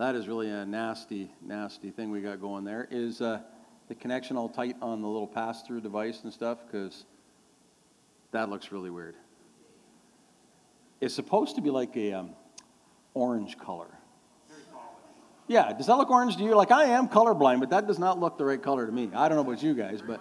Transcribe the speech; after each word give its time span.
that 0.00 0.14
is 0.14 0.26
really 0.28 0.48
a 0.48 0.64
nasty, 0.64 1.30
nasty 1.42 1.90
thing 1.90 2.10
we 2.10 2.22
got 2.22 2.40
going 2.40 2.64
there. 2.64 2.88
Is 2.90 3.20
uh, 3.20 3.40
the 3.88 3.94
connection 3.94 4.38
all 4.38 4.48
tight 4.48 4.76
on 4.80 5.02
the 5.02 5.06
little 5.06 5.26
pass 5.26 5.62
through 5.62 5.82
device 5.82 6.20
and 6.24 6.32
stuff? 6.32 6.58
Because 6.64 7.04
that 8.32 8.48
looks 8.48 8.72
really 8.72 8.88
weird. 8.88 9.14
It's 11.02 11.14
supposed 11.14 11.56
to 11.56 11.60
be 11.60 11.68
like 11.68 11.94
a 11.98 12.14
um, 12.14 12.30
orange 13.12 13.58
color. 13.58 13.88
Yeah, 15.48 15.74
does 15.74 15.86
that 15.86 15.96
look 15.96 16.10
orange 16.10 16.38
to 16.38 16.44
you? 16.44 16.54
Like 16.54 16.70
I 16.70 16.84
am 16.84 17.06
colorblind, 17.06 17.60
but 17.60 17.68
that 17.70 17.86
does 17.86 17.98
not 17.98 18.18
look 18.18 18.38
the 18.38 18.44
right 18.44 18.62
color 18.62 18.86
to 18.86 18.92
me. 18.92 19.10
I 19.14 19.28
don't 19.28 19.36
know 19.36 19.50
about 19.52 19.62
you 19.62 19.74
guys, 19.74 20.00
but 20.00 20.20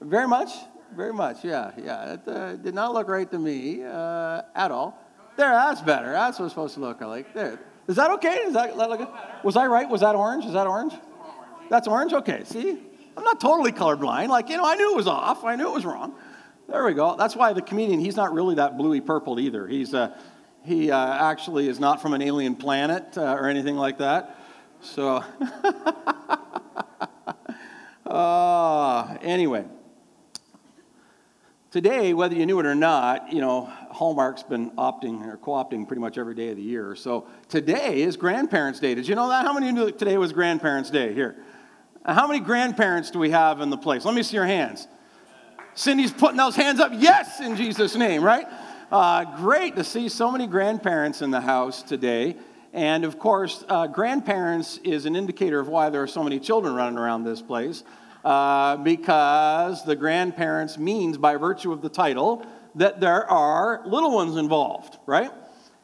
very 0.00 0.28
much, 0.28 0.50
very 0.96 1.12
much, 1.12 1.44
yeah, 1.44 1.72
yeah. 1.76 2.14
It 2.14 2.28
uh, 2.28 2.56
did 2.56 2.74
not 2.74 2.94
look 2.94 3.08
right 3.08 3.30
to 3.30 3.38
me 3.38 3.82
uh, 3.84 4.42
at 4.54 4.70
all. 4.70 4.96
There, 5.36 5.50
that's 5.50 5.82
better. 5.82 6.12
That's 6.12 6.38
what 6.38 6.46
it's 6.46 6.54
supposed 6.54 6.74
to 6.74 6.80
look 6.80 7.02
like. 7.02 7.34
There. 7.34 7.58
Is 7.90 7.96
that 7.96 8.12
okay? 8.12 8.36
Is 8.46 8.54
that, 8.54 8.76
that? 8.76 9.44
Was 9.44 9.56
I 9.56 9.66
right? 9.66 9.88
Was 9.88 10.02
that 10.02 10.14
orange? 10.14 10.44
Is 10.44 10.52
that 10.52 10.68
orange? 10.68 10.94
That's 11.68 11.88
orange? 11.88 12.12
Okay, 12.12 12.44
see? 12.44 12.78
I'm 13.16 13.24
not 13.24 13.40
totally 13.40 13.72
colorblind. 13.72 14.28
Like, 14.28 14.48
you 14.48 14.56
know, 14.56 14.64
I 14.64 14.76
knew 14.76 14.92
it 14.92 14.96
was 14.96 15.08
off. 15.08 15.42
I 15.42 15.56
knew 15.56 15.66
it 15.66 15.74
was 15.74 15.84
wrong. 15.84 16.14
There 16.68 16.84
we 16.84 16.94
go. 16.94 17.16
That's 17.16 17.34
why 17.34 17.52
the 17.52 17.62
comedian, 17.62 17.98
he's 17.98 18.14
not 18.14 18.32
really 18.32 18.54
that 18.54 18.78
bluey 18.78 19.00
purple 19.00 19.40
either. 19.40 19.66
He's, 19.66 19.92
uh, 19.92 20.16
he 20.62 20.92
uh, 20.92 21.30
actually 21.30 21.66
is 21.66 21.80
not 21.80 22.00
from 22.00 22.14
an 22.14 22.22
alien 22.22 22.54
planet 22.54 23.18
uh, 23.18 23.34
or 23.34 23.48
anything 23.48 23.74
like 23.74 23.98
that. 23.98 24.38
So, 24.82 25.24
uh, 28.06 29.16
anyway. 29.20 29.64
Today, 31.72 32.14
whether 32.14 32.36
you 32.36 32.46
knew 32.46 32.60
it 32.60 32.66
or 32.66 32.76
not, 32.76 33.32
you 33.32 33.40
know, 33.40 33.72
Hallmark's 33.90 34.42
been 34.42 34.70
opting 34.72 35.26
or 35.26 35.36
co-opting 35.36 35.86
pretty 35.86 36.00
much 36.00 36.16
every 36.16 36.34
day 36.34 36.50
of 36.50 36.56
the 36.56 36.62
year. 36.62 36.94
So 36.94 37.26
today 37.48 38.02
is 38.02 38.16
Grandparents' 38.16 38.80
Day. 38.80 38.94
Did 38.94 39.08
you 39.08 39.14
know 39.14 39.28
that? 39.28 39.44
How 39.44 39.52
many 39.52 39.72
knew 39.72 39.86
that 39.86 39.98
today 39.98 40.16
was 40.16 40.32
Grandparents' 40.32 40.90
Day 40.90 41.12
here? 41.12 41.36
How 42.04 42.26
many 42.26 42.40
grandparents 42.40 43.10
do 43.10 43.18
we 43.18 43.30
have 43.30 43.60
in 43.60 43.68
the 43.68 43.76
place? 43.76 44.04
Let 44.04 44.14
me 44.14 44.22
see 44.22 44.36
your 44.36 44.46
hands. 44.46 44.88
Cindy's 45.74 46.12
putting 46.12 46.36
those 46.36 46.56
hands 46.56 46.80
up. 46.80 46.92
Yes, 46.94 47.40
in 47.40 47.56
Jesus' 47.56 47.94
name, 47.94 48.22
right? 48.22 48.46
Uh, 48.90 49.36
great 49.36 49.76
to 49.76 49.84
see 49.84 50.08
so 50.08 50.30
many 50.30 50.46
grandparents 50.46 51.22
in 51.22 51.30
the 51.30 51.40
house 51.40 51.82
today. 51.82 52.36
And 52.72 53.04
of 53.04 53.18
course, 53.18 53.64
uh, 53.68 53.86
grandparents 53.86 54.78
is 54.78 55.04
an 55.04 55.14
indicator 55.14 55.60
of 55.60 55.68
why 55.68 55.90
there 55.90 56.02
are 56.02 56.08
so 56.08 56.22
many 56.22 56.40
children 56.40 56.74
running 56.74 56.98
around 56.98 57.24
this 57.24 57.42
place 57.42 57.84
uh, 58.24 58.76
because 58.78 59.84
the 59.84 59.96
grandparents 59.96 60.78
means, 60.78 61.18
by 61.18 61.36
virtue 61.36 61.72
of 61.72 61.82
the 61.82 61.88
title, 61.88 62.44
that 62.74 63.00
there 63.00 63.28
are 63.30 63.82
little 63.86 64.14
ones 64.14 64.36
involved, 64.36 64.98
right? 65.06 65.30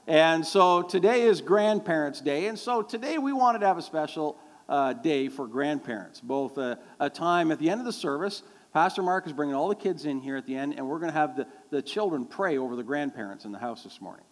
And 0.06 0.47
so 0.47 0.83
today 0.83 1.23
is 1.23 1.41
Grandparents' 1.41 2.20
Day. 2.20 2.47
And 2.47 2.59
so 2.59 2.83
today 2.83 3.19
we 3.19 3.33
wanted 3.33 3.61
to 3.61 3.67
have 3.67 3.78
a 3.78 3.83
special 3.83 4.39
uh, 4.69 4.93
day 4.93 5.28
for 5.28 5.47
grandparents, 5.47 6.20
both 6.20 6.59
a, 6.59 6.78
a, 7.01 7.11
time 7.11 7.51
at 7.51 7.59
the 7.59 7.70
end 7.70 7.81
of 7.81 7.87
the 7.87 7.93
service. 7.93 8.43
Pastor 8.73 9.03
Mark 9.03 9.27
is 9.27 9.33
bringing 9.33 9.55
all 9.55 9.69
the 9.69 9.75
kids 9.75 10.05
in 10.05 10.20
here 10.20 10.37
at 10.37 10.47
the 10.47 10.55
end, 10.55 10.75
and 10.77 10.89
we're 10.89 10.98
going 10.98 11.12
to 11.12 11.19
have 11.19 11.37
the, 11.37 11.47
the 11.70 11.81
children 11.81 12.25
pray 12.25 12.59
over 12.59 12.77
the 12.77 12.83
grandparents 12.83 13.45
in 13.45 13.53
the 13.53 13.59
house 13.59 13.83
this 13.84 14.00
morning. 14.00 14.25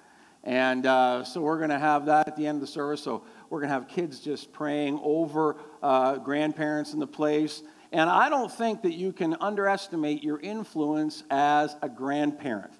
And 0.42 0.84
uh, 0.86 1.24
so 1.24 1.40
we're 1.40 1.56
going 1.56 1.70
to 1.70 1.78
have 1.78 2.06
that 2.06 2.28
at 2.28 2.36
the 2.36 2.46
end 2.46 2.56
of 2.56 2.60
the 2.60 2.66
service. 2.66 3.02
So 3.02 3.24
we're 3.48 3.60
going 3.60 3.70
to 3.70 3.74
have 3.74 3.88
kids 3.88 4.20
just 4.20 4.52
praying 4.52 5.00
over 5.02 5.56
uh, 5.82 6.16
grandparents 6.16 6.92
in 6.92 7.00
the 7.00 7.06
place. 7.06 7.62
And 7.94 8.10
I 8.10 8.28
don't 8.28 8.50
think 8.50 8.82
that 8.82 8.94
you 8.94 9.12
can 9.12 9.36
underestimate 9.40 10.24
your 10.24 10.40
influence 10.40 11.22
as 11.30 11.76
a 11.80 11.88
grandparent. 11.88 12.72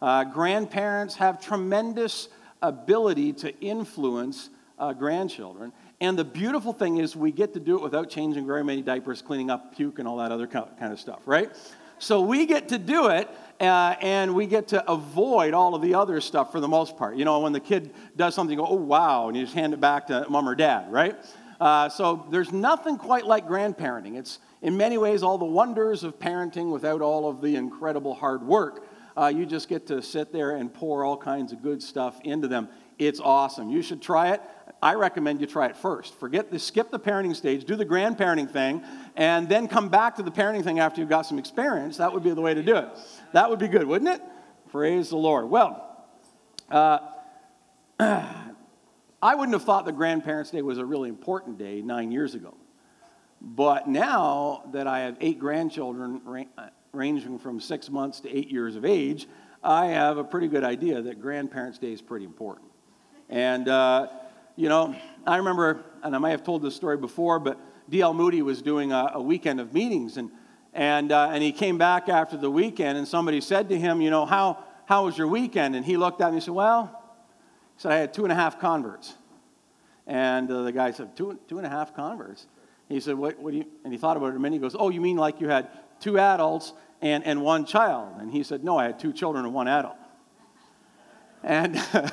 Uh, 0.00 0.22
grandparents 0.22 1.16
have 1.16 1.44
tremendous 1.44 2.28
ability 2.62 3.32
to 3.32 3.58
influence 3.58 4.50
uh, 4.78 4.92
grandchildren. 4.92 5.72
And 6.00 6.16
the 6.16 6.24
beautiful 6.24 6.72
thing 6.72 6.98
is, 6.98 7.16
we 7.16 7.32
get 7.32 7.54
to 7.54 7.60
do 7.60 7.76
it 7.76 7.82
without 7.82 8.08
changing 8.08 8.46
very 8.46 8.62
many 8.62 8.82
diapers, 8.82 9.20
cleaning 9.20 9.50
up 9.50 9.74
puke, 9.74 9.98
and 9.98 10.06
all 10.06 10.18
that 10.18 10.30
other 10.30 10.46
kind 10.46 10.92
of 10.92 11.00
stuff, 11.00 11.22
right? 11.26 11.50
So 11.98 12.20
we 12.20 12.46
get 12.46 12.68
to 12.68 12.78
do 12.78 13.08
it, 13.08 13.28
uh, 13.60 13.96
and 14.00 14.32
we 14.32 14.46
get 14.46 14.68
to 14.68 14.88
avoid 14.88 15.54
all 15.54 15.74
of 15.74 15.82
the 15.82 15.94
other 15.94 16.20
stuff 16.20 16.52
for 16.52 16.60
the 16.60 16.68
most 16.68 16.96
part. 16.96 17.16
You 17.16 17.24
know, 17.24 17.40
when 17.40 17.52
the 17.52 17.60
kid 17.60 17.92
does 18.16 18.36
something, 18.36 18.56
go, 18.56 18.66
oh, 18.66 18.76
wow, 18.76 19.26
and 19.26 19.36
you 19.36 19.42
just 19.42 19.54
hand 19.56 19.74
it 19.74 19.80
back 19.80 20.06
to 20.06 20.24
mom 20.28 20.48
or 20.48 20.54
dad, 20.54 20.92
right? 20.92 21.16
Uh, 21.62 21.88
so 21.88 22.26
there's 22.28 22.50
nothing 22.50 22.98
quite 22.98 23.24
like 23.24 23.46
grandparenting. 23.46 24.18
It's, 24.18 24.40
in 24.62 24.76
many 24.76 24.98
ways, 24.98 25.22
all 25.22 25.38
the 25.38 25.44
wonders 25.44 26.02
of 26.02 26.18
parenting 26.18 26.72
without 26.72 27.00
all 27.00 27.30
of 27.30 27.40
the 27.40 27.54
incredible 27.54 28.14
hard 28.14 28.42
work. 28.42 28.84
Uh, 29.16 29.28
you 29.32 29.46
just 29.46 29.68
get 29.68 29.86
to 29.86 30.02
sit 30.02 30.32
there 30.32 30.56
and 30.56 30.74
pour 30.74 31.04
all 31.04 31.16
kinds 31.16 31.52
of 31.52 31.62
good 31.62 31.80
stuff 31.80 32.20
into 32.24 32.48
them. 32.48 32.68
It's 32.98 33.20
awesome. 33.20 33.70
You 33.70 33.80
should 33.80 34.02
try 34.02 34.32
it. 34.32 34.42
I 34.82 34.94
recommend 34.94 35.40
you 35.40 35.46
try 35.46 35.66
it 35.66 35.76
first. 35.76 36.18
Forget 36.18 36.50
the 36.50 36.58
skip 36.58 36.90
the 36.90 36.98
parenting 36.98 37.36
stage, 37.36 37.64
do 37.64 37.76
the 37.76 37.86
grandparenting 37.86 38.50
thing, 38.50 38.82
and 39.14 39.48
then 39.48 39.68
come 39.68 39.88
back 39.88 40.16
to 40.16 40.24
the 40.24 40.32
parenting 40.32 40.64
thing 40.64 40.80
after 40.80 41.00
you've 41.00 41.10
got 41.10 41.26
some 41.26 41.38
experience. 41.38 41.98
That 41.98 42.12
would 42.12 42.24
be 42.24 42.34
the 42.34 42.40
way 42.40 42.54
to 42.54 42.62
do 42.64 42.74
it. 42.74 42.88
That 43.34 43.48
would 43.48 43.60
be 43.60 43.68
good, 43.68 43.86
wouldn't 43.86 44.10
it? 44.10 44.20
Praise 44.72 45.10
the 45.10 45.16
Lord. 45.16 45.48
Well, 45.48 46.08
uh, 46.68 46.98
I 49.22 49.36
wouldn't 49.36 49.54
have 49.54 49.62
thought 49.62 49.84
that 49.84 49.96
Grandparents' 49.96 50.50
Day 50.50 50.62
was 50.62 50.78
a 50.78 50.84
really 50.84 51.08
important 51.08 51.56
day 51.56 51.80
nine 51.80 52.10
years 52.10 52.34
ago. 52.34 52.56
But 53.40 53.88
now 53.88 54.64
that 54.72 54.88
I 54.88 55.00
have 55.00 55.16
eight 55.20 55.38
grandchildren 55.38 56.20
ranging 56.92 57.38
from 57.38 57.60
six 57.60 57.88
months 57.88 58.18
to 58.20 58.36
eight 58.36 58.50
years 58.50 58.74
of 58.74 58.84
age, 58.84 59.28
I 59.62 59.86
have 59.86 60.18
a 60.18 60.24
pretty 60.24 60.48
good 60.48 60.64
idea 60.64 61.00
that 61.02 61.20
Grandparents' 61.20 61.78
Day 61.78 61.92
is 61.92 62.02
pretty 62.02 62.24
important. 62.24 62.66
And, 63.28 63.68
uh, 63.68 64.08
you 64.56 64.68
know, 64.68 64.96
I 65.24 65.36
remember, 65.36 65.84
and 66.02 66.16
I 66.16 66.18
might 66.18 66.30
have 66.30 66.42
told 66.42 66.62
this 66.62 66.74
story 66.74 66.96
before, 66.96 67.38
but 67.38 67.60
D.L. 67.88 68.14
Moody 68.14 68.42
was 68.42 68.60
doing 68.60 68.90
a, 68.90 69.12
a 69.14 69.22
weekend 69.22 69.60
of 69.60 69.72
meetings, 69.72 70.16
and, 70.16 70.32
and, 70.74 71.12
uh, 71.12 71.30
and 71.30 71.44
he 71.44 71.52
came 71.52 71.78
back 71.78 72.08
after 72.08 72.36
the 72.36 72.50
weekend, 72.50 72.98
and 72.98 73.06
somebody 73.06 73.40
said 73.40 73.68
to 73.68 73.78
him, 73.78 74.00
You 74.00 74.10
know, 74.10 74.26
how, 74.26 74.64
how 74.86 75.04
was 75.04 75.16
your 75.16 75.28
weekend? 75.28 75.76
And 75.76 75.84
he 75.84 75.96
looked 75.96 76.20
at 76.20 76.30
me 76.30 76.36
and 76.36 76.42
said, 76.42 76.54
Well, 76.54 77.01
said, 77.82 77.90
I 77.90 77.96
had 77.96 78.14
two 78.14 78.22
and 78.22 78.30
a 78.30 78.36
half 78.36 78.60
converts. 78.60 79.14
And 80.06 80.48
uh, 80.50 80.62
the 80.62 80.72
guy 80.72 80.92
said, 80.92 81.16
two, 81.16 81.38
two 81.48 81.58
and 81.58 81.66
a 81.66 81.70
half 81.70 81.94
converts? 81.96 82.46
He 82.88 83.00
said, 83.00 83.16
what, 83.16 83.38
what 83.40 83.50
do 83.50 83.58
you, 83.58 83.66
and 83.82 83.92
he 83.92 83.98
thought 83.98 84.16
about 84.16 84.28
it 84.28 84.36
a 84.36 84.38
minute. 84.38 84.56
He 84.56 84.60
goes, 84.60 84.76
oh, 84.78 84.90
you 84.90 85.00
mean 85.00 85.16
like 85.16 85.40
you 85.40 85.48
had 85.48 85.68
two 85.98 86.16
adults 86.16 86.74
and, 87.00 87.24
and 87.24 87.42
one 87.42 87.64
child? 87.64 88.20
And 88.20 88.30
he 88.30 88.44
said, 88.44 88.62
no, 88.62 88.78
I 88.78 88.84
had 88.84 89.00
two 89.00 89.12
children 89.12 89.44
and 89.44 89.52
one 89.52 89.66
adult. 89.66 89.96
And, 91.42 91.76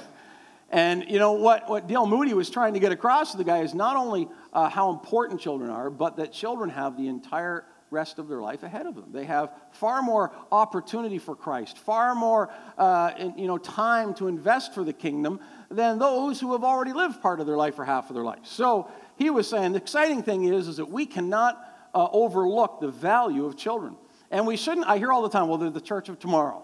and 0.71 1.05
you 1.07 1.19
know, 1.19 1.33
what, 1.33 1.69
what 1.69 1.87
D.L. 1.87 2.07
Moody 2.07 2.33
was 2.33 2.49
trying 2.49 2.73
to 2.73 2.79
get 2.79 2.91
across 2.91 3.31
to 3.33 3.37
the 3.37 3.43
guy 3.43 3.59
is 3.59 3.75
not 3.75 3.95
only 3.95 4.27
uh, 4.53 4.69
how 4.69 4.89
important 4.89 5.39
children 5.39 5.69
are, 5.69 5.91
but 5.91 6.17
that 6.17 6.33
children 6.33 6.71
have 6.71 6.97
the 6.97 7.07
entire 7.07 7.65
rest 7.91 8.19
of 8.19 8.27
their 8.27 8.41
life 8.41 8.63
ahead 8.63 8.85
of 8.85 8.95
them. 8.95 9.05
They 9.11 9.25
have 9.25 9.51
far 9.71 10.01
more 10.01 10.31
opportunity 10.51 11.17
for 11.17 11.35
Christ, 11.35 11.77
far 11.77 12.15
more 12.15 12.51
uh, 12.77 13.31
you 13.35 13.47
know, 13.47 13.57
time 13.57 14.13
to 14.15 14.27
invest 14.27 14.73
for 14.73 14.83
the 14.83 14.93
kingdom 14.93 15.39
than 15.69 15.99
those 15.99 16.39
who 16.39 16.53
have 16.53 16.63
already 16.63 16.93
lived 16.93 17.21
part 17.21 17.39
of 17.39 17.45
their 17.45 17.57
life 17.57 17.77
or 17.77 17.85
half 17.85 18.09
of 18.09 18.15
their 18.15 18.23
life. 18.23 18.39
So 18.43 18.89
he 19.17 19.29
was 19.29 19.47
saying 19.47 19.73
the 19.73 19.77
exciting 19.77 20.23
thing 20.23 20.45
is, 20.45 20.67
is 20.67 20.77
that 20.77 20.89
we 20.89 21.05
cannot 21.05 21.63
uh, 21.93 22.07
overlook 22.11 22.79
the 22.81 22.89
value 22.89 23.45
of 23.45 23.55
children. 23.55 23.95
And 24.31 24.45
we 24.47 24.57
shouldn't, 24.57 24.87
I 24.87 24.97
hear 24.97 25.11
all 25.11 25.21
the 25.21 25.29
time, 25.29 25.47
well, 25.47 25.57
they're 25.57 25.69
the 25.69 25.81
church 25.81 26.09
of 26.09 26.19
tomorrow. 26.19 26.63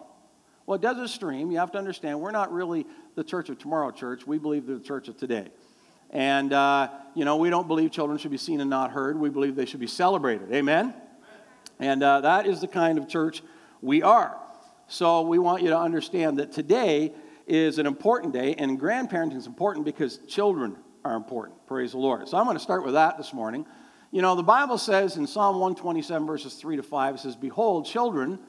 Well, 0.66 0.80
does 0.80 0.96
Desert 0.96 1.10
Stream, 1.10 1.52
you 1.52 1.60
have 1.60 1.72
to 1.74 1.78
understand, 1.78 2.20
we're 2.20 2.32
not 2.32 2.52
really 2.52 2.88
the 3.16 3.24
church 3.24 3.50
of 3.50 3.60
tomorrow 3.60 3.92
church. 3.92 4.26
We 4.26 4.40
believe 4.40 4.66
they're 4.66 4.78
the 4.78 4.84
church 4.84 5.08
of 5.08 5.18
today. 5.18 5.48
And, 6.10 6.54
uh, 6.54 6.90
you 7.14 7.26
know, 7.26 7.38
we 7.38 7.50
don't 7.50 7.68
believe 7.68 7.92
children 7.92 8.18
should 8.18 8.32
be 8.32 8.38
seen 8.38 8.62
and 8.62 8.70
not 8.70 8.92
heard. 8.92 9.20
We 9.20 9.30
believe 9.30 9.56
they 9.56 9.66
should 9.66 9.80
be 9.80 9.88
celebrated. 9.88 10.52
Amen? 10.52 10.94
And 11.79 12.02
uh, 12.02 12.22
that 12.22 12.47
is 12.47 12.62
the 12.62 12.68
kind 12.68 12.97
of 12.97 13.08
church 13.08 13.44
we 13.82 14.02
are. 14.02 14.38
So 14.88 15.22
we 15.22 15.40
want 15.40 15.62
you 15.62 15.70
to 15.70 15.78
understand 15.78 16.40
that 16.40 16.52
today 16.52 17.14
is 17.47 17.78
an 17.78 17.86
important 17.86 18.34
day, 18.34 18.56
and 18.56 18.80
grandparenting 18.80 19.36
is 19.36 19.47
important 19.47 19.86
because 19.86 20.18
children 20.28 20.78
are 21.03 21.16
important. 21.16 21.66
Praise 21.68 21.92
the 21.92 21.97
Lord. 21.97 22.28
So 22.28 22.38
I'm 22.38 22.46
going 22.46 22.58
to 22.58 22.64
start 22.64 22.84
with 22.84 22.94
that 22.94 23.18
this 23.18 23.34
morning. 23.34 23.66
You 24.12 24.22
know, 24.22 24.36
the 24.36 24.44
Bible 24.44 24.78
says 24.78 25.18
in 25.18 25.28
Psalm 25.28 25.59
127, 25.59 26.26
verses 26.26 26.56
3 26.56 26.78
to 26.78 26.84
5, 26.84 27.16
it 27.16 27.18
says, 27.20 27.36
Behold, 27.36 27.86
children 27.86 28.40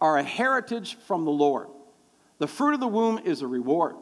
are 0.00 0.18
a 0.18 0.22
heritage 0.22 0.96
from 1.06 1.24
the 1.24 1.30
Lord. 1.30 1.68
The 2.38 2.46
fruit 2.46 2.74
of 2.74 2.80
the 2.80 2.88
womb 2.88 3.18
is 3.24 3.42
a 3.42 3.46
reward. 3.46 3.96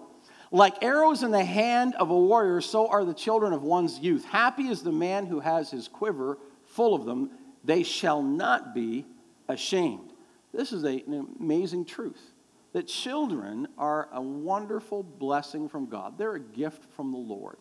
Like 0.50 0.84
arrows 0.84 1.22
in 1.22 1.30
the 1.30 1.44
hand 1.44 1.94
of 1.96 2.10
a 2.10 2.18
warrior, 2.18 2.60
so 2.60 2.88
are 2.88 3.04
the 3.04 3.14
children 3.14 3.52
of 3.52 3.62
one's 3.62 3.98
youth. 3.98 4.24
Happy 4.24 4.68
is 4.68 4.82
the 4.82 4.92
man 4.92 5.26
who 5.26 5.40
has 5.40 5.70
his 5.70 5.88
quiver 5.88 6.38
full 6.66 6.94
of 6.94 7.04
them. 7.04 7.30
They 7.64 7.82
shall 7.82 8.22
not 8.22 8.74
be 8.74 9.06
ashamed. 9.48 10.12
This 10.52 10.72
is 10.72 10.84
a, 10.84 11.02
an 11.06 11.26
amazing 11.40 11.86
truth 11.86 12.33
that 12.74 12.88
children 12.88 13.68
are 13.78 14.08
a 14.12 14.20
wonderful 14.20 15.02
blessing 15.02 15.68
from 15.68 15.86
God, 15.86 16.18
they're 16.18 16.34
a 16.34 16.40
gift 16.40 16.92
from 16.94 17.12
the 17.12 17.18
Lord. 17.18 17.56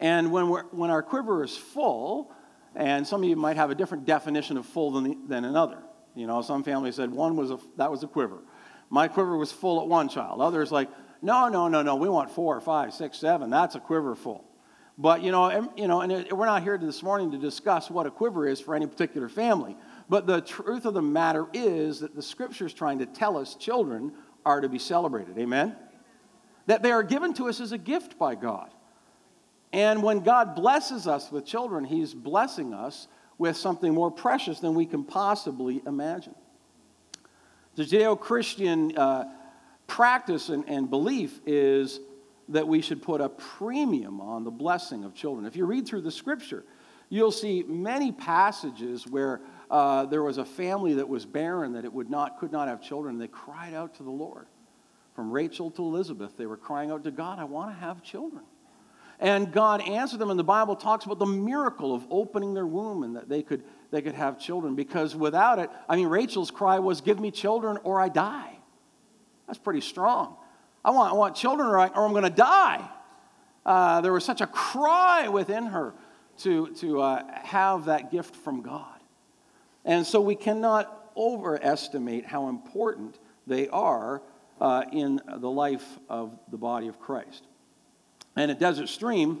And 0.00 0.32
when, 0.32 0.48
we're, 0.48 0.64
when 0.64 0.90
our 0.90 1.02
quiver 1.02 1.44
is 1.44 1.56
full, 1.56 2.32
and 2.74 3.06
some 3.06 3.22
of 3.22 3.28
you 3.28 3.36
might 3.36 3.56
have 3.56 3.70
a 3.70 3.74
different 3.74 4.04
definition 4.06 4.56
of 4.56 4.66
full 4.66 4.90
than, 4.90 5.04
the, 5.04 5.18
than 5.28 5.44
another. 5.44 5.78
You 6.16 6.26
know, 6.26 6.42
some 6.42 6.64
families 6.64 6.96
said 6.96 7.12
one 7.12 7.36
was 7.36 7.52
a, 7.52 7.58
that 7.76 7.90
was 7.90 8.02
a 8.02 8.08
quiver. 8.08 8.38
My 8.90 9.06
quiver 9.06 9.36
was 9.36 9.52
full 9.52 9.80
at 9.80 9.86
one 9.86 10.08
child. 10.08 10.40
Others 10.40 10.72
like, 10.72 10.88
no, 11.22 11.48
no, 11.48 11.68
no, 11.68 11.82
no, 11.82 11.94
we 11.94 12.08
want 12.08 12.30
four, 12.30 12.60
five, 12.60 12.92
six, 12.92 13.18
seven. 13.18 13.50
That's 13.50 13.76
a 13.76 13.80
quiver 13.80 14.16
full. 14.16 14.44
But, 14.98 15.22
you 15.22 15.30
know, 15.30 15.46
and, 15.46 15.68
you 15.76 15.86
know, 15.86 16.00
and 16.00 16.10
it, 16.10 16.36
we're 16.36 16.46
not 16.46 16.62
here 16.62 16.76
this 16.76 17.02
morning 17.02 17.30
to 17.30 17.38
discuss 17.38 17.88
what 17.88 18.06
a 18.06 18.10
quiver 18.10 18.46
is 18.46 18.60
for 18.60 18.74
any 18.74 18.86
particular 18.86 19.28
family. 19.28 19.76
But 20.08 20.26
the 20.26 20.40
truth 20.40 20.86
of 20.86 20.94
the 20.94 21.02
matter 21.02 21.46
is 21.52 22.00
that 22.00 22.14
the 22.14 22.22
scripture 22.22 22.66
is 22.66 22.74
trying 22.74 22.98
to 22.98 23.06
tell 23.06 23.38
us 23.38 23.54
children 23.54 24.12
are 24.44 24.60
to 24.60 24.68
be 24.68 24.78
celebrated. 24.78 25.38
Amen? 25.38 25.76
That 26.66 26.82
they 26.82 26.92
are 26.92 27.02
given 27.02 27.34
to 27.34 27.48
us 27.48 27.60
as 27.60 27.72
a 27.72 27.78
gift 27.78 28.18
by 28.18 28.34
God. 28.34 28.70
And 29.72 30.02
when 30.02 30.20
God 30.20 30.54
blesses 30.54 31.06
us 31.06 31.30
with 31.30 31.46
children, 31.46 31.84
He's 31.84 32.12
blessing 32.14 32.74
us 32.74 33.08
with 33.38 33.56
something 33.56 33.94
more 33.94 34.10
precious 34.10 34.60
than 34.60 34.74
we 34.74 34.84
can 34.84 35.04
possibly 35.04 35.80
imagine. 35.86 36.34
The 37.76 37.84
Judeo 37.84 38.18
Christian 38.18 38.96
uh, 38.96 39.24
practice 39.86 40.48
and, 40.48 40.68
and 40.68 40.90
belief 40.90 41.40
is 41.46 42.00
that 42.48 42.66
we 42.66 42.82
should 42.82 43.00
put 43.00 43.20
a 43.20 43.28
premium 43.28 44.20
on 44.20 44.44
the 44.44 44.50
blessing 44.50 45.04
of 45.04 45.14
children. 45.14 45.46
If 45.46 45.56
you 45.56 45.64
read 45.64 45.86
through 45.86 46.02
the 46.02 46.10
scripture, 46.10 46.64
you'll 47.08 47.32
see 47.32 47.62
many 47.62 48.12
passages 48.12 49.06
where 49.06 49.40
uh, 49.70 50.04
there 50.06 50.22
was 50.22 50.38
a 50.38 50.44
family 50.44 50.94
that 50.94 51.08
was 51.08 51.24
barren, 51.24 51.74
that 51.74 51.84
it 51.84 51.92
would 51.92 52.10
not, 52.10 52.38
could 52.38 52.50
not 52.50 52.68
have 52.68 52.82
children. 52.82 53.18
They 53.18 53.28
cried 53.28 53.72
out 53.72 53.94
to 53.96 54.02
the 54.02 54.10
Lord. 54.10 54.46
From 55.14 55.30
Rachel 55.30 55.70
to 55.72 55.82
Elizabeth, 55.82 56.36
they 56.36 56.46
were 56.46 56.56
crying 56.56 56.90
out 56.90 57.04
to 57.04 57.10
God, 57.10 57.38
I 57.38 57.44
want 57.44 57.70
to 57.70 57.80
have 57.80 58.02
children. 58.02 58.42
And 59.20 59.52
God 59.52 59.86
answered 59.86 60.18
them, 60.18 60.30
and 60.30 60.38
the 60.38 60.44
Bible 60.44 60.74
talks 60.74 61.04
about 61.04 61.18
the 61.18 61.26
miracle 61.26 61.94
of 61.94 62.06
opening 62.10 62.54
their 62.54 62.66
womb 62.66 63.02
and 63.02 63.16
that 63.16 63.28
they 63.28 63.42
could, 63.42 63.62
they 63.90 64.00
could 64.00 64.14
have 64.14 64.40
children. 64.40 64.74
Because 64.74 65.14
without 65.14 65.58
it, 65.58 65.68
I 65.88 65.96
mean, 65.96 66.06
Rachel's 66.06 66.50
cry 66.50 66.78
was, 66.78 67.02
Give 67.02 67.20
me 67.20 67.30
children 67.30 67.76
or 67.84 68.00
I 68.00 68.08
die. 68.08 68.56
That's 69.46 69.58
pretty 69.58 69.82
strong. 69.82 70.36
I 70.82 70.90
want, 70.90 71.12
I 71.12 71.16
want 71.16 71.36
children 71.36 71.68
or, 71.68 71.78
I, 71.78 71.88
or 71.88 72.06
I'm 72.06 72.12
going 72.12 72.24
to 72.24 72.30
die. 72.30 72.88
Uh, 73.66 74.00
there 74.00 74.12
was 74.12 74.24
such 74.24 74.40
a 74.40 74.46
cry 74.46 75.28
within 75.28 75.66
her 75.66 75.92
to, 76.38 76.68
to 76.76 77.02
uh, 77.02 77.22
have 77.42 77.84
that 77.84 78.10
gift 78.10 78.34
from 78.34 78.62
God. 78.62 78.99
And 79.84 80.06
so 80.06 80.20
we 80.20 80.34
cannot 80.34 81.12
overestimate 81.16 82.26
how 82.26 82.48
important 82.48 83.18
they 83.46 83.68
are 83.68 84.22
uh, 84.60 84.84
in 84.92 85.20
the 85.38 85.50
life 85.50 85.98
of 86.08 86.38
the 86.50 86.58
body 86.58 86.88
of 86.88 87.00
Christ. 87.00 87.44
And 88.36 88.50
at 88.50 88.58
Desert 88.58 88.88
Stream, 88.88 89.40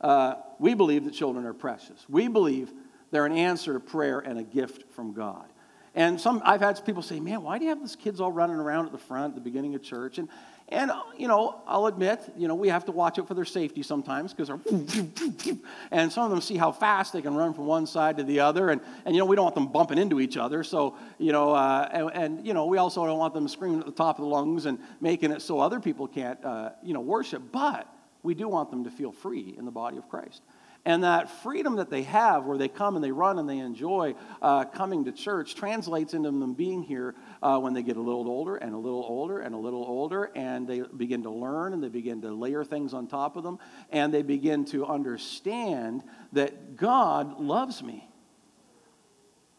uh, 0.00 0.34
we 0.58 0.74
believe 0.74 1.04
that 1.04 1.14
children 1.14 1.46
are 1.46 1.54
precious. 1.54 2.04
We 2.08 2.28
believe 2.28 2.72
they're 3.10 3.26
an 3.26 3.32
answer 3.32 3.72
to 3.72 3.80
prayer 3.80 4.18
and 4.20 4.38
a 4.38 4.42
gift 4.42 4.92
from 4.92 5.12
God. 5.12 5.46
And 5.94 6.20
some, 6.20 6.42
I've 6.44 6.60
had 6.60 6.84
people 6.84 7.02
say, 7.02 7.20
man, 7.20 7.42
why 7.42 7.58
do 7.58 7.64
you 7.64 7.70
have 7.70 7.80
these 7.80 7.96
kids 7.96 8.20
all 8.20 8.30
running 8.30 8.56
around 8.56 8.86
at 8.86 8.92
the 8.92 8.98
front 8.98 9.30
at 9.30 9.34
the 9.36 9.40
beginning 9.40 9.74
of 9.74 9.82
church? 9.82 10.18
And, 10.18 10.28
and 10.68 10.90
you 11.16 11.28
know, 11.28 11.60
I'll 11.66 11.86
admit, 11.86 12.20
you 12.36 12.48
know, 12.48 12.56
we 12.56 12.68
have 12.68 12.84
to 12.86 12.92
watch 12.92 13.20
out 13.20 13.28
for 13.28 13.34
their 13.34 13.44
safety 13.44 13.84
sometimes 13.84 14.34
because 14.34 14.48
they're, 14.48 15.54
and 15.92 16.10
some 16.10 16.24
of 16.24 16.30
them 16.30 16.40
see 16.40 16.56
how 16.56 16.72
fast 16.72 17.12
they 17.12 17.22
can 17.22 17.36
run 17.36 17.54
from 17.54 17.66
one 17.66 17.86
side 17.86 18.16
to 18.16 18.24
the 18.24 18.40
other. 18.40 18.70
And, 18.70 18.80
and 19.04 19.14
you 19.14 19.20
know, 19.20 19.26
we 19.26 19.36
don't 19.36 19.44
want 19.44 19.54
them 19.54 19.68
bumping 19.68 19.98
into 19.98 20.18
each 20.20 20.36
other. 20.36 20.64
So, 20.64 20.96
you 21.18 21.30
know, 21.30 21.52
uh, 21.52 21.88
and, 21.92 22.10
and, 22.14 22.46
you 22.46 22.52
know, 22.52 22.66
we 22.66 22.78
also 22.78 23.06
don't 23.06 23.18
want 23.18 23.32
them 23.32 23.46
screaming 23.46 23.78
at 23.78 23.86
the 23.86 23.92
top 23.92 24.18
of 24.18 24.24
the 24.24 24.28
lungs 24.28 24.66
and 24.66 24.78
making 25.00 25.30
it 25.30 25.40
so 25.40 25.60
other 25.60 25.78
people 25.78 26.08
can't, 26.08 26.44
uh, 26.44 26.70
you 26.82 26.94
know, 26.94 27.00
worship. 27.00 27.42
But 27.52 27.86
we 28.24 28.34
do 28.34 28.48
want 28.48 28.70
them 28.72 28.82
to 28.84 28.90
feel 28.90 29.12
free 29.12 29.54
in 29.56 29.66
the 29.66 29.70
body 29.70 29.98
of 29.98 30.08
Christ. 30.08 30.42
And 30.86 31.02
that 31.02 31.42
freedom 31.42 31.76
that 31.76 31.90
they 31.90 32.04
have, 32.04 32.44
where 32.44 32.56
they 32.56 32.68
come 32.68 32.94
and 32.94 33.04
they 33.04 33.10
run 33.10 33.40
and 33.40 33.50
they 33.50 33.58
enjoy 33.58 34.14
uh, 34.40 34.66
coming 34.66 35.04
to 35.06 35.12
church, 35.12 35.56
translates 35.56 36.14
into 36.14 36.30
them 36.30 36.54
being 36.54 36.80
here 36.80 37.16
uh, 37.42 37.58
when 37.58 37.74
they 37.74 37.82
get 37.82 37.96
a 37.96 38.00
little 38.00 38.28
older 38.28 38.54
and 38.54 38.72
a 38.72 38.78
little 38.78 39.02
older 39.02 39.40
and 39.40 39.52
a 39.52 39.58
little 39.58 39.84
older, 39.84 40.30
and 40.36 40.68
they 40.68 40.82
begin 40.96 41.24
to 41.24 41.30
learn 41.30 41.72
and 41.72 41.82
they 41.82 41.88
begin 41.88 42.22
to 42.22 42.32
layer 42.32 42.62
things 42.62 42.94
on 42.94 43.08
top 43.08 43.36
of 43.36 43.42
them, 43.42 43.58
and 43.90 44.14
they 44.14 44.22
begin 44.22 44.64
to 44.66 44.86
understand 44.86 46.04
that 46.32 46.76
God 46.76 47.40
loves 47.40 47.82
me. 47.82 48.08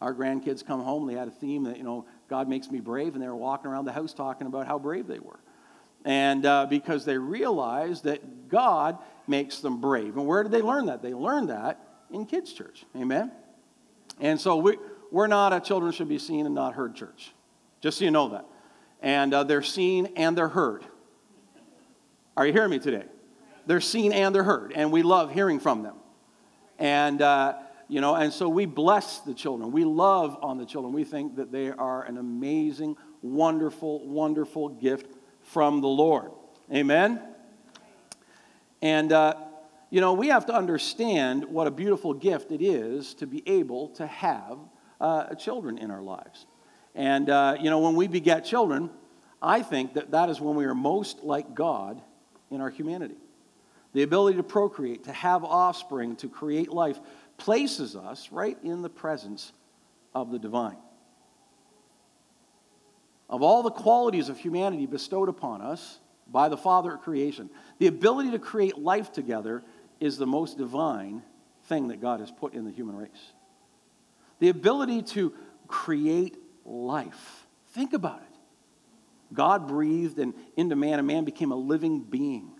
Our 0.00 0.14
grandkids 0.14 0.64
come 0.64 0.80
home, 0.80 1.06
they 1.06 1.14
had 1.14 1.28
a 1.28 1.32
theme 1.32 1.64
that, 1.64 1.76
you 1.76 1.84
know, 1.84 2.06
God 2.30 2.48
makes 2.48 2.70
me 2.70 2.80
brave, 2.80 3.12
and 3.12 3.22
they 3.22 3.28
were 3.28 3.36
walking 3.36 3.70
around 3.70 3.84
the 3.84 3.92
house 3.92 4.14
talking 4.14 4.46
about 4.46 4.66
how 4.66 4.78
brave 4.78 5.06
they 5.06 5.18
were. 5.18 5.40
And 6.06 6.46
uh, 6.46 6.64
because 6.64 7.04
they 7.04 7.18
realized 7.18 8.04
that 8.04 8.48
God 8.48 8.96
makes 9.28 9.60
them 9.60 9.80
brave. 9.80 10.16
And 10.16 10.26
where 10.26 10.42
did 10.42 10.52
they 10.52 10.62
learn 10.62 10.86
that? 10.86 11.02
They 11.02 11.14
learned 11.14 11.50
that 11.50 11.80
in 12.10 12.26
kids' 12.26 12.52
church. 12.52 12.84
Amen? 12.96 13.32
And 14.20 14.40
so 14.40 14.56
we, 14.56 14.76
we're 15.10 15.26
not 15.26 15.52
a 15.52 15.60
children 15.60 15.92
should 15.92 16.08
be 16.08 16.18
seen 16.18 16.46
and 16.46 16.54
not 16.54 16.74
heard 16.74 16.94
church. 16.94 17.32
Just 17.80 17.98
so 17.98 18.04
you 18.04 18.10
know 18.10 18.30
that. 18.30 18.44
And 19.00 19.32
uh, 19.32 19.44
they're 19.44 19.62
seen 19.62 20.12
and 20.16 20.36
they're 20.36 20.48
heard. 20.48 20.84
Are 22.36 22.46
you 22.46 22.52
hearing 22.52 22.70
me 22.70 22.78
today? 22.78 23.04
They're 23.66 23.80
seen 23.80 24.12
and 24.12 24.34
they're 24.34 24.44
heard. 24.44 24.72
And 24.72 24.90
we 24.90 25.02
love 25.02 25.32
hearing 25.32 25.60
from 25.60 25.82
them. 25.82 25.96
And, 26.78 27.20
uh, 27.20 27.54
you 27.88 28.00
know, 28.00 28.14
and 28.14 28.32
so 28.32 28.48
we 28.48 28.66
bless 28.66 29.20
the 29.20 29.34
children. 29.34 29.72
We 29.72 29.84
love 29.84 30.38
on 30.42 30.58
the 30.58 30.66
children. 30.66 30.92
We 30.92 31.04
think 31.04 31.36
that 31.36 31.52
they 31.52 31.70
are 31.70 32.04
an 32.04 32.16
amazing, 32.16 32.96
wonderful, 33.22 34.06
wonderful 34.06 34.68
gift 34.68 35.16
from 35.42 35.80
the 35.80 35.88
Lord. 35.88 36.30
Amen? 36.72 37.20
And, 38.82 39.12
uh, 39.12 39.34
you 39.90 40.00
know, 40.00 40.12
we 40.12 40.28
have 40.28 40.46
to 40.46 40.54
understand 40.54 41.44
what 41.44 41.66
a 41.66 41.70
beautiful 41.70 42.14
gift 42.14 42.52
it 42.52 42.62
is 42.62 43.14
to 43.14 43.26
be 43.26 43.42
able 43.46 43.88
to 43.90 44.06
have 44.06 44.58
uh, 45.00 45.34
children 45.34 45.78
in 45.78 45.90
our 45.90 46.02
lives. 46.02 46.46
And, 46.94 47.30
uh, 47.30 47.56
you 47.60 47.70
know, 47.70 47.80
when 47.80 47.94
we 47.94 48.08
beget 48.08 48.44
children, 48.44 48.90
I 49.40 49.62
think 49.62 49.94
that 49.94 50.10
that 50.10 50.30
is 50.30 50.40
when 50.40 50.56
we 50.56 50.64
are 50.64 50.74
most 50.74 51.22
like 51.22 51.54
God 51.54 52.00
in 52.50 52.60
our 52.60 52.70
humanity. 52.70 53.16
The 53.92 54.02
ability 54.02 54.36
to 54.36 54.42
procreate, 54.42 55.04
to 55.04 55.12
have 55.12 55.44
offspring, 55.44 56.16
to 56.16 56.28
create 56.28 56.70
life, 56.70 56.98
places 57.36 57.96
us 57.96 58.30
right 58.30 58.58
in 58.62 58.82
the 58.82 58.90
presence 58.90 59.52
of 60.14 60.30
the 60.30 60.38
divine. 60.38 60.76
Of 63.30 63.42
all 63.42 63.62
the 63.62 63.70
qualities 63.70 64.28
of 64.28 64.38
humanity 64.38 64.86
bestowed 64.86 65.28
upon 65.28 65.60
us 65.60 65.98
by 66.28 66.48
the 66.48 66.56
Father 66.56 66.94
of 66.94 67.00
creation, 67.00 67.50
the 67.78 67.86
ability 67.86 68.30
to 68.32 68.38
create 68.38 68.78
life 68.78 69.12
together 69.12 69.62
is 70.00 70.18
the 70.18 70.26
most 70.26 70.58
divine 70.58 71.22
thing 71.64 71.88
that 71.88 72.00
God 72.00 72.20
has 72.20 72.30
put 72.30 72.54
in 72.54 72.64
the 72.64 72.70
human 72.70 72.96
race. 72.96 73.32
The 74.38 74.48
ability 74.48 75.02
to 75.02 75.32
create 75.66 76.36
life. 76.64 77.46
Think 77.72 77.92
about 77.92 78.20
it. 78.20 78.38
God 79.32 79.68
breathed 79.68 80.18
and 80.18 80.34
into 80.56 80.76
man, 80.76 80.98
and 80.98 81.06
man 81.06 81.24
became 81.24 81.52
a 81.52 81.56
living 81.56 82.00
being. 82.00 82.52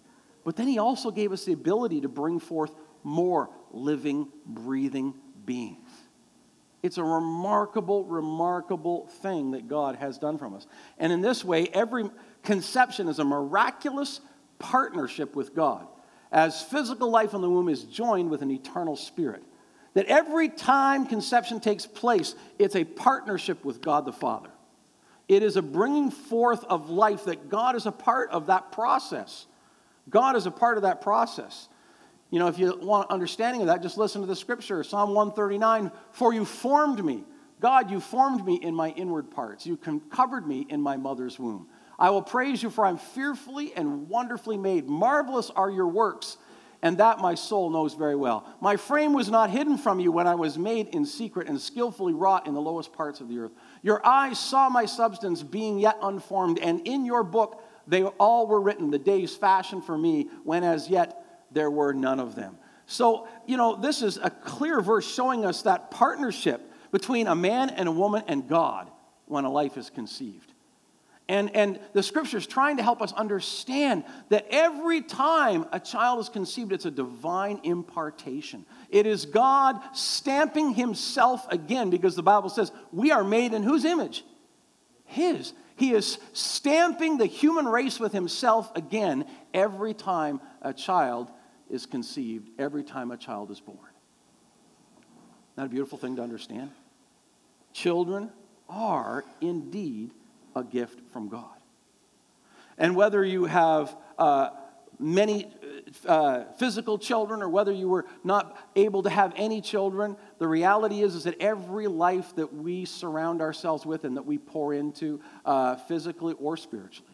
But 0.44 0.56
then 0.56 0.66
he 0.66 0.78
also 0.78 1.10
gave 1.10 1.32
us 1.32 1.44
the 1.44 1.52
ability 1.52 2.02
to 2.02 2.08
bring 2.08 2.40
forth 2.40 2.72
more 3.02 3.50
living, 3.70 4.28
breathing 4.46 5.14
beings. 5.44 5.88
It's 6.82 6.98
a 6.98 7.04
remarkable, 7.04 8.04
remarkable 8.04 9.06
thing 9.06 9.52
that 9.52 9.66
God 9.66 9.96
has 9.96 10.18
done 10.18 10.38
from 10.38 10.54
us. 10.54 10.66
And 10.98 11.12
in 11.12 11.20
this 11.20 11.44
way, 11.44 11.66
every 11.72 12.08
conception 12.48 13.08
is 13.08 13.18
a 13.18 13.24
miraculous 13.24 14.22
partnership 14.58 15.36
with 15.36 15.54
God, 15.54 15.86
as 16.32 16.62
physical 16.62 17.10
life 17.10 17.34
in 17.34 17.42
the 17.42 17.50
womb 17.50 17.68
is 17.68 17.84
joined 17.84 18.30
with 18.30 18.40
an 18.40 18.50
eternal 18.50 18.96
spirit. 18.96 19.42
That 19.92 20.06
every 20.06 20.48
time 20.48 21.06
conception 21.06 21.60
takes 21.60 21.84
place, 21.84 22.34
it's 22.58 22.74
a 22.74 22.84
partnership 22.84 23.66
with 23.66 23.82
God 23.82 24.06
the 24.06 24.14
Father. 24.14 24.48
It 25.28 25.42
is 25.42 25.58
a 25.58 25.62
bringing 25.62 26.10
forth 26.10 26.64
of 26.64 26.88
life 26.88 27.26
that 27.26 27.50
God 27.50 27.76
is 27.76 27.84
a 27.84 27.92
part 27.92 28.30
of 28.30 28.46
that 28.46 28.72
process. 28.72 29.44
God 30.08 30.34
is 30.34 30.46
a 30.46 30.50
part 30.50 30.78
of 30.78 30.84
that 30.84 31.02
process. 31.02 31.68
You 32.30 32.38
know, 32.38 32.48
if 32.48 32.58
you 32.58 32.78
want 32.80 33.10
understanding 33.10 33.60
of 33.60 33.66
that, 33.66 33.82
just 33.82 33.98
listen 33.98 34.22
to 34.22 34.26
the 34.26 34.36
scripture 34.36 34.82
Psalm 34.82 35.10
139 35.10 35.92
For 36.12 36.32
you 36.32 36.46
formed 36.46 37.04
me. 37.04 37.24
God, 37.60 37.90
you 37.90 38.00
formed 38.00 38.42
me 38.46 38.54
in 38.54 38.74
my 38.74 38.88
inward 38.90 39.30
parts. 39.30 39.66
You 39.66 39.76
covered 39.76 40.46
me 40.46 40.66
in 40.70 40.80
my 40.80 40.96
mother's 40.96 41.38
womb. 41.38 41.68
I 41.98 42.10
will 42.10 42.22
praise 42.22 42.62
you, 42.62 42.70
for 42.70 42.86
I'm 42.86 42.98
fearfully 42.98 43.72
and 43.74 44.08
wonderfully 44.08 44.56
made. 44.56 44.88
Marvelous 44.88 45.50
are 45.50 45.70
your 45.70 45.88
works, 45.88 46.36
and 46.80 46.98
that 46.98 47.18
my 47.18 47.34
soul 47.34 47.70
knows 47.70 47.94
very 47.94 48.14
well. 48.14 48.46
My 48.60 48.76
frame 48.76 49.12
was 49.12 49.28
not 49.28 49.50
hidden 49.50 49.76
from 49.78 49.98
you 49.98 50.12
when 50.12 50.28
I 50.28 50.36
was 50.36 50.56
made 50.56 50.88
in 50.88 51.04
secret 51.04 51.48
and 51.48 51.60
skillfully 51.60 52.14
wrought 52.14 52.46
in 52.46 52.54
the 52.54 52.60
lowest 52.60 52.92
parts 52.92 53.20
of 53.20 53.28
the 53.28 53.38
earth. 53.38 53.52
Your 53.82 54.04
eyes 54.06 54.38
saw 54.38 54.68
my 54.68 54.86
substance 54.86 55.42
being 55.42 55.78
yet 55.80 55.98
unformed, 56.00 56.60
and 56.60 56.86
in 56.86 57.04
your 57.04 57.24
book 57.24 57.64
they 57.88 58.04
all 58.04 58.46
were 58.46 58.60
written, 58.60 58.90
the 58.90 58.98
days 58.98 59.34
fashioned 59.34 59.84
for 59.84 59.98
me, 59.98 60.28
when 60.44 60.62
as 60.62 60.88
yet 60.88 61.24
there 61.50 61.70
were 61.70 61.92
none 61.92 62.20
of 62.20 62.34
them. 62.34 62.58
So, 62.86 63.26
you 63.46 63.56
know, 63.56 63.74
this 63.76 64.02
is 64.02 64.18
a 64.22 64.30
clear 64.30 64.80
verse 64.80 65.06
showing 65.06 65.44
us 65.44 65.62
that 65.62 65.90
partnership 65.90 66.72
between 66.92 67.26
a 67.26 67.34
man 67.34 67.70
and 67.70 67.88
a 67.88 67.92
woman 67.92 68.22
and 68.28 68.48
God 68.48 68.90
when 69.26 69.44
a 69.44 69.50
life 69.50 69.76
is 69.76 69.90
conceived. 69.90 70.52
And, 71.28 71.54
and 71.54 71.78
the 71.92 72.02
scripture 72.02 72.38
is 72.38 72.46
trying 72.46 72.78
to 72.78 72.82
help 72.82 73.02
us 73.02 73.12
understand 73.12 74.04
that 74.30 74.46
every 74.50 75.02
time 75.02 75.66
a 75.72 75.78
child 75.78 76.20
is 76.20 76.30
conceived, 76.30 76.72
it's 76.72 76.86
a 76.86 76.90
divine 76.90 77.60
impartation. 77.64 78.64
It 78.88 79.06
is 79.06 79.26
God 79.26 79.78
stamping 79.92 80.72
himself 80.72 81.46
again 81.50 81.90
because 81.90 82.16
the 82.16 82.22
Bible 82.22 82.48
says 82.48 82.72
we 82.92 83.10
are 83.10 83.24
made 83.24 83.52
in 83.52 83.62
whose 83.62 83.84
image? 83.84 84.24
His. 85.04 85.52
He 85.76 85.92
is 85.92 86.18
stamping 86.32 87.18
the 87.18 87.26
human 87.26 87.66
race 87.66 88.00
with 88.00 88.12
himself 88.12 88.74
again 88.74 89.26
every 89.52 89.92
time 89.92 90.40
a 90.62 90.72
child 90.72 91.30
is 91.68 91.84
conceived 91.84 92.48
every 92.58 92.82
time 92.82 93.10
a 93.10 93.18
child 93.18 93.50
is 93.50 93.60
born. 93.60 93.78
Not 95.58 95.66
a 95.66 95.68
beautiful 95.68 95.98
thing 95.98 96.16
to 96.16 96.22
understand? 96.22 96.70
Children 97.74 98.30
are 98.68 99.24
indeed 99.40 100.12
a 100.58 100.64
gift 100.64 101.00
from 101.12 101.28
God. 101.28 101.44
And 102.76 102.94
whether 102.94 103.24
you 103.24 103.46
have 103.46 103.96
uh, 104.18 104.50
many 104.98 105.50
uh, 106.06 106.44
physical 106.58 106.98
children 106.98 107.42
or 107.42 107.48
whether 107.48 107.72
you 107.72 107.88
were 107.88 108.06
not 108.24 108.56
able 108.76 109.02
to 109.02 109.10
have 109.10 109.32
any 109.36 109.60
children, 109.60 110.16
the 110.38 110.46
reality 110.46 111.02
is, 111.02 111.14
is 111.14 111.24
that 111.24 111.40
every 111.40 111.86
life 111.86 112.34
that 112.36 112.52
we 112.52 112.84
surround 112.84 113.40
ourselves 113.40 113.86
with 113.86 114.04
and 114.04 114.16
that 114.16 114.26
we 114.26 114.38
pour 114.38 114.74
into 114.74 115.20
uh, 115.44 115.76
physically 115.76 116.34
or 116.34 116.56
spiritually 116.56 117.10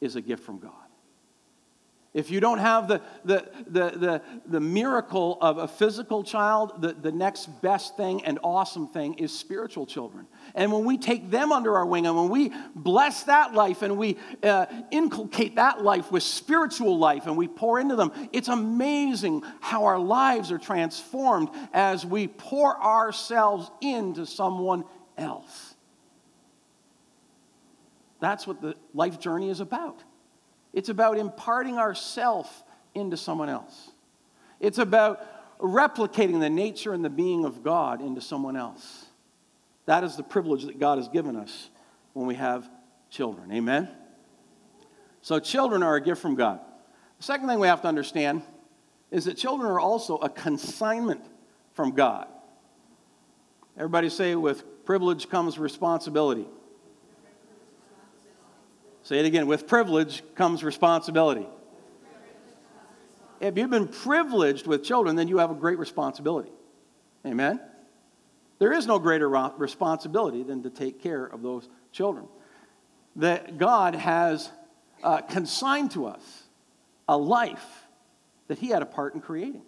is 0.00 0.16
a 0.16 0.20
gift 0.20 0.44
from 0.44 0.58
God. 0.58 0.72
If 2.12 2.28
you 2.28 2.40
don't 2.40 2.58
have 2.58 2.88
the, 2.88 3.00
the, 3.24 3.48
the, 3.68 3.90
the, 3.90 4.22
the 4.44 4.60
miracle 4.60 5.38
of 5.40 5.58
a 5.58 5.68
physical 5.68 6.24
child, 6.24 6.82
the, 6.82 6.92
the 6.92 7.12
next 7.12 7.46
best 7.62 7.96
thing 7.96 8.24
and 8.24 8.40
awesome 8.42 8.88
thing 8.88 9.14
is 9.14 9.36
spiritual 9.36 9.86
children. 9.86 10.26
And 10.56 10.72
when 10.72 10.84
we 10.84 10.98
take 10.98 11.30
them 11.30 11.52
under 11.52 11.76
our 11.76 11.86
wing 11.86 12.06
and 12.06 12.16
when 12.16 12.28
we 12.28 12.52
bless 12.74 13.22
that 13.24 13.54
life 13.54 13.82
and 13.82 13.96
we 13.96 14.16
uh, 14.42 14.66
inculcate 14.90 15.54
that 15.54 15.84
life 15.84 16.10
with 16.10 16.24
spiritual 16.24 16.98
life 16.98 17.26
and 17.26 17.36
we 17.36 17.46
pour 17.46 17.78
into 17.78 17.94
them, 17.94 18.10
it's 18.32 18.48
amazing 18.48 19.44
how 19.60 19.84
our 19.84 19.98
lives 19.98 20.50
are 20.50 20.58
transformed 20.58 21.48
as 21.72 22.04
we 22.04 22.26
pour 22.26 22.76
ourselves 22.82 23.70
into 23.80 24.26
someone 24.26 24.82
else. 25.16 25.76
That's 28.18 28.48
what 28.48 28.60
the 28.60 28.74
life 28.94 29.20
journey 29.20 29.48
is 29.48 29.60
about. 29.60 30.02
It's 30.72 30.88
about 30.88 31.18
imparting 31.18 31.78
ourself 31.78 32.64
into 32.94 33.16
someone 33.16 33.48
else. 33.48 33.90
It's 34.60 34.78
about 34.78 35.58
replicating 35.58 36.40
the 36.40 36.50
nature 36.50 36.92
and 36.92 37.04
the 37.04 37.10
being 37.10 37.44
of 37.44 37.62
God 37.62 38.00
into 38.00 38.20
someone 38.20 38.56
else. 38.56 39.06
That 39.86 40.04
is 40.04 40.16
the 40.16 40.22
privilege 40.22 40.64
that 40.64 40.78
God 40.78 40.98
has 40.98 41.08
given 41.08 41.36
us 41.36 41.70
when 42.12 42.26
we 42.26 42.34
have 42.36 42.68
children. 43.10 43.50
Amen? 43.52 43.88
So, 45.22 45.38
children 45.38 45.82
are 45.82 45.96
a 45.96 46.00
gift 46.00 46.22
from 46.22 46.34
God. 46.34 46.60
The 47.18 47.24
second 47.24 47.48
thing 47.48 47.58
we 47.58 47.66
have 47.66 47.82
to 47.82 47.88
understand 47.88 48.42
is 49.10 49.24
that 49.24 49.36
children 49.36 49.70
are 49.70 49.80
also 49.80 50.16
a 50.16 50.28
consignment 50.28 51.24
from 51.72 51.92
God. 51.92 52.28
Everybody 53.76 54.08
say, 54.08 54.34
with 54.34 54.84
privilege 54.84 55.28
comes 55.28 55.58
responsibility. 55.58 56.46
Say 59.02 59.18
it 59.18 59.26
again 59.26 59.46
with 59.46 59.66
privilege 59.66 60.22
comes 60.34 60.62
responsibility. 60.62 61.46
If 63.40 63.56
you've 63.56 63.70
been 63.70 63.88
privileged 63.88 64.66
with 64.66 64.84
children, 64.84 65.16
then 65.16 65.26
you 65.28 65.38
have 65.38 65.50
a 65.50 65.54
great 65.54 65.78
responsibility. 65.78 66.52
Amen? 67.24 67.60
There 68.58 68.72
is 68.72 68.86
no 68.86 68.98
greater 68.98 69.28
responsibility 69.28 70.42
than 70.42 70.62
to 70.64 70.70
take 70.70 71.02
care 71.02 71.24
of 71.24 71.40
those 71.42 71.68
children. 71.92 72.26
That 73.16 73.56
God 73.56 73.94
has 73.94 74.50
uh, 75.02 75.22
consigned 75.22 75.92
to 75.92 76.06
us 76.06 76.42
a 77.08 77.16
life 77.16 77.86
that 78.48 78.58
He 78.58 78.68
had 78.68 78.82
a 78.82 78.86
part 78.86 79.14
in 79.14 79.22
creating. 79.22 79.62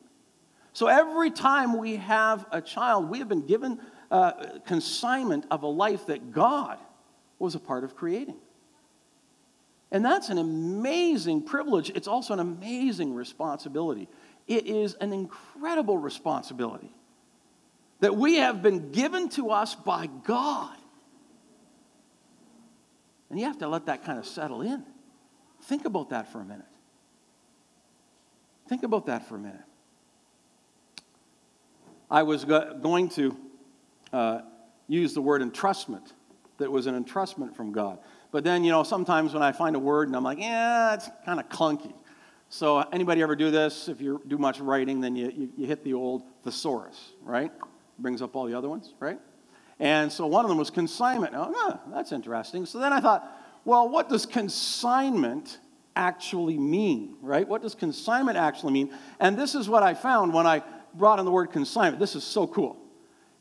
So 0.74 0.86
every 0.86 1.30
time 1.30 1.78
we 1.78 1.96
have 1.96 2.44
a 2.52 2.60
child, 2.60 3.08
we 3.08 3.18
have 3.20 3.28
been 3.28 3.46
given 3.46 3.80
uh, 4.10 4.32
consignment 4.66 5.46
of 5.50 5.62
a 5.62 5.66
life 5.66 6.06
that 6.06 6.32
God 6.32 6.78
was 7.38 7.54
a 7.54 7.58
part 7.58 7.84
of 7.84 7.96
creating. 7.96 8.36
And 9.92 10.02
that's 10.02 10.30
an 10.30 10.38
amazing 10.38 11.42
privilege. 11.42 11.90
It's 11.90 12.08
also 12.08 12.32
an 12.32 12.40
amazing 12.40 13.14
responsibility. 13.14 14.08
It 14.48 14.66
is 14.66 14.94
an 14.94 15.12
incredible 15.12 15.98
responsibility 15.98 16.90
that 18.00 18.16
we 18.16 18.36
have 18.36 18.62
been 18.62 18.90
given 18.90 19.28
to 19.28 19.50
us 19.50 19.74
by 19.74 20.08
God. 20.24 20.76
And 23.28 23.38
you 23.38 23.44
have 23.46 23.58
to 23.58 23.68
let 23.68 23.86
that 23.86 24.02
kind 24.02 24.18
of 24.18 24.26
settle 24.26 24.62
in. 24.62 24.82
Think 25.64 25.84
about 25.84 26.10
that 26.10 26.32
for 26.32 26.40
a 26.40 26.44
minute. 26.44 26.64
Think 28.68 28.82
about 28.84 29.06
that 29.06 29.28
for 29.28 29.36
a 29.36 29.38
minute. 29.38 29.60
I 32.10 32.22
was 32.22 32.44
go- 32.44 32.78
going 32.80 33.10
to 33.10 33.36
uh, 34.12 34.40
use 34.88 35.12
the 35.12 35.22
word 35.22 35.42
entrustment, 35.42 36.12
that 36.58 36.70
was 36.70 36.86
an 36.86 37.02
entrustment 37.02 37.54
from 37.54 37.72
God. 37.72 37.98
But 38.30 38.44
then, 38.44 38.64
you 38.64 38.70
know, 38.70 38.82
sometimes 38.82 39.34
when 39.34 39.42
I 39.42 39.52
find 39.52 39.76
a 39.76 39.78
word 39.78 40.08
and 40.08 40.16
I'm 40.16 40.24
like, 40.24 40.38
yeah, 40.38 40.94
it's 40.94 41.08
kind 41.24 41.40
of 41.40 41.48
clunky. 41.48 41.92
So, 42.48 42.80
anybody 42.92 43.22
ever 43.22 43.34
do 43.34 43.50
this? 43.50 43.88
If 43.88 44.00
you 44.00 44.20
do 44.26 44.36
much 44.36 44.60
writing, 44.60 45.00
then 45.00 45.16
you, 45.16 45.32
you, 45.34 45.50
you 45.56 45.66
hit 45.66 45.84
the 45.84 45.94
old 45.94 46.22
thesaurus, 46.44 47.12
right? 47.22 47.50
Brings 47.98 48.20
up 48.20 48.36
all 48.36 48.44
the 48.44 48.56
other 48.56 48.68
ones, 48.68 48.94
right? 49.00 49.18
And 49.80 50.12
so 50.12 50.26
one 50.26 50.44
of 50.44 50.48
them 50.48 50.58
was 50.58 50.70
consignment. 50.70 51.34
Oh, 51.34 51.52
oh, 51.54 51.80
that's 51.92 52.12
interesting. 52.12 52.66
So 52.66 52.78
then 52.78 52.92
I 52.92 53.00
thought, 53.00 53.28
well, 53.64 53.88
what 53.88 54.08
does 54.08 54.26
consignment 54.26 55.58
actually 55.96 56.58
mean, 56.58 57.16
right? 57.20 57.46
What 57.46 57.62
does 57.62 57.74
consignment 57.74 58.36
actually 58.38 58.72
mean? 58.72 58.94
And 59.18 59.36
this 59.36 59.54
is 59.54 59.68
what 59.68 59.82
I 59.82 59.94
found 59.94 60.32
when 60.32 60.46
I 60.46 60.62
brought 60.94 61.18
in 61.18 61.24
the 61.24 61.30
word 61.30 61.50
consignment. 61.52 61.98
This 61.98 62.14
is 62.14 62.24
so 62.24 62.46
cool. 62.46 62.76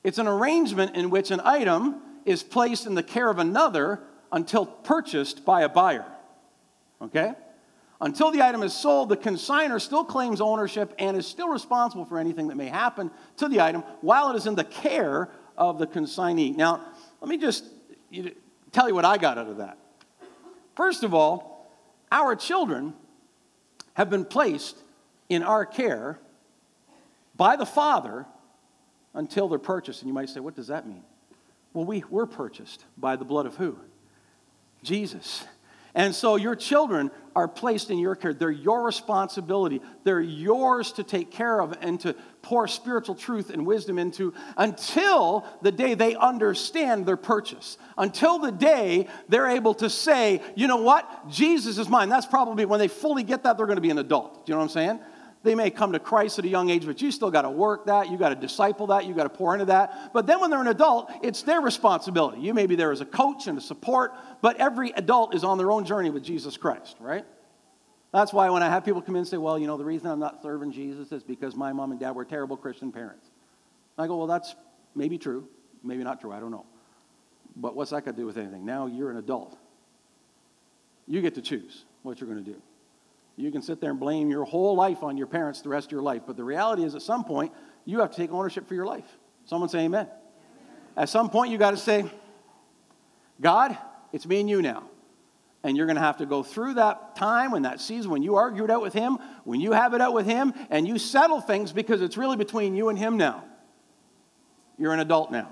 It's 0.03 0.17
an 0.17 0.27
arrangement 0.27 0.95
in 0.95 1.09
which 1.09 1.31
an 1.31 1.41
item 1.43 2.01
is 2.25 2.43
placed 2.43 2.85
in 2.85 2.95
the 2.95 3.03
care 3.03 3.29
of 3.29 3.39
another 3.39 4.01
until 4.31 4.65
purchased 4.65 5.45
by 5.45 5.61
a 5.61 5.69
buyer. 5.69 6.05
Okay? 7.01 7.33
Until 7.99 8.31
the 8.31 8.41
item 8.41 8.63
is 8.63 8.73
sold, 8.73 9.09
the 9.09 9.17
consigner 9.17 9.79
still 9.79 10.03
claims 10.03 10.41
ownership 10.41 10.93
and 10.97 11.15
is 11.15 11.27
still 11.27 11.49
responsible 11.49 12.05
for 12.05 12.17
anything 12.17 12.47
that 12.47 12.55
may 12.55 12.67
happen 12.67 13.11
to 13.37 13.47
the 13.47 13.61
item 13.61 13.83
while 14.01 14.31
it 14.31 14.35
is 14.35 14.47
in 14.47 14.55
the 14.55 14.63
care 14.63 15.29
of 15.57 15.77
the 15.77 15.85
consignee. 15.85 16.51
Now, 16.51 16.81
let 17.19 17.29
me 17.29 17.37
just 17.37 17.65
tell 18.71 18.87
you 18.87 18.95
what 18.95 19.05
I 19.05 19.17
got 19.17 19.37
out 19.37 19.47
of 19.47 19.57
that. 19.57 19.77
First 20.75 21.03
of 21.03 21.13
all, 21.13 21.69
our 22.11 22.35
children 22.35 22.93
have 23.93 24.09
been 24.09 24.25
placed 24.25 24.77
in 25.29 25.43
our 25.43 25.65
care 25.65 26.19
by 27.35 27.55
the 27.55 27.65
Father 27.65 28.25
until 29.13 29.47
they're 29.47 29.59
purchased. 29.59 30.01
And 30.01 30.09
you 30.09 30.13
might 30.13 30.29
say, 30.29 30.39
what 30.39 30.55
does 30.55 30.67
that 30.67 30.87
mean? 30.87 31.03
Well, 31.73 31.85
we 31.85 32.03
were 32.09 32.25
purchased 32.25 32.85
by 32.97 33.15
the 33.15 33.25
blood 33.25 33.45
of 33.45 33.55
who? 33.55 33.77
Jesus. 34.83 35.45
And 35.93 36.15
so 36.15 36.37
your 36.37 36.55
children 36.55 37.11
are 37.35 37.47
placed 37.47 37.91
in 37.91 37.97
your 37.97 38.15
care. 38.15 38.33
They're 38.33 38.49
your 38.49 38.83
responsibility. 38.83 39.81
They're 40.03 40.21
yours 40.21 40.93
to 40.93 41.03
take 41.03 41.31
care 41.31 41.61
of 41.61 41.77
and 41.81 41.99
to 42.01 42.15
pour 42.41 42.67
spiritual 42.67 43.15
truth 43.15 43.49
and 43.49 43.65
wisdom 43.65 43.99
into 43.99 44.33
until 44.57 45.45
the 45.61 45.71
day 45.71 45.93
they 45.93 46.15
understand 46.15 47.05
their 47.05 47.17
purchase. 47.17 47.77
Until 47.97 48.39
the 48.39 48.51
day 48.51 49.07
they're 49.27 49.47
able 49.47 49.73
to 49.75 49.89
say, 49.89 50.41
you 50.55 50.67
know 50.67 50.81
what? 50.81 51.29
Jesus 51.29 51.77
is 51.77 51.89
mine. 51.89 52.09
That's 52.09 52.25
probably 52.25 52.65
when 52.65 52.79
they 52.79 52.87
fully 52.87 53.23
get 53.23 53.43
that, 53.43 53.57
they're 53.57 53.65
going 53.65 53.77
to 53.77 53.81
be 53.81 53.91
an 53.91 53.99
adult. 53.99 54.45
Do 54.45 54.51
you 54.51 54.55
know 54.55 54.59
what 54.59 54.63
I'm 54.65 54.69
saying? 54.69 54.99
They 55.43 55.55
may 55.55 55.71
come 55.71 55.93
to 55.93 55.99
Christ 55.99 56.37
at 56.37 56.45
a 56.45 56.47
young 56.47 56.69
age, 56.69 56.85
but 56.85 57.01
you 57.01 57.11
still 57.11 57.31
got 57.31 57.41
to 57.43 57.49
work 57.49 57.87
that. 57.87 58.11
You 58.11 58.17
got 58.17 58.29
to 58.29 58.35
disciple 58.35 58.87
that. 58.87 59.05
You 59.05 59.15
got 59.15 59.23
to 59.23 59.29
pour 59.29 59.53
into 59.53 59.65
that. 59.65 60.11
But 60.13 60.27
then 60.27 60.39
when 60.39 60.51
they're 60.51 60.61
an 60.61 60.67
adult, 60.67 61.11
it's 61.23 61.41
their 61.41 61.61
responsibility. 61.61 62.41
You 62.41 62.53
may 62.53 62.67
be 62.67 62.75
there 62.75 62.91
as 62.91 63.01
a 63.01 63.05
coach 63.05 63.47
and 63.47 63.57
a 63.57 63.61
support, 63.61 64.13
but 64.41 64.57
every 64.57 64.91
adult 64.91 65.33
is 65.33 65.43
on 65.43 65.57
their 65.57 65.71
own 65.71 65.83
journey 65.83 66.11
with 66.11 66.23
Jesus 66.23 66.57
Christ, 66.57 66.95
right? 66.99 67.25
That's 68.13 68.31
why 68.33 68.49
when 68.49 68.61
I 68.61 68.69
have 68.69 68.85
people 68.85 69.01
come 69.01 69.15
in 69.15 69.21
and 69.21 69.27
say, 69.27 69.37
well, 69.37 69.57
you 69.57 69.65
know, 69.65 69.77
the 69.77 69.85
reason 69.85 70.07
I'm 70.07 70.19
not 70.19 70.43
serving 70.43 70.73
Jesus 70.73 71.11
is 71.11 71.23
because 71.23 71.55
my 71.55 71.73
mom 71.73 71.91
and 71.91 71.99
dad 71.99 72.11
were 72.11 72.25
terrible 72.25 72.57
Christian 72.57 72.91
parents. 72.91 73.25
I 73.97 74.05
go, 74.05 74.17
well, 74.17 74.27
that's 74.27 74.55
maybe 74.95 75.17
true, 75.17 75.47
maybe 75.83 76.03
not 76.03 76.21
true, 76.21 76.31
I 76.31 76.39
don't 76.39 76.51
know. 76.51 76.65
But 77.55 77.75
what's 77.75 77.91
that 77.91 78.05
got 78.05 78.11
to 78.11 78.17
do 78.17 78.25
with 78.25 78.37
anything? 78.37 78.65
Now 78.65 78.85
you're 78.85 79.09
an 79.09 79.17
adult. 79.17 79.57
You 81.07 81.21
get 81.21 81.35
to 81.35 81.41
choose 81.41 81.85
what 82.03 82.19
you're 82.19 82.29
going 82.29 82.43
to 82.43 82.51
do. 82.51 82.61
You 83.41 83.51
can 83.51 83.63
sit 83.63 83.81
there 83.81 83.89
and 83.89 83.99
blame 83.99 84.29
your 84.29 84.45
whole 84.45 84.75
life 84.75 85.01
on 85.01 85.17
your 85.17 85.25
parents 85.25 85.61
the 85.61 85.69
rest 85.69 85.87
of 85.87 85.91
your 85.91 86.03
life, 86.03 86.21
but 86.27 86.37
the 86.37 86.43
reality 86.43 86.83
is 86.83 86.93
at 86.93 87.01
some 87.01 87.23
point, 87.23 87.51
you 87.85 87.99
have 87.99 88.11
to 88.11 88.15
take 88.15 88.31
ownership 88.31 88.67
for 88.67 88.75
your 88.75 88.85
life. 88.85 89.17
Someone 89.45 89.67
say 89.67 89.79
amen. 89.79 90.05
amen. 90.05 90.15
At 90.95 91.09
some 91.09 91.27
point, 91.27 91.51
you 91.51 91.57
got 91.57 91.71
to 91.71 91.77
say, 91.77 92.05
God, 93.41 93.75
it's 94.13 94.27
me 94.27 94.41
and 94.41 94.49
you 94.49 94.61
now. 94.61 94.83
And 95.63 95.75
you're 95.75 95.87
going 95.87 95.95
to 95.95 96.03
have 96.03 96.17
to 96.17 96.27
go 96.27 96.43
through 96.43 96.75
that 96.75 97.15
time 97.15 97.51
when 97.51 97.63
that 97.63 97.81
season 97.81 98.11
when 98.11 98.21
you 98.21 98.35
argue 98.35 98.63
it 98.63 98.69
out 98.69 98.83
with 98.83 98.93
him, 98.93 99.17
when 99.43 99.59
you 99.59 99.71
have 99.71 99.95
it 99.95 100.01
out 100.01 100.13
with 100.13 100.27
him, 100.27 100.53
and 100.69 100.87
you 100.87 100.99
settle 100.99 101.41
things 101.41 101.71
because 101.71 102.03
it's 102.03 102.17
really 102.17 102.37
between 102.37 102.75
you 102.75 102.89
and 102.89 102.97
him 102.97 103.17
now. 103.17 103.43
You're 104.77 104.93
an 104.93 104.99
adult 104.99 105.31
now. 105.31 105.51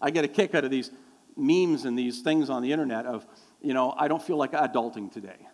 I 0.00 0.10
get 0.10 0.24
a 0.24 0.28
kick 0.28 0.54
out 0.54 0.64
of 0.64 0.70
these 0.70 0.90
memes 1.36 1.84
and 1.84 1.98
these 1.98 2.22
things 2.22 2.48
on 2.48 2.62
the 2.62 2.72
internet 2.72 3.04
of, 3.04 3.26
you 3.60 3.74
know, 3.74 3.94
I 3.96 4.08
don't 4.08 4.22
feel 4.22 4.36
like 4.36 4.52
adulting 4.52 5.12
today. 5.12 5.46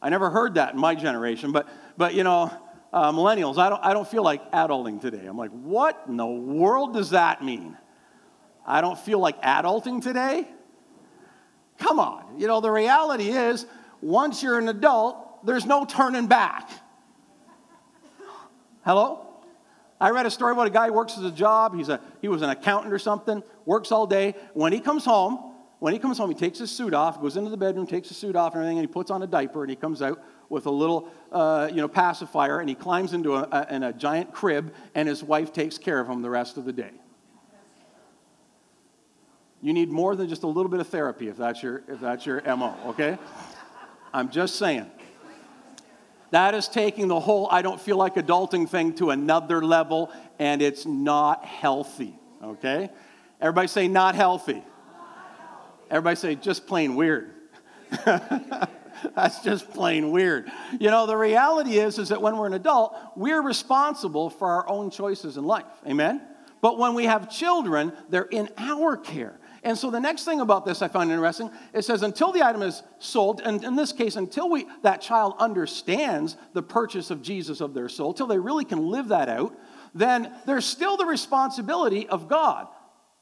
I 0.00 0.10
never 0.10 0.30
heard 0.30 0.54
that 0.54 0.74
in 0.74 0.80
my 0.80 0.94
generation, 0.94 1.52
but, 1.52 1.68
but 1.96 2.14
you 2.14 2.22
know, 2.22 2.52
uh, 2.92 3.12
millennials, 3.12 3.58
I 3.58 3.68
don't, 3.68 3.82
I 3.84 3.92
don't 3.92 4.08
feel 4.08 4.22
like 4.22 4.50
adulting 4.52 5.00
today. 5.00 5.26
I'm 5.26 5.36
like, 5.36 5.50
what 5.50 6.02
in 6.08 6.16
the 6.16 6.26
world 6.26 6.94
does 6.94 7.10
that 7.10 7.42
mean? 7.42 7.76
I 8.66 8.80
don't 8.80 8.98
feel 8.98 9.18
like 9.18 9.40
adulting 9.42 10.02
today? 10.02 10.46
Come 11.78 12.00
on. 12.00 12.38
You 12.38 12.46
know, 12.46 12.60
the 12.60 12.70
reality 12.70 13.30
is 13.30 13.66
once 14.00 14.42
you're 14.42 14.58
an 14.58 14.68
adult, 14.68 15.44
there's 15.46 15.66
no 15.66 15.84
turning 15.84 16.26
back. 16.26 16.70
Hello? 18.84 19.26
I 20.00 20.10
read 20.10 20.26
a 20.26 20.30
story 20.30 20.52
about 20.52 20.66
a 20.66 20.70
guy 20.70 20.88
who 20.88 20.92
works 20.92 21.16
as 21.16 21.24
a 21.24 21.30
job. 21.30 21.74
He's 21.74 21.88
a, 21.88 22.00
he 22.20 22.28
was 22.28 22.42
an 22.42 22.50
accountant 22.50 22.92
or 22.92 22.98
something, 22.98 23.42
works 23.64 23.90
all 23.92 24.06
day. 24.06 24.34
When 24.52 24.72
he 24.72 24.80
comes 24.80 25.04
home, 25.04 25.45
when 25.78 25.92
he 25.92 25.98
comes 25.98 26.16
home, 26.16 26.30
he 26.30 26.34
takes 26.34 26.58
his 26.58 26.70
suit 26.70 26.94
off, 26.94 27.20
goes 27.20 27.36
into 27.36 27.50
the 27.50 27.56
bedroom, 27.56 27.86
takes 27.86 28.08
his 28.08 28.16
suit 28.16 28.34
off 28.34 28.54
and 28.54 28.62
everything, 28.62 28.78
and 28.78 28.88
he 28.88 28.92
puts 28.92 29.10
on 29.10 29.22
a 29.22 29.26
diaper, 29.26 29.62
and 29.62 29.70
he 29.70 29.76
comes 29.76 30.00
out 30.00 30.22
with 30.48 30.66
a 30.66 30.70
little, 30.70 31.10
uh, 31.32 31.68
you 31.70 31.76
know, 31.76 31.88
pacifier, 31.88 32.60
and 32.60 32.68
he 32.68 32.74
climbs 32.74 33.12
into 33.12 33.34
a, 33.34 33.42
a, 33.52 33.74
in 33.74 33.82
a 33.82 33.92
giant 33.92 34.32
crib, 34.32 34.72
and 34.94 35.08
his 35.08 35.22
wife 35.22 35.52
takes 35.52 35.76
care 35.76 36.00
of 36.00 36.08
him 36.08 36.22
the 36.22 36.30
rest 36.30 36.56
of 36.56 36.64
the 36.64 36.72
day. 36.72 36.92
You 39.60 39.72
need 39.72 39.90
more 39.90 40.16
than 40.16 40.28
just 40.28 40.44
a 40.44 40.46
little 40.46 40.70
bit 40.70 40.80
of 40.80 40.88
therapy 40.88 41.28
if 41.28 41.36
that's 41.36 41.62
your, 41.62 41.82
if 41.88 42.00
that's 42.00 42.24
your 42.24 42.40
MO, 42.56 42.74
okay? 42.86 43.18
I'm 44.14 44.30
just 44.30 44.56
saying. 44.56 44.90
That 46.30 46.54
is 46.54 46.68
taking 46.68 47.08
the 47.08 47.20
whole 47.20 47.48
I 47.50 47.62
don't 47.62 47.80
feel 47.80 47.96
like 47.96 48.14
adulting 48.14 48.68
thing 48.68 48.94
to 48.94 49.10
another 49.10 49.62
level, 49.64 50.10
and 50.38 50.62
it's 50.62 50.86
not 50.86 51.44
healthy, 51.44 52.18
okay? 52.42 52.90
Everybody 53.40 53.68
say, 53.68 53.88
not 53.88 54.14
healthy. 54.14 54.62
Everybody 55.90 56.16
say, 56.16 56.34
just 56.34 56.66
plain 56.66 56.96
weird. 56.96 57.30
That's 59.14 59.42
just 59.42 59.70
plain 59.70 60.10
weird. 60.10 60.50
You 60.80 60.90
know, 60.90 61.06
the 61.06 61.16
reality 61.16 61.78
is, 61.78 61.98
is 61.98 62.08
that 62.08 62.20
when 62.20 62.36
we're 62.36 62.46
an 62.46 62.54
adult, 62.54 62.96
we're 63.14 63.42
responsible 63.42 64.30
for 64.30 64.48
our 64.48 64.68
own 64.68 64.90
choices 64.90 65.36
in 65.36 65.44
life. 65.44 65.66
Amen? 65.86 66.22
But 66.60 66.78
when 66.78 66.94
we 66.94 67.04
have 67.04 67.30
children, 67.30 67.92
they're 68.08 68.22
in 68.22 68.48
our 68.56 68.96
care. 68.96 69.38
And 69.62 69.76
so 69.76 69.90
the 69.90 70.00
next 70.00 70.24
thing 70.24 70.40
about 70.40 70.64
this 70.64 70.80
I 70.80 70.88
find 70.88 71.10
interesting, 71.10 71.50
it 71.72 71.82
says 71.84 72.02
until 72.02 72.32
the 72.32 72.44
item 72.44 72.62
is 72.62 72.82
sold, 72.98 73.40
and 73.44 73.62
in 73.64 73.74
this 73.74 73.92
case, 73.92 74.16
until 74.16 74.48
we, 74.48 74.66
that 74.82 75.00
child 75.00 75.34
understands 75.38 76.36
the 76.52 76.62
purchase 76.62 77.10
of 77.10 77.20
Jesus 77.20 77.60
of 77.60 77.74
their 77.74 77.88
soul, 77.88 78.14
till 78.14 78.26
they 78.26 78.38
really 78.38 78.64
can 78.64 78.78
live 78.78 79.08
that 79.08 79.28
out, 79.28 79.56
then 79.94 80.32
there's 80.46 80.64
still 80.64 80.96
the 80.96 81.06
responsibility 81.06 82.08
of 82.08 82.28
God, 82.28 82.68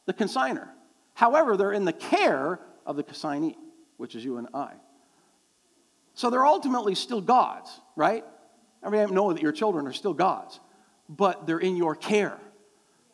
the 0.07 0.13
consigner. 0.13 0.69
However, 1.15 1.57
they're 1.57 1.73
in 1.73 1.85
the 1.85 1.93
care 1.93 2.61
of 2.85 2.97
the 2.97 3.03
consignee, 3.03 3.57
which 3.97 4.15
is 4.15 4.25
you 4.25 4.37
and 4.37 4.49
I. 4.53 4.73
So 6.15 6.31
they're 6.31 6.47
ultimately 6.47 6.95
still 6.95 7.21
God's, 7.21 7.71
right? 7.97 8.25
I 8.83 8.91
mean, 8.91 9.01
I 9.01 9.05
know 9.07 9.33
that 9.33 9.43
your 9.43 9.53
children 9.53 9.87
are 9.87 9.93
still 9.93 10.15
God's, 10.15 10.61
but 11.09 11.47
they're 11.47 11.59
in 11.59 11.77
your 11.77 11.95
care. 11.95 12.39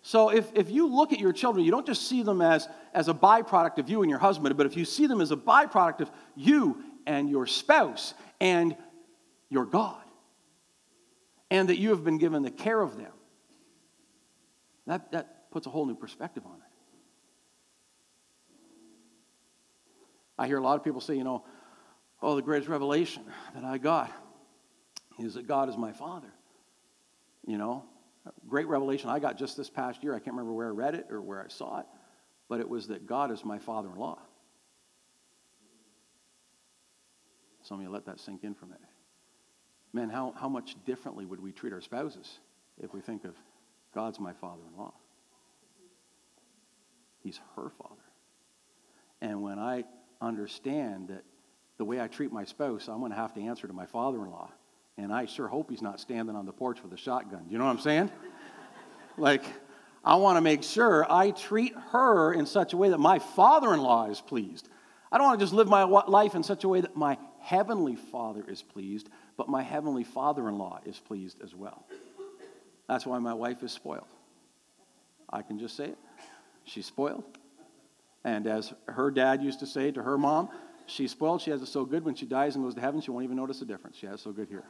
So 0.03 0.31
if, 0.31 0.51
if 0.55 0.71
you 0.71 0.87
look 0.87 1.13
at 1.13 1.21
your 1.21 1.33
children, 1.33 1.65
you 1.65 1.71
don't 1.71 1.87
just 1.87 2.09
see 2.09 2.23
them 2.23 2.41
as, 2.41 2.69
as 2.95 3.09
a 3.09 3.15
byproduct 3.15 3.79
of 3.79 3.89
you 3.89 4.03
and 4.03 4.11
your 4.11 4.19
husband, 4.19 4.57
but 4.57 4.67
if 4.67 4.77
you 4.77 4.85
see 4.85 5.07
them 5.07 5.21
as 5.21 5.31
a 5.31 5.37
byproduct 5.37 6.01
of 6.01 6.11
you 6.37 6.83
and 7.07 7.29
your 7.29 7.47
spouse 7.47 8.15
and 8.41 8.77
your 9.51 9.67
God, 9.67 10.03
and 11.51 11.69
that 11.69 11.79
you 11.79 11.91
have 11.91 12.05
been 12.05 12.19
given 12.19 12.43
the 12.43 12.51
care 12.51 12.81
of 12.81 12.97
them, 12.97 13.13
that, 14.87 15.13
that 15.13 15.51
puts 15.51 15.67
a 15.67 15.71
whole 15.71 15.85
new 15.85 15.95
perspective 15.95 16.45
on 16.47 16.55
it. 16.55 16.60
I 20.41 20.47
hear 20.47 20.57
a 20.57 20.63
lot 20.63 20.77
of 20.77 20.83
people 20.83 21.03
say, 21.03 21.17
you 21.17 21.23
know, 21.23 21.45
oh, 22.23 22.35
the 22.35 22.41
greatest 22.41 22.71
revelation 22.71 23.23
that 23.55 23.63
I 23.63 23.77
got 23.77 24.11
is 25.19 25.35
that 25.35 25.47
God 25.47 25.69
is 25.69 25.77
my 25.77 25.93
Father. 25.93 26.33
You 27.47 27.59
know, 27.59 27.85
great 28.49 28.67
revelation 28.67 29.11
I 29.11 29.19
got 29.19 29.37
just 29.37 29.59
this 29.59 29.69
past 29.69 30.03
year. 30.03 30.15
I 30.15 30.19
can't 30.19 30.35
remember 30.35 30.55
where 30.55 30.69
I 30.69 30.71
read 30.71 30.95
it 30.95 31.09
or 31.11 31.21
where 31.21 31.45
I 31.45 31.49
saw 31.49 31.81
it, 31.81 31.87
but 32.49 32.59
it 32.59 32.71
was 32.71 32.89
that 32.89 33.07
God 33.07 33.31
is 33.31 33.45
my 33.45 33.59
father 33.59 33.91
in 33.91 33.97
law. 33.97 34.19
Some 37.63 37.81
of 37.81 37.85
you 37.85 37.91
let 37.91 38.07
that 38.07 38.19
sink 38.19 38.43
in 38.43 38.55
for 38.55 38.65
a 38.65 38.69
minute. 38.69 38.83
Man, 39.93 40.09
how, 40.09 40.33
how 40.41 40.49
much 40.49 40.75
differently 40.87 41.27
would 41.27 41.41
we 41.41 41.53
treat 41.53 41.75
our 41.75 41.83
spouses 41.83 42.39
if 42.83 42.95
we 42.95 43.03
think 43.03 43.25
of 43.25 43.35
God's 43.95 44.19
my 44.19 44.33
father 44.33 44.63
in 44.73 44.79
law? 44.79 44.95
He's 47.23 47.39
her 47.57 47.71
father. 47.79 48.01
And 49.21 49.43
when 49.43 49.59
I 49.59 49.85
understand 50.21 51.09
that 51.09 51.25
the 51.79 51.85
way 51.85 52.01
I 52.01 52.09
treat 52.09 52.33
my 52.33 52.45
spouse, 52.45 52.89
I'm 52.89 52.99
going 52.99 53.11
to 53.11 53.17
have 53.17 53.35
to 53.35 53.41
answer 53.41 53.67
to 53.67 53.73
my 53.73 53.87
father 53.87 54.19
in 54.25 54.31
law 54.31 54.51
and 55.03 55.13
I 55.13 55.27
sure 55.27 55.49
hope 55.49 55.71
he's 55.71 55.83
not 55.83 55.99
standing 55.99 56.37
on 56.37 56.47
the 56.47 56.53
porch 56.53 56.83
with 56.83 56.93
a 56.93 56.97
shotgun. 56.97 57.47
You 57.49 57.59
know 57.59 57.65
what 57.65 57.71
I'm 57.71 57.81
saying? 57.81 58.11
like, 59.17 59.43
I 60.05 60.17
want 60.17 60.37
to 60.37 60.41
make 60.41 60.63
sure 60.63 61.11
I 61.11 61.31
treat 61.31 61.75
her 61.93 62.33
in 62.33 62.47
such 62.47 62.73
a 62.73 62.77
way 62.77 62.91
that 62.91 63.01
my 63.01 63.19
father 63.19 63.73
in 63.73 63.81
law 63.81 64.07
is 64.07 64.21
pleased. 64.21 64.69
I 65.11 65.19
don't 65.19 65.27
want 65.27 65.41
to 65.41 65.45
just 65.45 65.55
live 65.55 65.69
my 65.69 65.85
life 65.85 66.35
in 66.35 66.43
such 66.43 66.65
a 66.65 66.69
way 66.69 66.81
that 66.83 66.97
my 66.97 67.19
heavenly 67.41 67.97
father 67.97 68.45
is 68.47 68.63
pleased, 68.63 69.09
but 69.37 69.49
my 69.49 69.63
heavenly 69.63 70.05
father 70.05 70.49
in 70.49 70.59
law 70.59 70.81
is 70.85 70.99
pleased 70.99 71.41
as 71.43 71.55
well. 71.55 71.87
That's 72.87 73.07
why 73.07 73.19
my 73.19 73.35
wife 73.35 73.63
is 73.63 73.73
spoiled. 73.73 74.07
I 75.29 75.43
can 75.43 75.59
just 75.59 75.77
say 75.77 75.85
it. 75.85 75.99
She's 76.65 76.87
spoiled. 76.87 77.25
And 78.25 78.47
as 78.47 78.73
her 78.87 79.11
dad 79.11 79.43
used 79.43 79.61
to 79.61 79.67
say 79.67 79.91
to 79.93 80.03
her 80.03 80.19
mom, 80.19 80.51
she's 80.87 81.11
spoiled. 81.11 81.41
She 81.41 81.51
has 81.51 81.63
it 81.63 81.67
so 81.67 81.85
good 81.85 82.05
when 82.05 82.15
she 82.15 82.27
dies 82.27 82.55
and 82.55 82.65
goes 82.65 82.75
to 82.75 82.81
heaven, 82.81 83.01
she 83.01 83.11
won't 83.11 83.25
even 83.25 83.37
notice 83.37 83.61
the 83.61 83.67
difference. 83.67 83.97
She 83.97 84.07
has 84.07 84.21
it 84.21 84.23
so 84.23 84.33
good 84.33 84.49
here. 84.49 84.65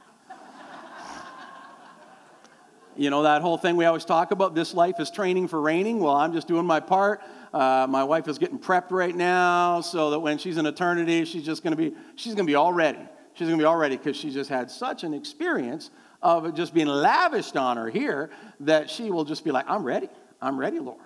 You 2.96 3.08
know, 3.08 3.22
that 3.22 3.40
whole 3.40 3.56
thing 3.56 3.76
we 3.76 3.84
always 3.84 4.04
talk 4.04 4.30
about 4.30 4.54
this 4.54 4.74
life 4.74 4.98
is 4.98 5.10
training 5.10 5.48
for 5.48 5.60
reigning. 5.60 6.00
Well, 6.00 6.14
I'm 6.14 6.32
just 6.32 6.48
doing 6.48 6.66
my 6.66 6.80
part. 6.80 7.22
Uh, 7.52 7.86
my 7.88 8.04
wife 8.04 8.28
is 8.28 8.36
getting 8.38 8.58
prepped 8.58 8.90
right 8.90 9.14
now 9.14 9.80
so 9.80 10.10
that 10.10 10.18
when 10.18 10.38
she's 10.38 10.56
in 10.56 10.66
eternity, 10.66 11.24
she's 11.24 11.44
just 11.44 11.62
going 11.62 11.70
to 11.70 11.76
be, 11.76 11.96
she's 12.16 12.34
going 12.34 12.46
to 12.46 12.50
be 12.50 12.56
all 12.56 12.72
ready. 12.72 12.98
She's 13.34 13.46
going 13.46 13.58
to 13.58 13.62
be 13.62 13.66
all 13.66 13.76
ready 13.76 13.96
because 13.96 14.16
she 14.16 14.30
just 14.30 14.50
had 14.50 14.70
such 14.70 15.04
an 15.04 15.14
experience 15.14 15.90
of 16.20 16.46
it 16.46 16.54
just 16.54 16.74
being 16.74 16.88
lavished 16.88 17.56
on 17.56 17.76
her 17.76 17.88
here 17.88 18.30
that 18.60 18.90
she 18.90 19.10
will 19.10 19.24
just 19.24 19.44
be 19.44 19.52
like, 19.52 19.64
I'm 19.68 19.84
ready. 19.84 20.08
I'm 20.42 20.58
ready, 20.58 20.78
Lord. 20.78 20.98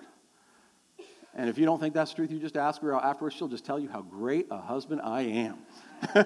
And 1.35 1.49
if 1.49 1.57
you 1.57 1.65
don't 1.65 1.79
think 1.79 1.93
that's 1.93 2.11
the 2.11 2.15
truth, 2.15 2.31
you 2.31 2.39
just 2.39 2.55
ask 2.55 2.81
her 2.81 2.95
afterwards. 2.95 3.35
She'll 3.35 3.49
just 3.49 3.65
tell 3.65 3.77
you 3.77 3.89
how 3.89 4.01
great 4.01 4.47
a 4.49 4.57
husband 4.57 5.01
I 5.03 5.21
am. 5.21 5.57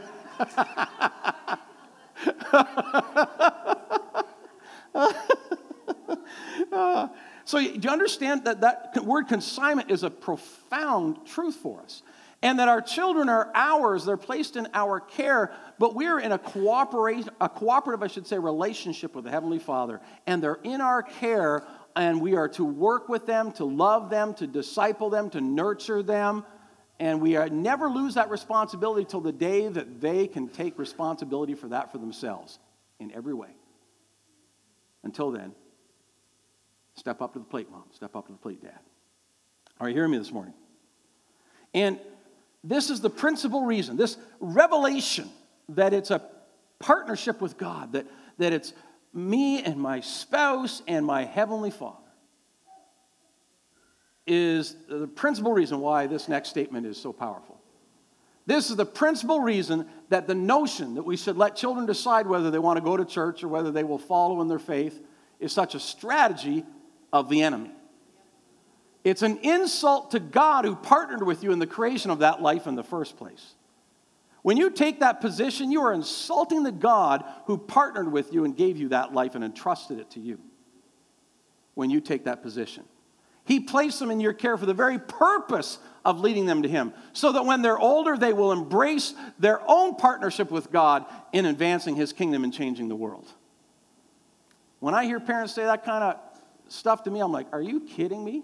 so, 7.46 7.60
do 7.60 7.80
you 7.82 7.90
understand 7.90 8.46
that 8.46 8.62
that 8.62 9.04
word 9.04 9.28
consignment 9.28 9.90
is 9.90 10.04
a 10.04 10.12
profound 10.12 11.26
truth 11.26 11.56
for 11.56 11.82
us? 11.82 12.04
And 12.42 12.60
that 12.60 12.70
our 12.70 12.82
children 12.82 13.28
are 13.28 13.52
ours, 13.54 14.06
they're 14.06 14.16
placed 14.16 14.56
in 14.56 14.70
our 14.74 15.02
care, 15.02 15.52
but 15.78 15.94
we're 15.94 16.20
in 16.20 16.32
a, 16.32 16.38
cooperation, 16.38 17.32
a 17.42 17.50
cooperative, 17.50 18.02
I 18.02 18.08
should 18.08 18.28
say, 18.28 18.40
relationship 18.40 19.14
with 19.14 19.26
the 19.26 19.30
Heavenly 19.30 19.60
Father, 19.60 20.00
and 20.26 20.42
they're 20.42 20.60
in 20.64 20.80
our 20.80 21.04
care, 21.04 21.68
and 21.96 22.22
we 22.22 22.36
are 22.36 22.48
to 22.50 22.64
work 22.64 23.10
with 23.10 23.26
them, 23.26 23.52
to 23.54 23.66
love 23.66 24.10
them, 24.10 24.34
to 24.36 24.48
disciple 24.48 25.10
them, 25.10 25.30
to 25.32 25.42
nurture 25.42 26.04
them. 26.04 26.46
And 27.00 27.22
we 27.22 27.36
are, 27.38 27.50
never 27.50 27.90
lose 27.90 28.16
that 28.16 28.30
responsibility 28.30 29.06
till 29.06 29.22
the 29.22 29.32
day 29.32 29.68
that 29.68 30.02
they 30.02 30.28
can 30.28 30.50
take 30.50 30.78
responsibility 30.78 31.56
for 31.56 31.70
that 31.70 31.92
for 31.92 31.98
themselves 31.98 32.60
in 33.00 33.12
every 33.14 33.34
way. 33.34 33.50
Until 35.04 35.32
then, 35.32 35.54
step 36.96 37.22
up 37.22 37.34
to 37.34 37.40
the 37.40 37.46
plate, 37.46 37.72
mom. 37.72 37.86
Step 37.92 38.16
up 38.16 38.26
to 38.28 38.34
the 38.34 38.38
plate, 38.38 38.62
dad. 38.62 38.80
Are 39.80 39.88
you 39.88 39.96
hearing 39.96 40.12
me 40.12 40.18
this 40.18 40.32
morning? 40.32 40.54
And 41.74 42.00
this 42.64 42.90
is 42.90 43.00
the 43.00 43.10
principal 43.10 43.64
reason, 43.64 43.96
this 43.96 44.18
revelation 44.40 45.30
that 45.70 45.94
it's 45.94 46.12
a 46.12 46.22
partnership 46.80 47.40
with 47.40 47.58
God, 47.58 47.94
that, 47.94 48.06
that 48.38 48.52
it's 48.52 48.74
me 49.14 49.64
and 49.64 49.78
my 49.78 50.00
spouse 50.02 50.82
and 50.88 51.06
my 51.06 51.26
heavenly 51.26 51.72
Father, 51.72 51.98
is 54.28 54.76
the 54.88 55.08
principal 55.08 55.52
reason 55.52 55.80
why 55.80 56.06
this 56.06 56.28
next 56.28 56.50
statement 56.50 56.86
is 56.86 56.98
so 56.98 57.12
powerful. 57.12 57.60
This 58.46 58.70
is 58.70 58.76
the 58.76 58.86
principal 58.86 59.40
reason 59.40 59.88
that 60.10 60.28
the 60.28 60.36
notion 60.36 60.96
that 60.96 61.04
we 61.04 61.18
should 61.18 61.38
let 61.38 61.56
children 61.56 61.86
decide 61.86 62.28
whether 62.28 62.52
they 62.52 62.60
want 62.60 62.78
to 62.78 62.84
go 62.84 62.98
to 62.98 63.06
church 63.06 63.44
or 63.44 63.48
whether 63.48 63.72
they 63.72 63.84
will 63.84 63.98
follow 63.98 64.42
in 64.42 64.48
their 64.48 64.60
faith 64.60 65.02
is 65.40 65.52
such 65.52 65.76
a 65.76 65.80
strategy 65.80 66.64
of 67.12 67.30
the 67.30 67.42
enemy. 67.42 67.72
It's 69.04 69.22
an 69.22 69.38
insult 69.38 70.12
to 70.12 70.20
God 70.20 70.66
who 70.66 70.76
partnered 70.76 71.24
with 71.24 71.44
you 71.44 71.52
in 71.52 71.60
the 71.60 71.68
creation 71.68 72.12
of 72.12 72.20
that 72.20 72.42
life 72.42 72.68
in 72.68 72.76
the 72.76 72.84
first 72.84 73.18
place. 73.18 73.56
When 74.42 74.58
you 74.58 74.70
take 74.70 75.02
that 75.02 75.20
position, 75.22 75.72
you 75.72 75.82
are 75.82 75.94
insulting 75.94 76.64
the 76.64 76.72
God 76.72 77.24
who 77.46 77.58
partnered 77.58 78.12
with 78.12 78.34
you 78.34 78.46
and 78.46 78.56
gave 78.56 78.78
you 78.78 78.90
that 78.90 79.14
life 79.14 79.36
and 79.36 79.44
entrusted 79.44 80.00
it 80.00 80.12
to 80.12 80.20
you. 80.20 80.40
When 81.76 81.90
you 81.90 82.00
take 82.02 82.26
that 82.26 82.42
position, 82.42 82.86
He 83.46 83.60
placed 83.60 84.00
them 84.00 84.12
in 84.12 84.20
your 84.20 84.34
care 84.34 84.58
for 84.58 84.66
the 84.66 84.74
very 84.74 85.00
purpose 85.00 85.80
of 86.06 86.22
leading 86.22 86.46
them 86.46 86.64
to 86.64 86.70
Him, 86.70 86.94
so 87.12 87.34
that 87.34 87.46
when 87.46 87.62
they're 87.62 87.78
older, 87.78 88.18
they 88.18 88.32
will 88.32 88.52
embrace 88.54 89.14
their 89.38 89.62
own 89.68 89.96
partnership 89.96 90.50
with 90.52 90.72
God 90.72 91.06
in 91.34 91.46
advancing 91.46 91.96
His 91.96 92.14
kingdom 92.14 92.44
and 92.44 92.54
changing 92.54 92.88
the 92.88 92.96
world. 92.96 93.28
When 94.80 94.96
I 94.96 95.04
hear 95.04 95.20
parents 95.20 95.54
say 95.54 95.66
that 95.66 95.84
kind 95.84 96.04
of 96.04 96.18
stuff 96.70 97.04
to 97.04 97.12
me, 97.12 97.20
I'm 97.20 97.34
like, 97.34 97.48
are 97.52 97.62
you 97.62 97.82
kidding 97.82 98.24
me? 98.24 98.44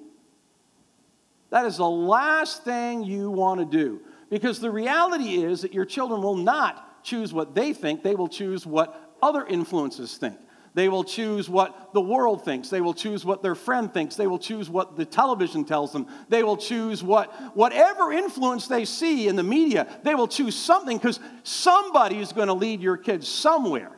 That 1.50 1.66
is 1.66 1.78
the 1.78 1.90
last 1.90 2.66
thing 2.66 3.04
you 3.04 3.30
want 3.30 3.60
to 3.62 3.66
do. 3.66 4.02
Because 4.30 4.60
the 4.60 4.72
reality 4.72 5.44
is 5.44 5.62
that 5.62 5.74
your 5.74 5.86
children 5.86 6.22
will 6.22 6.36
not 6.36 7.04
choose 7.04 7.34
what 7.34 7.54
they 7.54 7.74
think, 7.74 8.04
they 8.04 8.16
will 8.16 8.28
choose 8.28 8.66
what 8.66 9.16
other 9.22 9.46
influences 9.46 10.18
think. 10.18 10.38
They 10.76 10.90
will 10.90 11.06
choose 11.06 11.50
what 11.50 11.94
the 11.94 12.02
world 12.02 12.44
thinks. 12.44 12.68
They 12.68 12.82
will 12.82 12.94
choose 12.94 13.24
what 13.24 13.42
their 13.42 13.56
friend 13.56 13.94
thinks. 13.94 14.18
They 14.18 14.28
will 14.28 14.38
choose 14.38 14.70
what 14.70 14.98
the 14.98 15.06
television 15.06 15.64
tells 15.64 15.94
them. 15.94 16.06
They 16.28 16.44
will 16.44 16.58
choose 16.58 17.02
what 17.02 17.34
whatever 17.56 18.12
influence 18.12 18.68
they 18.68 18.84
see 18.84 19.30
in 19.30 19.38
the 19.38 19.44
media, 19.44 19.88
they 20.04 20.16
will 20.16 20.28
choose 20.28 20.54
something 20.54 20.98
because 20.98 21.22
somebody 21.44 22.20
is 22.20 22.34
going 22.34 22.50
to 22.50 22.54
lead 22.54 22.82
your 22.82 22.98
kids 22.98 23.26
somewhere. 23.26 23.94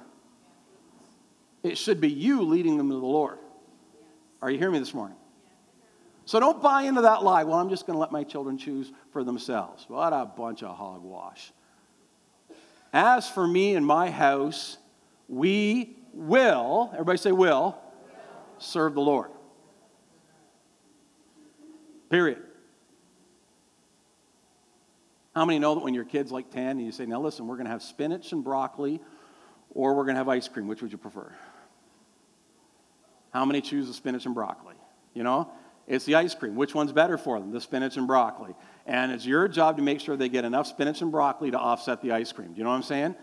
It 1.64 1.80
should 1.80 2.00
be 2.00 2.10
you 2.10 2.44
leading 2.44 2.78
them 2.78 2.90
to 2.90 2.96
the 2.96 3.06
Lord. 3.06 3.40
Are 4.40 4.52
you 4.52 4.60
hearing 4.60 4.74
me 4.74 4.80
this 4.80 4.94
morning? 4.94 5.18
So 6.28 6.42
don't 6.42 6.62
buy 6.62 6.82
into 6.82 7.00
that 7.02 7.24
lie. 7.24 7.46
Well, 7.46 7.58
I'm 7.58 7.70
just 7.70 7.88
going 7.88 7.96
to 7.96 8.02
let 8.02 8.12
my 8.12 8.26
children 8.26 8.58
choose 8.58 8.92
for 9.14 9.24
themselves. 9.24 9.86
What 9.88 10.12
a 10.12 10.26
bunch 10.26 10.62
of 10.62 10.76
hogwash. 10.76 11.54
As 12.92 13.30
for 13.30 13.48
me 13.48 13.76
and 13.76 13.86
my 13.86 14.12
house, 14.12 14.78
we 15.30 15.96
will, 16.12 16.90
everybody 16.92 17.18
say 17.18 17.32
will, 17.32 17.78
serve 18.58 18.94
the 18.94 19.00
Lord. 19.00 19.32
Period. 22.10 22.44
How 25.34 25.46
many 25.46 25.60
know 25.60 25.76
that 25.76 25.84
when 25.84 25.94
your 25.94 26.04
kid's 26.04 26.34
like 26.34 26.52
10 26.52 26.72
and 26.72 26.86
you 26.86 26.92
say, 26.92 27.06
now 27.06 27.22
listen, 27.22 27.48
we're 27.48 27.56
going 27.56 27.68
to 27.68 27.72
have 27.72 27.82
spinach 27.82 28.34
and 28.34 28.44
broccoli 28.44 29.00
or 29.70 29.96
we're 29.96 30.04
going 30.04 30.16
to 30.16 30.20
have 30.20 30.28
ice 30.28 30.50
cream? 30.50 30.68
Which 30.68 30.82
would 30.82 30.92
you 30.92 30.98
prefer? 30.98 31.32
How 33.34 33.46
many 33.46 33.62
choose 33.62 33.88
the 33.88 33.94
spinach 33.94 34.26
and 34.26 34.36
broccoli? 34.36 34.76
You 35.14 35.24
know, 35.24 35.50
it's 35.88 36.06
the 36.06 36.16
ice 36.16 36.36
cream. 36.36 36.56
Which 36.56 36.76
one's 36.76 36.92
better 36.92 37.18
for 37.18 37.40
them? 37.40 37.52
The 37.52 37.62
spinach 37.62 37.96
and 37.98 38.06
broccoli. 38.06 38.54
And 38.86 39.12
it's 39.12 39.26
your 39.26 39.48
job 39.48 39.78
to 39.78 39.84
make 39.84 40.02
sure 40.02 40.18
they 40.18 40.30
get 40.30 40.46
enough 40.46 40.68
spinach 40.68 41.02
and 41.02 41.12
broccoli 41.12 41.52
to 41.52 41.58
offset 41.58 42.02
the 42.02 42.12
ice 42.12 42.32
cream. 42.32 42.50
Do 42.50 42.58
you 42.58 42.64
know 42.64 42.70
what 42.70 42.76
I'm 42.76 42.84
saying? 42.84 43.16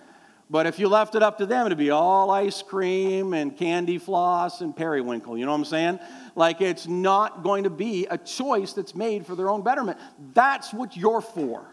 But 0.50 0.66
if 0.66 0.79
you 0.79 0.88
left 0.88 1.14
it 1.14 1.22
up 1.22 1.38
to 1.38 1.46
them, 1.46 1.66
it'd 1.66 1.79
be 1.79 1.90
all 1.90 2.31
ice 2.31 2.62
cream 2.62 3.33
and 3.33 3.57
candy 3.57 3.98
floss 3.98 4.61
and 4.61 4.77
periwinkle. 4.77 5.38
You 5.38 5.44
know 5.44 5.53
what 5.53 5.59
I'm 5.59 5.64
saying? 5.64 5.98
Like 6.35 6.61
it's 6.61 6.87
not 6.87 7.42
going 7.42 7.64
to 7.64 7.70
be 7.70 8.07
a 8.07 8.18
choice 8.18 8.72
that's 8.72 8.94
made 8.94 9.27
for 9.27 9.35
their 9.35 9.48
own 9.48 9.62
betterment. 9.62 9.98
That's 10.35 10.72
what 10.72 10.96
you're 10.96 11.22
for. 11.22 11.66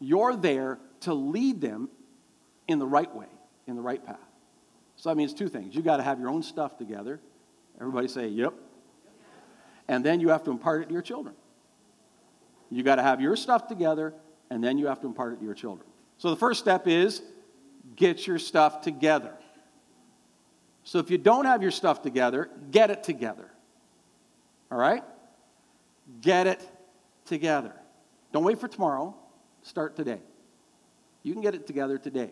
You're 0.00 0.36
there 0.36 0.78
to 1.00 1.14
lead 1.14 1.60
them 1.60 1.88
in 2.66 2.78
the 2.78 2.86
right 2.86 3.14
way, 3.14 3.28
in 3.66 3.76
the 3.76 3.82
right 3.82 4.04
path. 4.04 4.18
So 4.96 5.08
that 5.08 5.16
means 5.16 5.32
two 5.32 5.48
things. 5.48 5.74
You 5.74 5.82
got 5.82 5.96
to 5.96 6.02
have 6.02 6.18
your 6.20 6.28
own 6.28 6.42
stuff 6.42 6.76
together. 6.78 7.20
Everybody 7.80 8.08
say, 8.08 8.28
yep. 8.28 8.54
And 9.90 10.04
then 10.04 10.20
you 10.20 10.28
have 10.28 10.44
to 10.44 10.52
impart 10.52 10.82
it 10.82 10.86
to 10.86 10.92
your 10.92 11.02
children. 11.02 11.34
You 12.70 12.84
got 12.84 12.94
to 12.94 13.02
have 13.02 13.20
your 13.20 13.34
stuff 13.34 13.66
together, 13.66 14.14
and 14.48 14.62
then 14.62 14.78
you 14.78 14.86
have 14.86 15.00
to 15.00 15.08
impart 15.08 15.32
it 15.32 15.38
to 15.38 15.44
your 15.44 15.52
children. 15.52 15.84
So 16.16 16.30
the 16.30 16.36
first 16.36 16.60
step 16.60 16.86
is 16.86 17.22
get 17.96 18.24
your 18.24 18.38
stuff 18.38 18.82
together. 18.82 19.34
So 20.84 21.00
if 21.00 21.10
you 21.10 21.18
don't 21.18 21.44
have 21.44 21.60
your 21.60 21.72
stuff 21.72 22.02
together, 22.02 22.48
get 22.70 22.92
it 22.92 23.02
together. 23.02 23.50
All 24.70 24.78
right? 24.78 25.02
Get 26.20 26.46
it 26.46 26.64
together. 27.24 27.72
Don't 28.32 28.44
wait 28.44 28.60
for 28.60 28.68
tomorrow. 28.68 29.16
Start 29.62 29.96
today. 29.96 30.20
You 31.24 31.32
can 31.32 31.42
get 31.42 31.56
it 31.56 31.66
together 31.66 31.98
today. 31.98 32.30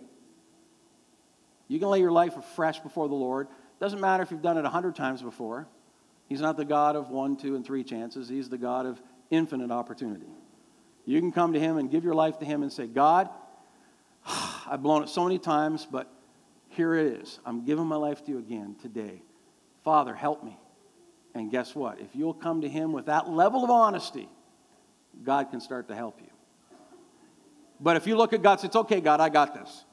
You 1.66 1.80
can 1.80 1.88
lay 1.88 1.98
your 1.98 2.12
life 2.12 2.36
afresh 2.36 2.78
before 2.78 3.08
the 3.08 3.16
Lord. 3.16 3.48
Doesn't 3.80 4.00
matter 4.00 4.22
if 4.22 4.30
you've 4.30 4.42
done 4.42 4.58
it 4.58 4.64
a 4.64 4.70
hundred 4.70 4.94
times 4.94 5.22
before. 5.22 5.66
He's 6.28 6.40
not 6.40 6.56
the 6.56 6.64
God 6.64 6.94
of 6.94 7.08
one, 7.08 7.36
two, 7.36 7.56
and 7.56 7.64
three 7.64 7.82
chances. 7.82 8.28
He's 8.28 8.48
the 8.48 8.58
God 8.58 8.84
of 8.84 9.00
infinite 9.30 9.70
opportunity. 9.70 10.28
You 11.06 11.20
can 11.20 11.32
come 11.32 11.54
to 11.54 11.60
Him 11.60 11.78
and 11.78 11.90
give 11.90 12.04
your 12.04 12.14
life 12.14 12.38
to 12.40 12.44
Him 12.44 12.62
and 12.62 12.70
say, 12.70 12.86
God, 12.86 13.30
I've 14.66 14.82
blown 14.82 15.02
it 15.02 15.08
so 15.08 15.24
many 15.24 15.38
times, 15.38 15.86
but 15.90 16.12
here 16.68 16.94
it 16.94 17.20
is. 17.20 17.40
I'm 17.46 17.64
giving 17.64 17.86
my 17.86 17.96
life 17.96 18.24
to 18.26 18.30
you 18.30 18.38
again 18.38 18.76
today. 18.80 19.22
Father, 19.84 20.14
help 20.14 20.44
me. 20.44 20.58
And 21.34 21.50
guess 21.50 21.74
what? 21.74 21.98
If 21.98 22.08
you'll 22.14 22.34
come 22.34 22.60
to 22.60 22.68
Him 22.68 22.92
with 22.92 23.06
that 23.06 23.30
level 23.30 23.64
of 23.64 23.70
honesty, 23.70 24.28
God 25.24 25.50
can 25.50 25.60
start 25.60 25.88
to 25.88 25.94
help 25.94 26.20
you. 26.20 26.28
But 27.80 27.96
if 27.96 28.06
you 28.06 28.16
look 28.16 28.32
at 28.32 28.42
God 28.42 28.62
It's 28.64 28.76
okay, 28.76 29.00
God, 29.00 29.20
I 29.20 29.28
got 29.28 29.54
this. 29.54 29.84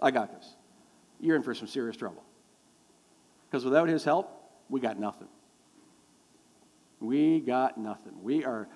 I 0.00 0.10
got 0.10 0.32
this. 0.32 0.54
You're 1.20 1.36
in 1.36 1.42
for 1.42 1.54
some 1.54 1.68
serious 1.68 1.96
trouble. 1.96 2.24
Because 3.48 3.64
without 3.64 3.88
His 3.88 4.04
help, 4.04 4.39
we 4.70 4.80
got 4.80 4.98
nothing. 4.98 5.28
We 7.00 7.40
got 7.40 7.76
nothing. 7.78 8.22
We 8.22 8.44
are, 8.44 8.68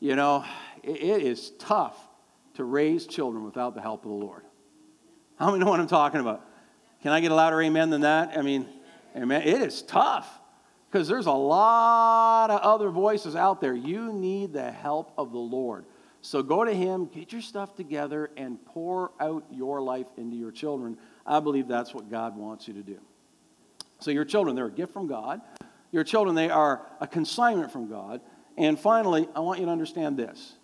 you 0.00 0.16
know, 0.16 0.44
it 0.82 1.22
is 1.22 1.52
tough 1.58 1.96
to 2.54 2.64
raise 2.64 3.06
children 3.06 3.44
without 3.44 3.74
the 3.74 3.80
help 3.80 4.04
of 4.04 4.10
the 4.10 4.16
Lord. 4.16 4.44
How 5.38 5.50
many 5.50 5.64
know 5.64 5.70
what 5.70 5.80
I'm 5.80 5.86
talking 5.86 6.20
about? 6.20 6.46
Can 7.02 7.12
I 7.12 7.20
get 7.20 7.32
a 7.32 7.34
louder 7.34 7.60
amen 7.60 7.90
than 7.90 8.02
that? 8.02 8.36
I 8.36 8.42
mean, 8.42 8.68
amen. 9.16 9.42
It 9.42 9.60
is 9.62 9.82
tough 9.82 10.28
because 10.90 11.08
there's 11.08 11.26
a 11.26 11.32
lot 11.32 12.50
of 12.50 12.60
other 12.60 12.90
voices 12.90 13.34
out 13.34 13.60
there. 13.60 13.74
You 13.74 14.12
need 14.12 14.52
the 14.52 14.70
help 14.70 15.12
of 15.18 15.32
the 15.32 15.38
Lord. 15.38 15.84
So 16.20 16.42
go 16.42 16.64
to 16.64 16.72
Him, 16.72 17.06
get 17.06 17.32
your 17.32 17.42
stuff 17.42 17.74
together, 17.74 18.30
and 18.36 18.64
pour 18.64 19.10
out 19.18 19.44
your 19.50 19.82
life 19.82 20.06
into 20.16 20.36
your 20.36 20.52
children. 20.52 20.96
I 21.26 21.40
believe 21.40 21.66
that's 21.66 21.92
what 21.92 22.08
God 22.08 22.36
wants 22.36 22.68
you 22.68 22.74
to 22.74 22.82
do. 22.82 23.00
So, 24.02 24.10
your 24.10 24.24
children, 24.24 24.56
they're 24.56 24.66
a 24.66 24.70
gift 24.70 24.92
from 24.92 25.06
God. 25.06 25.40
Your 25.92 26.02
children, 26.02 26.34
they 26.34 26.50
are 26.50 26.84
a 27.00 27.06
consignment 27.06 27.70
from 27.70 27.88
God. 27.88 28.20
And 28.58 28.78
finally, 28.78 29.28
I 29.36 29.40
want 29.40 29.60
you 29.60 29.66
to 29.66 29.72
understand 29.72 30.16
this 30.16 30.54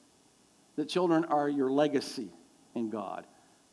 that 0.76 0.88
children 0.88 1.24
are 1.24 1.48
your 1.48 1.70
legacy 1.70 2.30
in 2.74 2.90
God. 2.90 3.26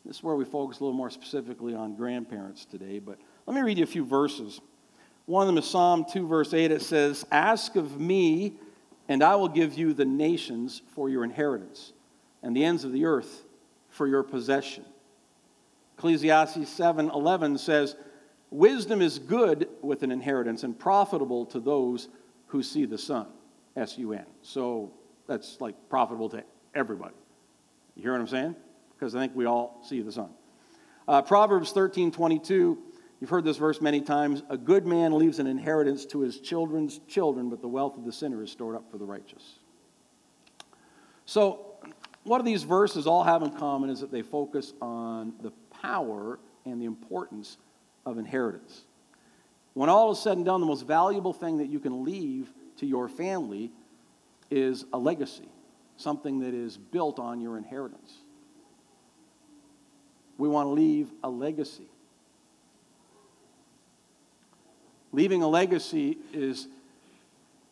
This 0.05 0.17
is 0.17 0.23
where 0.23 0.35
we 0.35 0.45
focus 0.45 0.79
a 0.79 0.83
little 0.83 0.97
more 0.97 1.09
specifically 1.09 1.73
on 1.73 1.95
grandparents 1.95 2.65
today, 2.65 2.99
but 2.99 3.17
let 3.45 3.55
me 3.55 3.61
read 3.61 3.77
you 3.77 3.83
a 3.83 3.87
few 3.87 4.05
verses. 4.05 4.59
One 5.25 5.43
of 5.43 5.47
them 5.47 5.57
is 5.57 5.69
Psalm 5.69 6.05
2, 6.11 6.27
verse 6.27 6.53
8. 6.53 6.71
It 6.71 6.81
says, 6.81 7.25
Ask 7.31 7.75
of 7.75 7.99
me, 7.99 8.53
and 9.07 9.23
I 9.23 9.35
will 9.35 9.47
give 9.47 9.75
you 9.75 9.93
the 9.93 10.05
nations 10.05 10.81
for 10.93 11.09
your 11.09 11.23
inheritance, 11.23 11.93
and 12.43 12.55
the 12.55 12.63
ends 12.63 12.83
of 12.83 12.91
the 12.91 13.05
earth 13.05 13.45
for 13.89 14.07
your 14.07 14.21
possession. 14.21 14.85
Ecclesiastes 15.97 16.69
7 16.69 17.09
11 17.09 17.57
says, 17.57 17.95
Wisdom 18.55 19.01
is 19.01 19.19
good 19.19 19.67
with 19.81 20.01
an 20.03 20.11
inheritance 20.11 20.63
and 20.63 20.79
profitable 20.79 21.45
to 21.47 21.59
those 21.59 22.07
who 22.47 22.63
see 22.63 22.85
the 22.85 22.97
sun. 22.97 23.27
S 23.75 23.97
U 23.97 24.13
N. 24.13 24.25
So 24.43 24.93
that's 25.27 25.59
like 25.59 25.75
profitable 25.89 26.29
to 26.29 26.41
everybody. 26.73 27.15
You 27.95 28.03
hear 28.03 28.13
what 28.13 28.21
I'm 28.21 28.27
saying? 28.27 28.55
Because 28.93 29.13
I 29.13 29.19
think 29.19 29.35
we 29.35 29.43
all 29.43 29.81
see 29.85 30.01
the 30.01 30.11
sun. 30.11 30.29
Uh, 31.05 31.21
Proverbs 31.21 31.73
13 31.73 32.13
22, 32.13 32.77
you've 33.19 33.29
heard 33.29 33.43
this 33.43 33.57
verse 33.57 33.81
many 33.81 33.99
times. 33.99 34.41
A 34.49 34.55
good 34.55 34.87
man 34.87 35.11
leaves 35.11 35.39
an 35.39 35.47
inheritance 35.47 36.05
to 36.05 36.21
his 36.21 36.39
children's 36.39 36.99
children, 37.09 37.49
but 37.49 37.61
the 37.61 37.67
wealth 37.67 37.97
of 37.97 38.05
the 38.05 38.13
sinner 38.13 38.41
is 38.41 38.51
stored 38.51 38.77
up 38.77 38.89
for 38.89 38.97
the 38.97 39.05
righteous. 39.05 39.59
So, 41.25 41.75
what 42.23 42.37
do 42.37 42.45
these 42.45 42.63
verses 42.63 43.05
all 43.05 43.25
have 43.25 43.43
in 43.43 43.51
common 43.51 43.89
is 43.89 43.99
that 43.99 44.13
they 44.13 44.21
focus 44.21 44.71
on 44.81 45.33
the 45.41 45.51
power 45.81 46.39
and 46.65 46.81
the 46.81 46.85
importance 46.85 47.57
of 48.05 48.17
inheritance. 48.17 48.83
When 49.73 49.89
all 49.89 50.11
is 50.11 50.19
said 50.19 50.37
and 50.37 50.45
done, 50.45 50.61
the 50.61 50.67
most 50.67 50.87
valuable 50.87 51.33
thing 51.33 51.57
that 51.57 51.67
you 51.67 51.79
can 51.79 52.03
leave 52.03 52.51
to 52.77 52.85
your 52.85 53.07
family 53.07 53.71
is 54.49 54.85
a 54.93 54.97
legacy 54.97 55.49
something 55.97 56.39
that 56.39 56.53
is 56.53 56.77
built 56.77 57.19
on 57.19 57.41
your 57.41 57.57
inheritance. 57.57 58.15
We 60.37 60.49
want 60.49 60.67
to 60.67 60.71
leave 60.71 61.09
a 61.23 61.29
legacy. 61.29 61.87
Leaving 65.11 65.41
a 65.43 65.47
legacy 65.47 66.17
is 66.33 66.67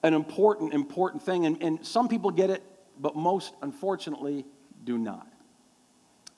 an 0.01 0.13
important, 0.13 0.73
important 0.73 1.23
thing, 1.23 1.45
and, 1.45 1.61
and 1.61 1.85
some 1.85 2.07
people 2.07 2.31
get 2.31 2.49
it, 2.49 2.63
but 2.99 3.15
most, 3.15 3.53
unfortunately, 3.61 4.45
do 4.85 4.97
not. 4.97 5.27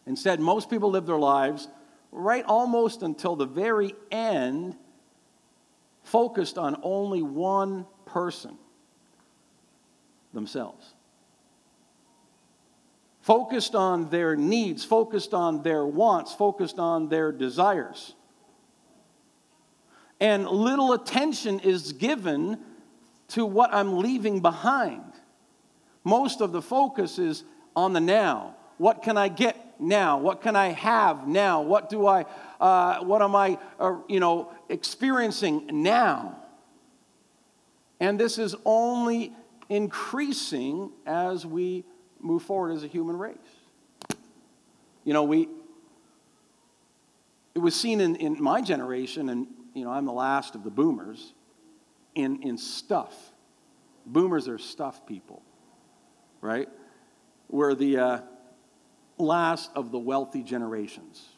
Instead, 0.07 0.39
most 0.39 0.69
people 0.69 0.89
live 0.89 1.05
their 1.05 1.17
lives 1.17 1.67
right 2.15 2.45
almost 2.45 3.03
until 3.03 3.35
the 3.35 3.45
very 3.45 3.93
end 4.11 4.75
focused 6.03 6.57
on 6.57 6.79
only 6.83 7.21
one 7.21 7.85
person 8.05 8.57
themselves 10.33 10.95
focused 13.25 13.73
on 13.73 14.07
their 14.11 14.35
needs, 14.35 14.85
focused 14.85 15.33
on 15.33 15.63
their 15.63 15.83
wants, 15.83 16.31
focused 16.31 16.77
on 16.77 17.09
their 17.09 17.31
desires. 17.31 18.13
And 20.19 20.47
little 20.47 20.93
attention 20.93 21.59
is 21.61 21.93
given 21.93 22.59
to 23.29 23.43
what 23.43 23.73
I'm 23.73 23.97
leaving 23.97 24.41
behind. 24.41 25.11
Most 26.03 26.39
of 26.39 26.51
the 26.51 26.61
focus 26.61 27.17
is 27.17 27.43
on 27.75 27.93
the 27.93 27.99
now. 27.99 28.57
What 28.77 29.01
can 29.01 29.17
I 29.17 29.27
get 29.27 29.64
now? 29.79 30.17
What 30.17 30.41
can 30.41 30.55
I 30.55 30.69
have 30.69 31.27
now? 31.27 31.61
What 31.61 31.89
do 31.89 32.07
I, 32.07 32.25
uh, 32.59 32.99
what 32.99 33.21
am 33.21 33.35
I, 33.35 33.57
uh, 33.79 33.97
you 34.07 34.19
know, 34.19 34.51
experiencing 34.69 35.69
now? 35.71 36.39
And 37.99 38.19
this 38.19 38.37
is 38.37 38.55
only 38.65 39.33
increasing 39.69 40.91
as 41.05 41.45
we 41.45 41.85
move 42.19 42.43
forward 42.43 42.73
as 42.73 42.83
a 42.83 42.87
human 42.87 43.17
race. 43.17 43.37
You 45.03 45.13
know, 45.13 45.23
we, 45.23 45.47
it 47.53 47.59
was 47.59 47.75
seen 47.75 48.01
in, 48.01 48.15
in 48.15 48.41
my 48.41 48.61
generation, 48.61 49.29
and 49.29 49.47
you 49.73 49.85
know, 49.85 49.91
I'm 49.91 50.05
the 50.05 50.13
last 50.13 50.55
of 50.55 50.63
the 50.63 50.71
boomers, 50.71 51.33
in, 52.15 52.41
in 52.43 52.57
stuff. 52.57 53.13
Boomers 54.05 54.47
are 54.47 54.57
stuff 54.57 55.05
people, 55.05 55.41
right? 56.41 56.69
We're 57.49 57.75
the 57.75 57.97
uh, 57.97 58.19
last 59.17 59.71
of 59.75 59.91
the 59.91 59.99
wealthy 59.99 60.43
generations. 60.43 61.29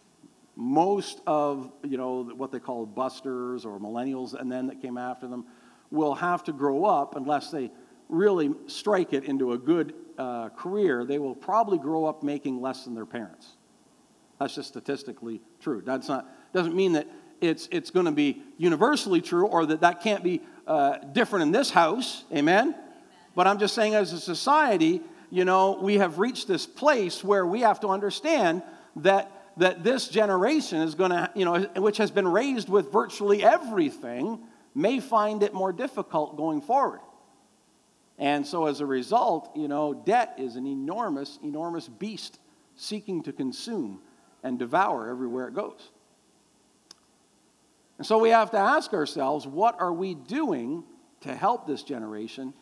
Most 0.55 1.21
of, 1.27 1.71
you 1.83 1.97
know, 1.97 2.23
what 2.23 2.51
they 2.51 2.59
call 2.59 2.85
busters 2.85 3.65
or 3.65 3.79
millennials 3.79 4.33
and 4.33 4.51
then 4.51 4.67
that 4.67 4.81
came 4.81 4.97
after 4.97 5.27
them 5.27 5.45
will 5.91 6.15
have 6.15 6.43
to 6.45 6.51
grow 6.51 6.85
up 6.85 7.15
unless 7.15 7.51
they 7.51 7.71
really 8.09 8.53
strike 8.67 9.13
it 9.13 9.25
into 9.25 9.53
a 9.53 9.57
good 9.57 9.93
uh, 10.17 10.49
career, 10.49 11.05
they 11.05 11.19
will 11.19 11.35
probably 11.35 11.77
grow 11.77 12.05
up 12.05 12.23
making 12.23 12.61
less 12.61 12.85
than 12.85 12.95
their 12.95 13.05
parents. 13.05 13.57
That's 14.39 14.55
just 14.55 14.69
statistically 14.69 15.41
true. 15.59 15.81
That's 15.85 16.07
not, 16.07 16.27
doesn't 16.53 16.75
mean 16.75 16.93
that 16.93 17.07
it's, 17.41 17.67
it's 17.71 17.91
going 17.91 18.05
to 18.05 18.11
be 18.11 18.41
universally 18.57 19.21
true 19.21 19.47
or 19.47 19.65
that 19.67 19.81
that 19.81 20.01
can't 20.01 20.23
be 20.23 20.41
uh, 20.65 20.97
different 20.97 21.43
in 21.43 21.51
this 21.51 21.69
house. 21.69 22.23
Amen? 22.31 22.69
Amen? 22.69 22.75
But 23.35 23.45
I'm 23.45 23.59
just 23.59 23.75
saying, 23.75 23.93
as 23.93 24.13
a 24.13 24.19
society, 24.19 25.01
you 25.29 25.45
know, 25.45 25.79
we 25.81 25.95
have 25.95 26.19
reached 26.19 26.47
this 26.47 26.65
place 26.65 27.23
where 27.23 27.45
we 27.45 27.61
have 27.61 27.79
to 27.81 27.89
understand 27.89 28.63
that, 28.97 29.31
that 29.57 29.83
this 29.83 30.07
generation 30.07 30.81
is 30.81 30.95
going 30.95 31.11
to, 31.11 31.29
you 31.35 31.45
know, 31.45 31.61
which 31.75 31.97
has 31.97 32.11
been 32.11 32.27
raised 32.27 32.69
with 32.69 32.91
virtually 32.91 33.43
everything, 33.43 34.39
may 34.73 34.99
find 34.99 35.43
it 35.43 35.53
more 35.53 35.73
difficult 35.73 36.37
going 36.37 36.61
forward. 36.61 37.01
And 38.17 38.45
so, 38.47 38.65
as 38.65 38.81
a 38.81 38.85
result, 38.85 39.51
you 39.55 39.67
know, 39.67 39.93
debt 39.93 40.35
is 40.37 40.55
an 40.55 40.65
enormous, 40.65 41.37
enormous 41.43 41.87
beast 41.87 42.39
seeking 42.75 43.23
to 43.23 43.33
consume 43.33 43.99
and 44.43 44.57
devour 44.57 45.09
everywhere 45.09 45.47
it 45.47 45.53
goes. 45.53 45.91
And 47.97 48.05
so 48.05 48.19
we 48.19 48.29
have 48.29 48.51
to 48.51 48.57
ask 48.57 48.93
ourselves 48.93 49.47
what 49.47 49.79
are 49.79 49.93
we 49.93 50.13
doing 50.13 50.83
to 51.21 51.35
help 51.35 51.65
this 51.65 51.83
generation 51.83 52.53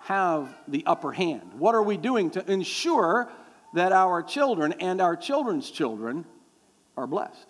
have 0.00 0.54
the 0.66 0.84
upper 0.86 1.12
hand? 1.12 1.52
What 1.58 1.74
are 1.74 1.82
we 1.82 1.96
doing 1.96 2.30
to 2.30 2.50
ensure 2.50 3.30
that 3.74 3.92
our 3.92 4.22
children 4.22 4.74
and 4.80 5.00
our 5.00 5.16
children's 5.16 5.70
children 5.70 6.24
are 6.96 7.06
blessed? 7.06 7.46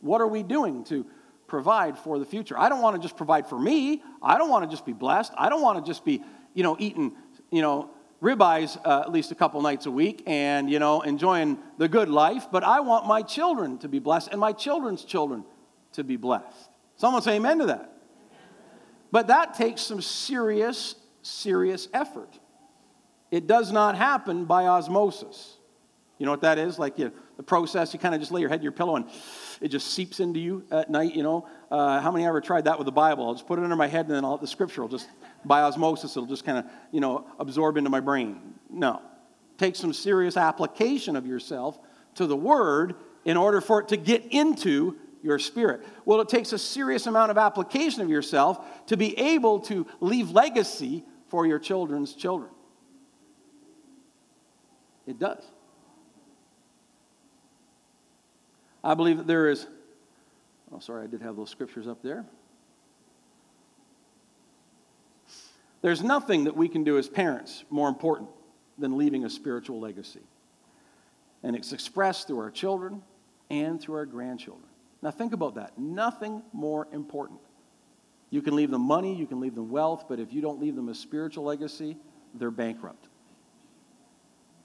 What 0.00 0.20
are 0.20 0.28
we 0.28 0.42
doing 0.42 0.84
to 0.84 1.04
provide 1.46 1.98
for 1.98 2.18
the 2.18 2.24
future? 2.24 2.58
I 2.58 2.68
don't 2.68 2.80
want 2.80 2.96
to 2.96 3.02
just 3.02 3.16
provide 3.16 3.48
for 3.48 3.58
me. 3.58 4.02
I 4.22 4.38
don't 4.38 4.50
want 4.50 4.64
to 4.64 4.70
just 4.70 4.86
be 4.86 4.92
blessed. 4.92 5.32
I 5.36 5.48
don't 5.48 5.62
want 5.62 5.84
to 5.84 5.88
just 5.88 6.04
be, 6.04 6.22
you 6.54 6.62
know, 6.62 6.76
eating, 6.78 7.12
you 7.50 7.62
know, 7.62 7.90
ribeyes 8.22 8.76
uh, 8.84 9.00
at 9.00 9.12
least 9.12 9.30
a 9.30 9.34
couple 9.34 9.60
nights 9.62 9.86
a 9.86 9.90
week 9.90 10.22
and, 10.26 10.70
you 10.70 10.78
know, 10.78 11.02
enjoying 11.02 11.58
the 11.78 11.88
good 11.88 12.08
life, 12.08 12.46
but 12.50 12.64
I 12.64 12.80
want 12.80 13.06
my 13.06 13.22
children 13.22 13.78
to 13.78 13.88
be 13.88 13.98
blessed 14.00 14.28
and 14.32 14.40
my 14.40 14.52
children's 14.52 15.04
children 15.04 15.44
to 15.92 16.02
be 16.02 16.16
blessed. 16.16 16.70
Someone 16.96 17.22
say 17.22 17.36
amen 17.36 17.58
to 17.58 17.66
that. 17.66 17.92
But 19.10 19.28
that 19.28 19.54
takes 19.54 19.82
some 19.82 20.02
serious, 20.02 20.96
serious 21.22 21.88
effort. 21.92 22.38
It 23.30 23.46
does 23.46 23.72
not 23.72 23.96
happen 23.96 24.44
by 24.44 24.66
osmosis. 24.66 25.58
You 26.18 26.26
know 26.26 26.32
what 26.32 26.40
that 26.40 26.58
is? 26.58 26.78
Like 26.78 26.98
you, 26.98 27.12
the 27.36 27.42
process, 27.42 27.92
you 27.94 28.00
kind 28.00 28.14
of 28.14 28.20
just 28.20 28.32
lay 28.32 28.40
your 28.40 28.48
head 28.48 28.58
in 28.58 28.64
your 28.64 28.72
pillow 28.72 28.96
and 28.96 29.06
it 29.60 29.68
just 29.68 29.92
seeps 29.92 30.18
into 30.18 30.40
you 30.40 30.64
at 30.70 30.90
night, 30.90 31.14
you 31.14 31.22
know. 31.22 31.46
Uh, 31.70 32.00
how 32.00 32.10
many 32.10 32.26
ever 32.26 32.40
tried 32.40 32.64
that 32.64 32.78
with 32.78 32.86
the 32.86 32.92
Bible? 32.92 33.26
I'll 33.26 33.34
just 33.34 33.46
put 33.46 33.58
it 33.58 33.62
under 33.62 33.76
my 33.76 33.86
head 33.86 34.06
and 34.06 34.14
then 34.14 34.24
I'll, 34.24 34.38
the 34.38 34.46
scripture 34.46 34.82
will 34.82 34.88
just, 34.88 35.08
by 35.44 35.62
osmosis, 35.62 36.16
it'll 36.16 36.26
just 36.26 36.44
kind 36.44 36.58
of, 36.58 36.64
you 36.90 37.00
know, 37.00 37.26
absorb 37.38 37.76
into 37.76 37.90
my 37.90 38.00
brain. 38.00 38.54
No. 38.68 39.00
Take 39.58 39.76
some 39.76 39.92
serious 39.92 40.36
application 40.36 41.14
of 41.14 41.26
yourself 41.26 41.78
to 42.16 42.26
the 42.26 42.36
Word 42.36 42.96
in 43.24 43.36
order 43.36 43.60
for 43.60 43.80
it 43.80 43.88
to 43.88 43.96
get 43.96 44.24
into 44.30 44.96
your 45.22 45.38
spirit. 45.38 45.84
Well, 46.04 46.20
it 46.20 46.28
takes 46.28 46.52
a 46.52 46.58
serious 46.58 47.06
amount 47.06 47.30
of 47.30 47.38
application 47.38 48.02
of 48.02 48.10
yourself 48.10 48.86
to 48.86 48.96
be 48.96 49.18
able 49.18 49.60
to 49.60 49.86
leave 50.00 50.30
legacy 50.30 51.04
for 51.28 51.46
your 51.46 51.58
children's 51.58 52.14
children. 52.14 52.50
It 55.06 55.18
does. 55.18 55.42
I 58.84 58.94
believe 58.94 59.16
that 59.18 59.26
there 59.26 59.48
is, 59.48 59.66
oh, 60.72 60.78
sorry, 60.78 61.04
I 61.04 61.06
did 61.06 61.22
have 61.22 61.36
those 61.36 61.50
scriptures 61.50 61.88
up 61.88 62.02
there. 62.02 62.24
There's 65.80 66.02
nothing 66.02 66.44
that 66.44 66.56
we 66.56 66.68
can 66.68 66.84
do 66.84 66.98
as 66.98 67.08
parents 67.08 67.64
more 67.70 67.88
important 67.88 68.28
than 68.78 68.96
leaving 68.96 69.24
a 69.24 69.30
spiritual 69.30 69.80
legacy. 69.80 70.22
And 71.42 71.54
it's 71.54 71.72
expressed 71.72 72.26
through 72.26 72.40
our 72.40 72.50
children 72.50 73.02
and 73.50 73.80
through 73.80 73.96
our 73.96 74.06
grandchildren. 74.06 74.67
Now, 75.00 75.10
think 75.10 75.32
about 75.32 75.54
that. 75.54 75.78
Nothing 75.78 76.42
more 76.52 76.88
important. 76.92 77.40
You 78.30 78.42
can 78.42 78.56
leave 78.56 78.70
them 78.70 78.82
money, 78.82 79.14
you 79.14 79.26
can 79.26 79.40
leave 79.40 79.54
them 79.54 79.70
wealth, 79.70 80.04
but 80.08 80.20
if 80.20 80.32
you 80.32 80.40
don't 80.42 80.60
leave 80.60 80.76
them 80.76 80.88
a 80.88 80.94
spiritual 80.94 81.44
legacy, 81.44 81.96
they're 82.34 82.50
bankrupt. 82.50 83.08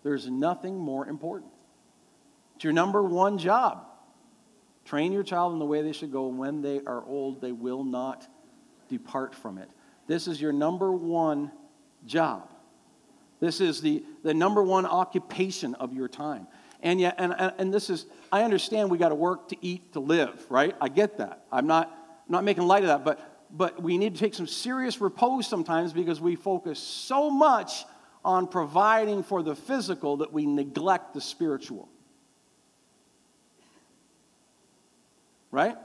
There's 0.03 0.29
nothing 0.29 0.77
more 0.77 1.07
important. 1.07 1.51
It's 2.55 2.63
your 2.63 2.73
number 2.73 3.01
one 3.01 3.37
job. 3.37 3.85
Train 4.85 5.13
your 5.13 5.23
child 5.23 5.53
in 5.53 5.59
the 5.59 5.65
way 5.65 5.81
they 5.81 5.93
should 5.93 6.11
go, 6.11 6.27
when 6.27 6.61
they 6.61 6.81
are 6.85 7.05
old, 7.05 7.39
they 7.39 7.53
will 7.53 7.85
not 7.85 8.27
depart 8.89 9.33
from 9.33 9.57
it. 9.57 9.69
This 10.07 10.27
is 10.27 10.41
your 10.41 10.51
number 10.51 10.91
one 10.91 11.51
job. 12.05 12.49
This 13.39 13.61
is 13.61 13.81
the, 13.81 14.03
the 14.23 14.33
number 14.33 14.61
one 14.61 14.85
occupation 14.85 15.75
of 15.75 15.93
your 15.93 16.09
time. 16.09 16.47
And 16.83 16.99
yet, 16.99 17.15
and, 17.17 17.33
and 17.57 17.73
this 17.73 17.89
is, 17.89 18.05
I 18.29 18.43
understand 18.43 18.91
we 18.91 18.97
got 18.97 19.09
to 19.09 19.15
work 19.15 19.47
to 19.49 19.57
eat 19.65 19.93
to 19.93 20.01
live, 20.01 20.45
right? 20.49 20.75
I 20.81 20.89
get 20.89 21.17
that. 21.17 21.45
I'm 21.49 21.65
not, 21.65 21.87
I'm 21.87 22.31
not 22.31 22.43
making 22.43 22.63
light 22.67 22.83
of 22.83 22.89
that, 22.89 23.05
but, 23.05 23.47
but 23.49 23.81
we 23.81 23.97
need 23.97 24.15
to 24.15 24.19
take 24.19 24.33
some 24.33 24.47
serious 24.47 24.99
repose 24.99 25.47
sometimes 25.47 25.93
because 25.93 26.19
we 26.19 26.35
focus 26.35 26.79
so 26.79 27.31
much 27.31 27.85
on 28.25 28.47
providing 28.47 29.23
for 29.23 29.41
the 29.41 29.55
physical 29.55 30.17
that 30.17 30.33
we 30.33 30.45
neglect 30.45 31.13
the 31.13 31.21
spiritual. 31.21 31.87
Right? 35.51 35.77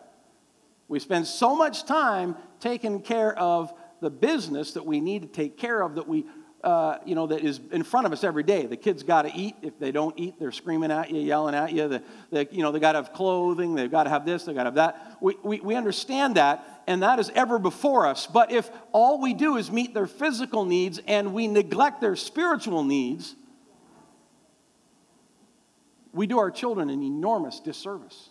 We 0.88 0.98
spend 0.98 1.28
so 1.28 1.54
much 1.54 1.84
time 1.84 2.34
taking 2.58 3.02
care 3.02 3.38
of 3.38 3.72
the 4.00 4.10
business 4.10 4.72
that 4.72 4.84
we 4.84 5.00
need 5.00 5.22
to 5.22 5.28
take 5.28 5.56
care 5.56 5.80
of 5.80 5.94
that 5.94 6.08
we 6.08 6.26
uh, 6.64 6.98
you 7.06 7.14
know, 7.14 7.28
that 7.28 7.40
is 7.44 7.60
in 7.70 7.84
front 7.84 8.06
of 8.06 8.12
us 8.12 8.24
every 8.24 8.42
day. 8.42 8.66
The 8.66 8.76
kids 8.76 9.04
got 9.04 9.22
to 9.22 9.32
eat. 9.34 9.54
If 9.62 9.78
they 9.78 9.92
don't 9.92 10.18
eat, 10.18 10.34
they're 10.40 10.50
screaming 10.50 10.90
at 10.90 11.10
you, 11.10 11.20
yelling 11.20 11.54
at 11.54 11.72
you. 11.72 11.86
The, 11.86 12.02
the, 12.30 12.48
you 12.50 12.62
know, 12.62 12.72
they 12.72 12.80
got 12.80 12.92
to 12.92 12.98
have 12.98 13.12
clothing. 13.12 13.76
They've 13.76 13.90
got 13.90 14.04
to 14.04 14.10
have 14.10 14.26
this. 14.26 14.44
They 14.44 14.54
got 14.54 14.64
to 14.64 14.68
have 14.68 14.74
that. 14.74 15.18
We, 15.20 15.36
we, 15.44 15.60
we 15.60 15.74
understand 15.76 16.34
that, 16.34 16.82
and 16.88 17.02
that 17.04 17.20
is 17.20 17.30
ever 17.34 17.60
before 17.60 18.06
us. 18.06 18.26
But 18.26 18.50
if 18.50 18.70
all 18.90 19.20
we 19.20 19.34
do 19.34 19.56
is 19.56 19.70
meet 19.70 19.94
their 19.94 20.08
physical 20.08 20.64
needs 20.64 21.00
and 21.06 21.32
we 21.32 21.46
neglect 21.46 22.00
their 22.00 22.16
spiritual 22.16 22.82
needs, 22.82 23.36
we 26.12 26.26
do 26.26 26.40
our 26.40 26.50
children 26.50 26.90
an 26.90 27.02
enormous 27.04 27.60
disservice. 27.60 28.30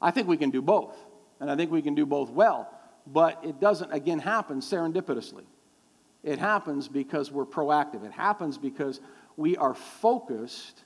I 0.00 0.10
think 0.10 0.26
we 0.26 0.38
can 0.38 0.50
do 0.50 0.62
both, 0.62 0.96
and 1.38 1.50
I 1.50 1.56
think 1.56 1.70
we 1.70 1.82
can 1.82 1.94
do 1.94 2.06
both 2.06 2.30
well, 2.30 2.70
but 3.06 3.40
it 3.44 3.60
doesn't, 3.60 3.92
again, 3.92 4.20
happen 4.20 4.60
serendipitously. 4.60 5.44
It 6.26 6.40
happens 6.40 6.88
because 6.88 7.30
we're 7.30 7.46
proactive. 7.46 8.04
It 8.04 8.10
happens 8.10 8.58
because 8.58 9.00
we 9.36 9.56
are 9.56 9.74
focused 9.74 10.82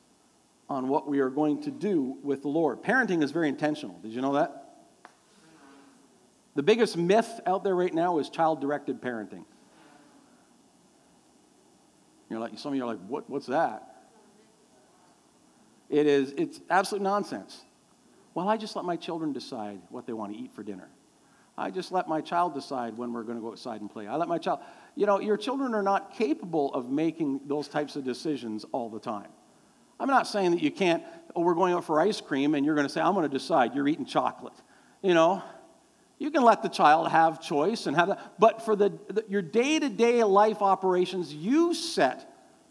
on 0.69 0.89
what 0.89 1.09
we 1.09 1.21
are 1.21 1.31
going 1.31 1.63
to 1.63 1.71
do 1.71 2.19
with 2.23 2.43
the 2.43 2.49
Lord. 2.49 2.83
Parenting 2.83 3.25
is 3.25 3.31
very 3.31 3.49
intentional. 3.49 3.99
Did 4.03 4.13
you 4.13 4.21
know 4.21 4.35
that? 4.35 4.77
The 6.57 6.63
biggest 6.63 6.99
myth 6.99 7.41
out 7.47 7.65
there 7.65 7.75
right 7.75 7.93
now 7.93 8.19
is 8.19 8.29
child 8.29 8.61
directed 8.61 9.01
parenting. 9.01 9.47
You're 12.29 12.39
like, 12.39 12.59
some 12.59 12.73
of 12.73 12.77
you 12.77 12.85
are 12.85 12.87
like, 12.87 13.01
what, 13.09 13.29
what's 13.31 13.47
that? 13.47 13.97
It 15.89 16.07
is, 16.07 16.35
it's 16.37 16.61
absolute 16.69 17.03
nonsense. 17.03 17.63
Well, 18.35 18.47
I 18.47 18.59
just 18.59 18.77
let 18.77 18.85
my 18.85 18.97
children 18.97 19.33
decide 19.33 19.81
what 19.89 20.07
they 20.07 20.13
want 20.13 20.35
to 20.35 20.39
eat 20.39 20.53
for 20.53 20.63
dinner. 20.63 20.91
I 21.57 21.71
just 21.71 21.93
let 21.93 22.09
my 22.09 22.21
child 22.21 22.55
decide 22.55 22.97
when 22.97 23.13
we're 23.13 23.23
going 23.23 23.39
to 23.39 23.43
go 23.43 23.51
outside 23.51 23.81
and 23.81 23.91
play. 23.91 24.07
I 24.07 24.17
let 24.17 24.29
my 24.29 24.39
child, 24.39 24.61
you 24.95 25.07
know, 25.07 25.21
your 25.21 25.37
children 25.37 25.75
are 25.75 25.83
not 25.83 26.15
capable 26.15 26.73
of 26.75 26.91
making 26.91 27.41
those 27.47 27.69
types 27.69 27.97
of 27.97 28.05
decisions 28.05 28.65
all 28.73 28.89
the 28.89 29.01
time. 29.01 29.29
I'm 29.99 30.09
not 30.09 30.27
saying 30.27 30.53
that 30.53 30.63
you 30.63 30.71
can't, 30.71 31.03
oh, 31.37 31.43
we're 31.43 31.55
going 31.55 31.75
out 31.75 31.85
for 31.85 32.01
ice 32.01 32.21
cream 32.21 32.55
and 32.55 32.65
you're 32.65 32.75
going 32.75 32.87
to 32.87 32.93
say, 32.93 33.01
I'm 33.01 33.15
going 33.15 33.29
to 33.29 33.39
decide 33.39 33.75
you're 33.75 33.89
eating 33.89 34.07
chocolate. 34.07 34.55
You 35.03 35.15
know, 35.15 35.43
you 36.19 36.31
can 36.31 36.43
let 36.43 36.63
the 36.63 36.69
child 36.69 37.09
have 37.11 37.41
choice 37.41 37.87
and 37.87 37.97
have 37.97 38.09
that, 38.09 38.35
but 38.39 38.63
for 38.63 38.77
the, 38.77 38.91
the 39.09 39.25
your 39.29 39.43
day 39.43 39.79
to 39.79 39.89
day 39.89 40.23
life 40.25 40.63
operations, 40.63 41.33
you 41.35 41.75
set 41.75 42.31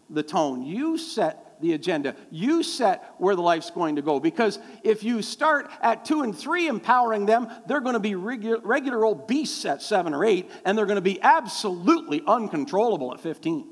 the 0.10 0.24
tone, 0.24 0.64
you 0.64 0.98
set 0.98 1.49
the 1.62 1.74
agenda. 1.74 2.16
You 2.30 2.64
set 2.64 3.16
where 3.18 3.36
the 3.36 3.42
life's 3.42 3.70
going 3.72 3.96
to 3.98 4.02
go. 4.02 4.20
Because 4.20 4.60
if 4.84 5.04
you 5.04 5.22
start 5.22 5.70
at 5.82 6.06
two 6.06 6.22
and 6.22 6.38
three 6.38 6.68
empowering 6.68 7.26
them, 7.26 7.48
they're 7.68 7.82
going 7.82 7.94
to 7.94 8.00
be 8.00 8.16
regular, 8.16 8.60
regular 8.60 9.06
old 9.06 9.28
beasts 9.28 9.66
at 9.66 9.82
seven 9.82 10.14
or 10.14 10.26
eight, 10.26 10.50
and 10.66 10.78
they're 10.78 10.86
going 10.86 10.96
to 10.96 11.02
be 11.02 11.22
absolutely 11.22 12.22
uncontrollable 12.26 13.14
at 13.14 13.20
15. 13.20 13.68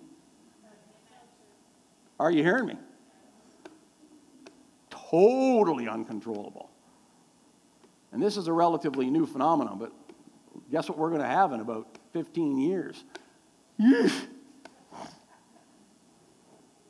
Are 2.19 2.31
you 2.31 2.43
hearing 2.43 2.65
me? 2.65 2.75
Totally 4.89 5.87
uncontrollable. 5.87 6.69
And 8.11 8.21
this 8.21 8.37
is 8.37 8.47
a 8.47 8.53
relatively 8.53 9.09
new 9.09 9.25
phenomenon, 9.25 9.77
but 9.77 9.91
guess 10.71 10.89
what 10.89 10.97
we're 10.97 11.09
going 11.09 11.21
to 11.21 11.27
have 11.27 11.53
in 11.53 11.59
about 11.59 11.97
15 12.13 12.57
years? 12.57 13.03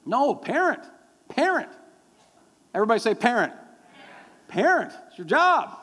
No, 0.07 0.33
parent. 0.33 0.83
Parent. 1.29 1.69
Everybody 2.73 2.99
say 2.99 3.13
parent. 3.13 3.53
Parent. 4.47 4.93
It's 5.09 5.17
your 5.17 5.27
job. 5.27 5.77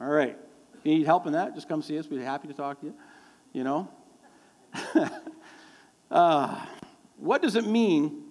All 0.00 0.08
right. 0.08 0.36
If 0.78 0.86
you 0.86 0.94
need 0.94 1.06
help 1.06 1.26
in 1.26 1.32
that, 1.32 1.54
just 1.54 1.68
come 1.68 1.82
see 1.82 1.98
us. 1.98 2.08
We'd 2.08 2.18
be 2.18 2.24
happy 2.24 2.48
to 2.48 2.54
talk 2.54 2.80
to 2.80 2.86
you. 2.86 2.94
You 3.52 3.64
know? 3.64 3.88
uh, 6.10 6.66
what 7.16 7.42
does 7.42 7.56
it 7.56 7.66
mean? 7.66 8.22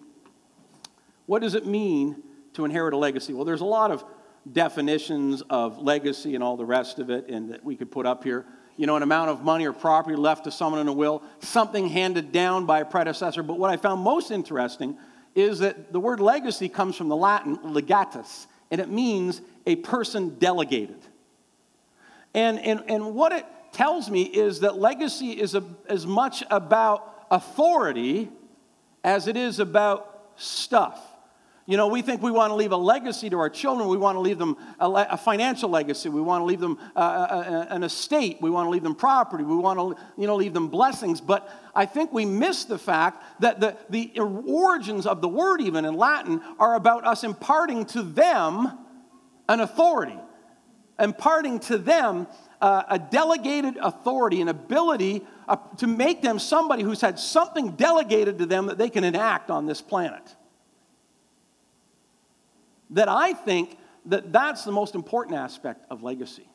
What 1.25 1.41
does 1.41 1.55
it 1.55 1.65
mean 1.65 2.23
to 2.53 2.65
inherit 2.65 2.93
a 2.93 2.97
legacy? 2.97 3.33
Well, 3.33 3.45
there's 3.45 3.61
a 3.61 3.65
lot 3.65 3.91
of 3.91 4.03
definitions 4.51 5.41
of 5.49 5.79
legacy 5.79 6.35
and 6.35 6.43
all 6.43 6.57
the 6.57 6.65
rest 6.65 6.99
of 6.99 7.09
it, 7.09 7.29
and 7.29 7.51
that 7.51 7.63
we 7.63 7.75
could 7.75 7.91
put 7.91 8.05
up 8.05 8.23
here. 8.23 8.45
You 8.77 8.87
know, 8.87 8.95
an 8.95 9.03
amount 9.03 9.29
of 9.29 9.43
money 9.43 9.65
or 9.65 9.73
property 9.73 10.15
left 10.15 10.43
to 10.43 10.51
someone 10.51 10.81
in 10.81 10.87
a 10.87 10.93
will, 10.93 11.23
something 11.39 11.87
handed 11.87 12.31
down 12.31 12.65
by 12.65 12.81
a 12.81 12.85
predecessor. 12.85 13.41
But 13.41 13.57
what 13.57 13.69
I 13.69 13.77
found 13.77 14.01
most 14.01 14.31
interesting 14.31 14.97
is 15.35 15.59
that 15.59 15.91
the 15.91 15.99
word 15.99 16.19
legacy 16.19 16.69
comes 16.69 16.95
from 16.95 17.09
the 17.09 17.15
Latin 17.15 17.57
legatus, 17.57 18.47
and 18.71 18.81
it 18.81 18.89
means 18.89 19.41
a 19.67 19.75
person 19.75 20.39
delegated. 20.39 20.99
And, 22.33 22.59
and, 22.59 22.83
and 22.87 23.13
what 23.13 23.33
it 23.33 23.45
tells 23.71 24.09
me 24.09 24.23
is 24.23 24.61
that 24.61 24.77
legacy 24.77 25.31
is 25.31 25.53
a, 25.53 25.63
as 25.87 26.07
much 26.07 26.43
about 26.49 27.27
authority 27.29 28.29
as 29.03 29.27
it 29.27 29.37
is 29.37 29.59
about 29.59 30.31
stuff. 30.35 30.99
You 31.67 31.77
know, 31.77 31.87
we 31.87 32.03
think 32.03 32.21
we 32.21 32.29
want 32.29 32.51
to 32.51 32.55
leave 32.55 32.71
a 32.71 32.77
legacy 32.77 33.27
to 33.31 33.39
our 33.39 33.49
children. 33.49 33.89
We 33.89 33.97
want 33.97 34.17
to 34.17 34.19
leave 34.19 34.37
them 34.37 34.55
a, 34.79 34.87
le- 34.87 35.07
a 35.09 35.17
financial 35.17 35.67
legacy. 35.67 36.09
We 36.09 36.21
want 36.21 36.41
to 36.41 36.45
leave 36.45 36.59
them 36.59 36.77
uh, 36.95 36.99
a, 37.01 37.35
a, 37.35 37.75
an 37.75 37.83
estate. 37.83 38.37
We 38.39 38.51
want 38.51 38.67
to 38.67 38.69
leave 38.69 38.83
them 38.83 38.93
property. 38.93 39.43
We 39.43 39.55
want 39.55 39.79
to, 39.79 40.03
you 40.15 40.27
know, 40.27 40.35
leave 40.35 40.53
them 40.53 40.67
blessings. 40.67 41.21
But 41.21 41.49
I 41.73 41.87
think 41.87 42.13
we 42.13 42.23
miss 42.23 42.65
the 42.65 42.77
fact 42.77 43.41
that 43.41 43.59
the, 43.59 43.75
the 43.89 44.11
origins 44.19 45.07
of 45.07 45.21
the 45.21 45.27
word, 45.27 45.59
even 45.59 45.85
in 45.85 45.95
Latin, 45.95 46.39
are 46.59 46.75
about 46.75 47.03
us 47.03 47.23
imparting 47.23 47.85
to 47.87 48.03
them 48.03 48.77
an 49.49 49.59
authority, 49.59 50.19
imparting 50.99 51.59
to 51.61 51.79
them 51.79 52.27
uh, 52.61 52.83
a 52.89 52.99
delegated 52.99 53.77
authority, 53.77 54.39
an 54.39 54.49
ability 54.49 55.25
uh, 55.47 55.55
to 55.77 55.87
make 55.87 56.21
them 56.21 56.37
somebody 56.37 56.83
who's 56.83 57.01
had 57.01 57.17
something 57.17 57.71
delegated 57.71 58.37
to 58.37 58.45
them 58.45 58.67
that 58.67 58.77
they 58.77 58.89
can 58.89 59.03
enact 59.03 59.49
on 59.49 59.65
this 59.65 59.81
planet 59.81 60.35
that 62.91 63.09
I 63.09 63.33
think 63.33 63.77
that 64.05 64.31
that's 64.31 64.63
the 64.63 64.71
most 64.71 64.95
important 64.95 65.37
aspect 65.37 65.85
of 65.89 66.03
legacy 66.03 66.47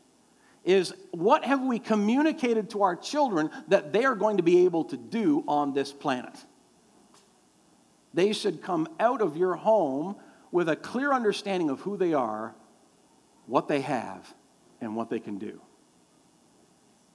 is 0.65 0.93
what 1.11 1.45
have 1.45 1.63
we 1.63 1.79
communicated 1.79 2.71
to 2.71 2.83
our 2.83 2.95
children 2.95 3.51
that 3.69 3.93
they 3.93 4.05
are 4.05 4.15
going 4.15 4.37
to 4.37 4.43
be 4.43 4.65
able 4.65 4.85
to 4.85 4.97
do 4.97 5.43
on 5.49 5.73
this 5.73 5.93
planet? 5.93 6.35
They 8.13 8.33
should 8.33 8.63
come 8.63 8.89
out 8.99 9.23
of 9.23 9.37
your 9.37 9.55
home 9.55 10.17
with 10.53 10.69
a 10.69 10.77
clear 10.77 11.13
understanding 11.13 11.71
of 11.71 11.81
who 11.81 11.97
they 11.97 12.13
are, 12.13 12.55
what 13.47 13.69
they 13.69 13.81
have, 13.81 14.35
and 14.81 14.97
what 14.97 15.09
they 15.09 15.21
can 15.21 15.39
do. 15.39 15.61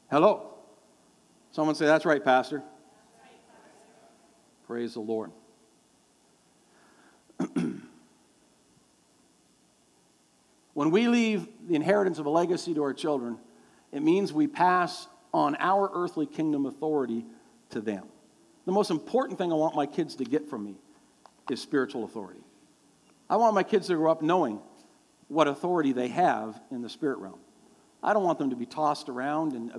Hello. 0.10 0.54
Someone 1.52 1.76
say, 1.76 1.86
That's 1.86 2.06
right, 2.06 2.24
Pastor. 2.24 2.64
Praise 4.66 4.94
the 4.96 5.02
Lord. 5.02 5.32
When 10.76 10.92
we 10.92 11.08
leave 11.08 11.48
the 11.68 11.76
inheritance 11.76 12.20
of 12.20 12.26
a 12.26 12.30
legacy 12.30 12.74
to 12.74 12.84
our 12.84 12.94
children, 12.94 13.40
it 13.94 14.04
means 14.04 14.34
we 14.34 14.46
pass 14.46 15.08
on 15.34 15.56
our 15.58 15.90
earthly 15.94 16.26
kingdom 16.26 16.66
authority 16.66 17.26
to 17.70 17.80
them. 17.80 18.04
The 18.66 18.74
most 18.74 18.92
important 18.92 19.38
thing 19.38 19.54
I 19.54 19.56
want 19.56 19.74
my 19.74 19.86
kids 19.86 20.16
to 20.18 20.26
get 20.26 20.50
from 20.50 20.66
me 20.66 20.76
is 21.50 21.62
spiritual 21.62 22.04
authority. 22.04 22.42
I 23.30 23.38
want 23.38 23.56
my 23.56 23.64
kids 23.64 23.88
to 23.88 23.96
grow 23.96 24.12
up 24.12 24.22
knowing 24.22 24.60
what 25.30 25.48
authority 25.48 25.94
they 25.94 26.10
have 26.10 26.62
in 26.70 26.82
the 26.82 26.90
spirit 26.90 27.20
realm. 27.20 27.40
I 28.04 28.12
don't 28.12 28.26
want 28.26 28.38
them 28.38 28.50
to 28.50 28.58
be 28.58 28.66
tossed 28.66 29.08
around 29.08 29.54
and 29.54 29.72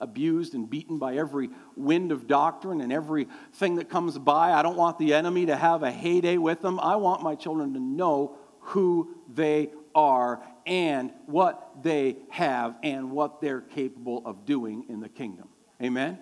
abused 0.00 0.54
and 0.54 0.70
beaten 0.70 0.98
by 0.98 1.16
every 1.16 1.50
wind 1.76 2.12
of 2.12 2.28
doctrine 2.28 2.80
and 2.80 2.92
everything 2.92 3.74
that 3.74 3.90
comes 3.90 4.18
by. 4.18 4.52
I 4.52 4.62
don't 4.62 4.76
want 4.76 5.00
the 5.00 5.14
enemy 5.14 5.46
to 5.46 5.56
have 5.56 5.82
a 5.82 5.90
heyday 5.90 6.36
with 6.36 6.60
them. 6.60 6.78
I 6.78 6.94
want 6.94 7.24
my 7.24 7.34
children 7.34 7.74
to 7.74 7.80
know 7.80 8.36
who 8.60 9.16
they 9.34 9.70
are 9.94 10.42
and 10.66 11.12
what 11.26 11.82
they 11.82 12.16
have 12.30 12.76
and 12.82 13.10
what 13.10 13.40
they're 13.40 13.60
capable 13.60 14.22
of 14.24 14.46
doing 14.46 14.86
in 14.88 15.00
the 15.00 15.08
kingdom. 15.08 15.48
Amen? 15.82 16.18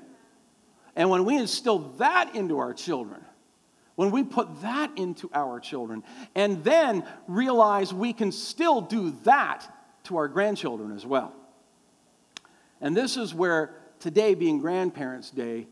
And 0.96 1.08
when 1.08 1.24
we 1.24 1.37
instill 1.37 1.78
that 1.98 2.35
into 2.35 2.58
our 2.58 2.74
children, 2.74 3.24
when 3.94 4.11
we 4.11 4.24
put 4.24 4.62
that 4.62 4.90
into 4.96 5.30
our 5.32 5.61
children, 5.61 6.02
and 6.35 6.64
then 6.64 7.04
realize 7.26 7.92
we 7.92 8.12
can 8.12 8.32
still 8.32 8.80
do 8.80 9.11
that 9.24 9.68
to 10.04 10.16
our 10.16 10.28
grandchildren 10.28 10.92
as 10.92 11.06
well. 11.06 11.32
And 12.80 12.96
this 12.96 13.16
is 13.16 13.32
where 13.32 13.76
today, 14.00 14.35
being 14.35 14.58
Grandparents' 14.58 15.30
Day, 15.30 15.68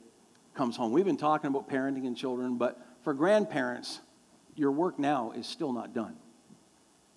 comes 0.55 0.77
home. 0.77 0.93
We've 0.93 1.05
been 1.05 1.17
talking 1.17 1.49
about 1.49 1.69
parenting 1.69 2.07
and 2.07 2.17
children, 2.17 2.57
but 2.57 2.81
for 3.03 3.15
grandparents, 3.15 4.01
your 4.55 4.71
work 4.71 4.99
now 4.99 5.33
is 5.33 5.47
still 5.47 5.73
not 5.73 5.95
done. 5.95 6.17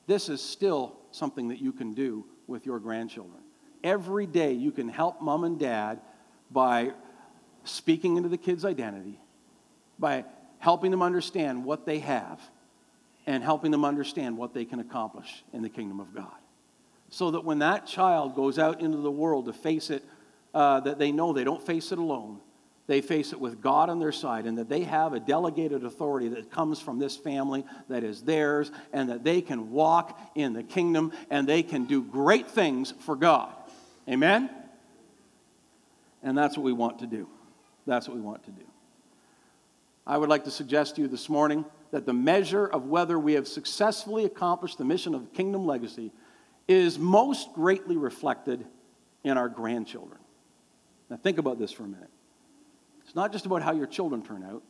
This 0.07 0.29
is 0.29 0.41
still 0.41 0.97
something 1.11 1.47
that 1.49 1.59
you 1.59 1.71
can 1.71 1.93
do 1.93 2.25
with 2.47 2.65
your 2.65 2.79
grandchildren. 2.79 3.41
Every 3.83 4.25
day 4.25 4.53
you 4.53 4.71
can 4.71 4.89
help 4.89 5.21
mom 5.21 5.43
and 5.43 5.59
dad 5.59 5.99
by 6.51 6.91
speaking 7.63 8.17
into 8.17 8.29
the 8.29 8.37
kids' 8.37 8.65
identity, 8.65 9.19
by 9.99 10.25
helping 10.59 10.91
them 10.91 11.01
understand 11.01 11.63
what 11.63 11.85
they 11.85 11.99
have, 11.99 12.39
and 13.25 13.43
helping 13.43 13.71
them 13.71 13.85
understand 13.85 14.37
what 14.37 14.53
they 14.53 14.65
can 14.65 14.79
accomplish 14.79 15.43
in 15.53 15.61
the 15.61 15.69
kingdom 15.69 15.99
of 15.99 16.13
God. 16.13 16.31
So 17.09 17.31
that 17.31 17.45
when 17.45 17.59
that 17.59 17.85
child 17.85 18.35
goes 18.35 18.59
out 18.59 18.81
into 18.81 18.97
the 18.97 19.11
world 19.11 19.45
to 19.45 19.53
face 19.53 19.89
it, 19.89 20.03
uh, 20.53 20.81
that 20.81 20.99
they 20.99 21.11
know 21.11 21.33
they 21.33 21.43
don't 21.43 21.65
face 21.65 21.91
it 21.91 21.99
alone, 21.99 22.39
they 22.87 23.01
face 23.01 23.31
it 23.31 23.39
with 23.39 23.61
God 23.61 23.89
on 23.89 23.99
their 23.99 24.11
side 24.11 24.45
and 24.45 24.57
that 24.57 24.67
they 24.67 24.83
have 24.83 25.13
a 25.13 25.19
delegated 25.19 25.85
authority 25.85 26.27
that 26.29 26.51
comes 26.51 26.81
from 26.81 26.99
this 26.99 27.15
family 27.15 27.65
that 27.87 28.03
is 28.03 28.21
theirs 28.23 28.71
and 28.91 29.09
that 29.09 29.23
they 29.23 29.41
can 29.41 29.71
walk 29.71 30.19
in 30.35 30.53
the 30.53 30.63
kingdom 30.63 31.13
and 31.29 31.47
they 31.47 31.63
can 31.63 31.85
do 31.85 32.03
great 32.03 32.49
things 32.49 32.93
for 32.99 33.15
God. 33.15 33.53
Amen? 34.09 34.49
And 36.21 36.37
that's 36.37 36.57
what 36.57 36.63
we 36.63 36.73
want 36.73 36.99
to 36.99 37.07
do. 37.07 37.27
That's 37.85 38.07
what 38.07 38.15
we 38.15 38.21
want 38.21 38.43
to 38.45 38.51
do. 38.51 38.63
I 40.05 40.17
would 40.17 40.29
like 40.29 40.43
to 40.43 40.51
suggest 40.51 40.95
to 40.95 41.01
you 41.01 41.07
this 41.07 41.29
morning 41.29 41.63
that 41.91 42.05
the 42.05 42.13
measure 42.13 42.65
of 42.65 42.87
whether 42.87 43.17
we 43.17 43.33
have 43.33 43.47
successfully 43.47 44.25
accomplished 44.25 44.77
the 44.77 44.85
mission 44.85 45.15
of 45.15 45.21
the 45.21 45.35
kingdom 45.35 45.65
legacy 45.65 46.11
is 46.67 46.99
most 46.99 47.53
greatly 47.53 47.95
reflected 47.95 48.65
in 49.23 49.37
our 49.37 49.47
grandchildren. 49.47 50.19
Now, 51.09 51.17
think 51.17 51.37
about 51.37 51.59
this 51.59 51.71
for 51.71 51.83
a 51.83 51.87
minute. 51.87 52.09
It's 53.13 53.15
not 53.15 53.31
just 53.31 53.45
about 53.45 53.61
how 53.61 53.73
your 53.73 53.85
children 53.85 54.23
turn 54.23 54.43
out, 54.43 54.63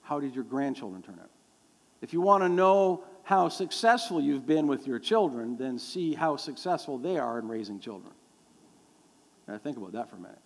how 0.00 0.20
did 0.20 0.34
your 0.34 0.42
grandchildren 0.42 1.02
turn 1.02 1.18
out? 1.20 1.28
If 2.00 2.14
you 2.14 2.22
want 2.22 2.42
to 2.42 2.48
know 2.48 3.04
how 3.24 3.50
successful 3.50 4.22
you've 4.22 4.46
been 4.46 4.66
with 4.66 4.86
your 4.86 4.98
children, 4.98 5.58
then 5.58 5.78
see 5.78 6.14
how 6.14 6.36
successful 6.36 6.96
they 6.96 7.18
are 7.18 7.38
in 7.38 7.46
raising 7.46 7.78
children. 7.78 8.14
Now, 9.46 9.58
think 9.58 9.76
about 9.76 9.92
that 9.92 10.08
for 10.08 10.16
a 10.16 10.18
minute. 10.18 10.38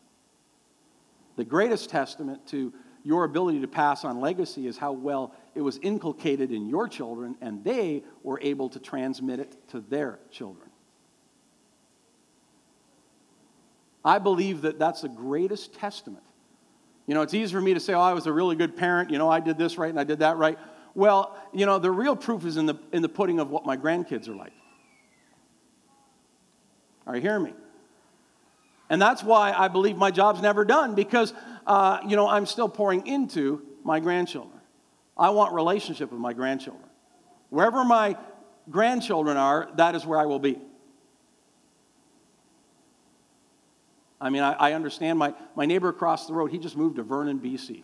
The 1.36 1.44
greatest 1.44 1.90
testament 1.90 2.44
to 2.48 2.72
your 3.04 3.22
ability 3.22 3.60
to 3.60 3.68
pass 3.68 4.04
on 4.04 4.18
legacy 4.18 4.66
is 4.66 4.76
how 4.76 4.90
well 4.90 5.32
it 5.54 5.60
was 5.60 5.78
inculcated 5.80 6.50
in 6.50 6.68
your 6.68 6.88
children 6.88 7.36
and 7.40 7.62
they 7.62 8.02
were 8.24 8.40
able 8.42 8.68
to 8.70 8.80
transmit 8.80 9.38
it 9.38 9.56
to 9.68 9.78
their 9.78 10.18
children. 10.32 10.70
I 14.04 14.18
believe 14.18 14.62
that 14.62 14.80
that's 14.80 15.02
the 15.02 15.08
greatest 15.08 15.72
testament 15.72 16.23
you 17.06 17.14
know, 17.14 17.22
it's 17.22 17.34
easy 17.34 17.52
for 17.52 17.60
me 17.60 17.74
to 17.74 17.80
say, 17.80 17.92
oh, 17.92 18.00
I 18.00 18.14
was 18.14 18.26
a 18.26 18.32
really 18.32 18.56
good 18.56 18.76
parent. 18.76 19.10
You 19.10 19.18
know, 19.18 19.30
I 19.30 19.40
did 19.40 19.58
this 19.58 19.76
right 19.76 19.90
and 19.90 20.00
I 20.00 20.04
did 20.04 20.20
that 20.20 20.36
right. 20.36 20.58
Well, 20.94 21.36
you 21.52 21.66
know, 21.66 21.78
the 21.78 21.90
real 21.90 22.16
proof 22.16 22.44
is 22.46 22.56
in 22.56 22.66
the, 22.66 22.76
in 22.92 23.02
the 23.02 23.08
pudding 23.08 23.40
of 23.40 23.50
what 23.50 23.66
my 23.66 23.76
grandkids 23.76 24.28
are 24.28 24.34
like. 24.34 24.52
Are 27.06 27.16
you 27.16 27.20
hearing 27.20 27.44
me? 27.44 27.52
And 28.88 29.00
that's 29.00 29.22
why 29.22 29.52
I 29.52 29.68
believe 29.68 29.96
my 29.96 30.10
job's 30.10 30.40
never 30.40 30.64
done 30.64 30.94
because, 30.94 31.34
uh, 31.66 31.98
you 32.06 32.16
know, 32.16 32.28
I'm 32.28 32.46
still 32.46 32.68
pouring 32.68 33.06
into 33.06 33.62
my 33.82 34.00
grandchildren. 34.00 34.60
I 35.16 35.30
want 35.30 35.52
relationship 35.52 36.10
with 36.10 36.20
my 36.20 36.32
grandchildren. 36.32 36.88
Wherever 37.50 37.84
my 37.84 38.16
grandchildren 38.70 39.36
are, 39.36 39.68
that 39.76 39.94
is 39.94 40.06
where 40.06 40.18
I 40.18 40.26
will 40.26 40.38
be. 40.38 40.60
I 44.24 44.30
mean, 44.30 44.42
I, 44.42 44.54
I, 44.54 44.72
understand 44.72 45.18
my, 45.18 45.34
my 45.54 45.66
neighbor 45.66 45.90
across 45.90 46.26
the 46.26 46.32
road, 46.32 46.50
he 46.50 46.58
just 46.58 46.78
moved 46.78 46.96
to 46.96 47.02
Vernon, 47.02 47.38
BC. 47.38 47.82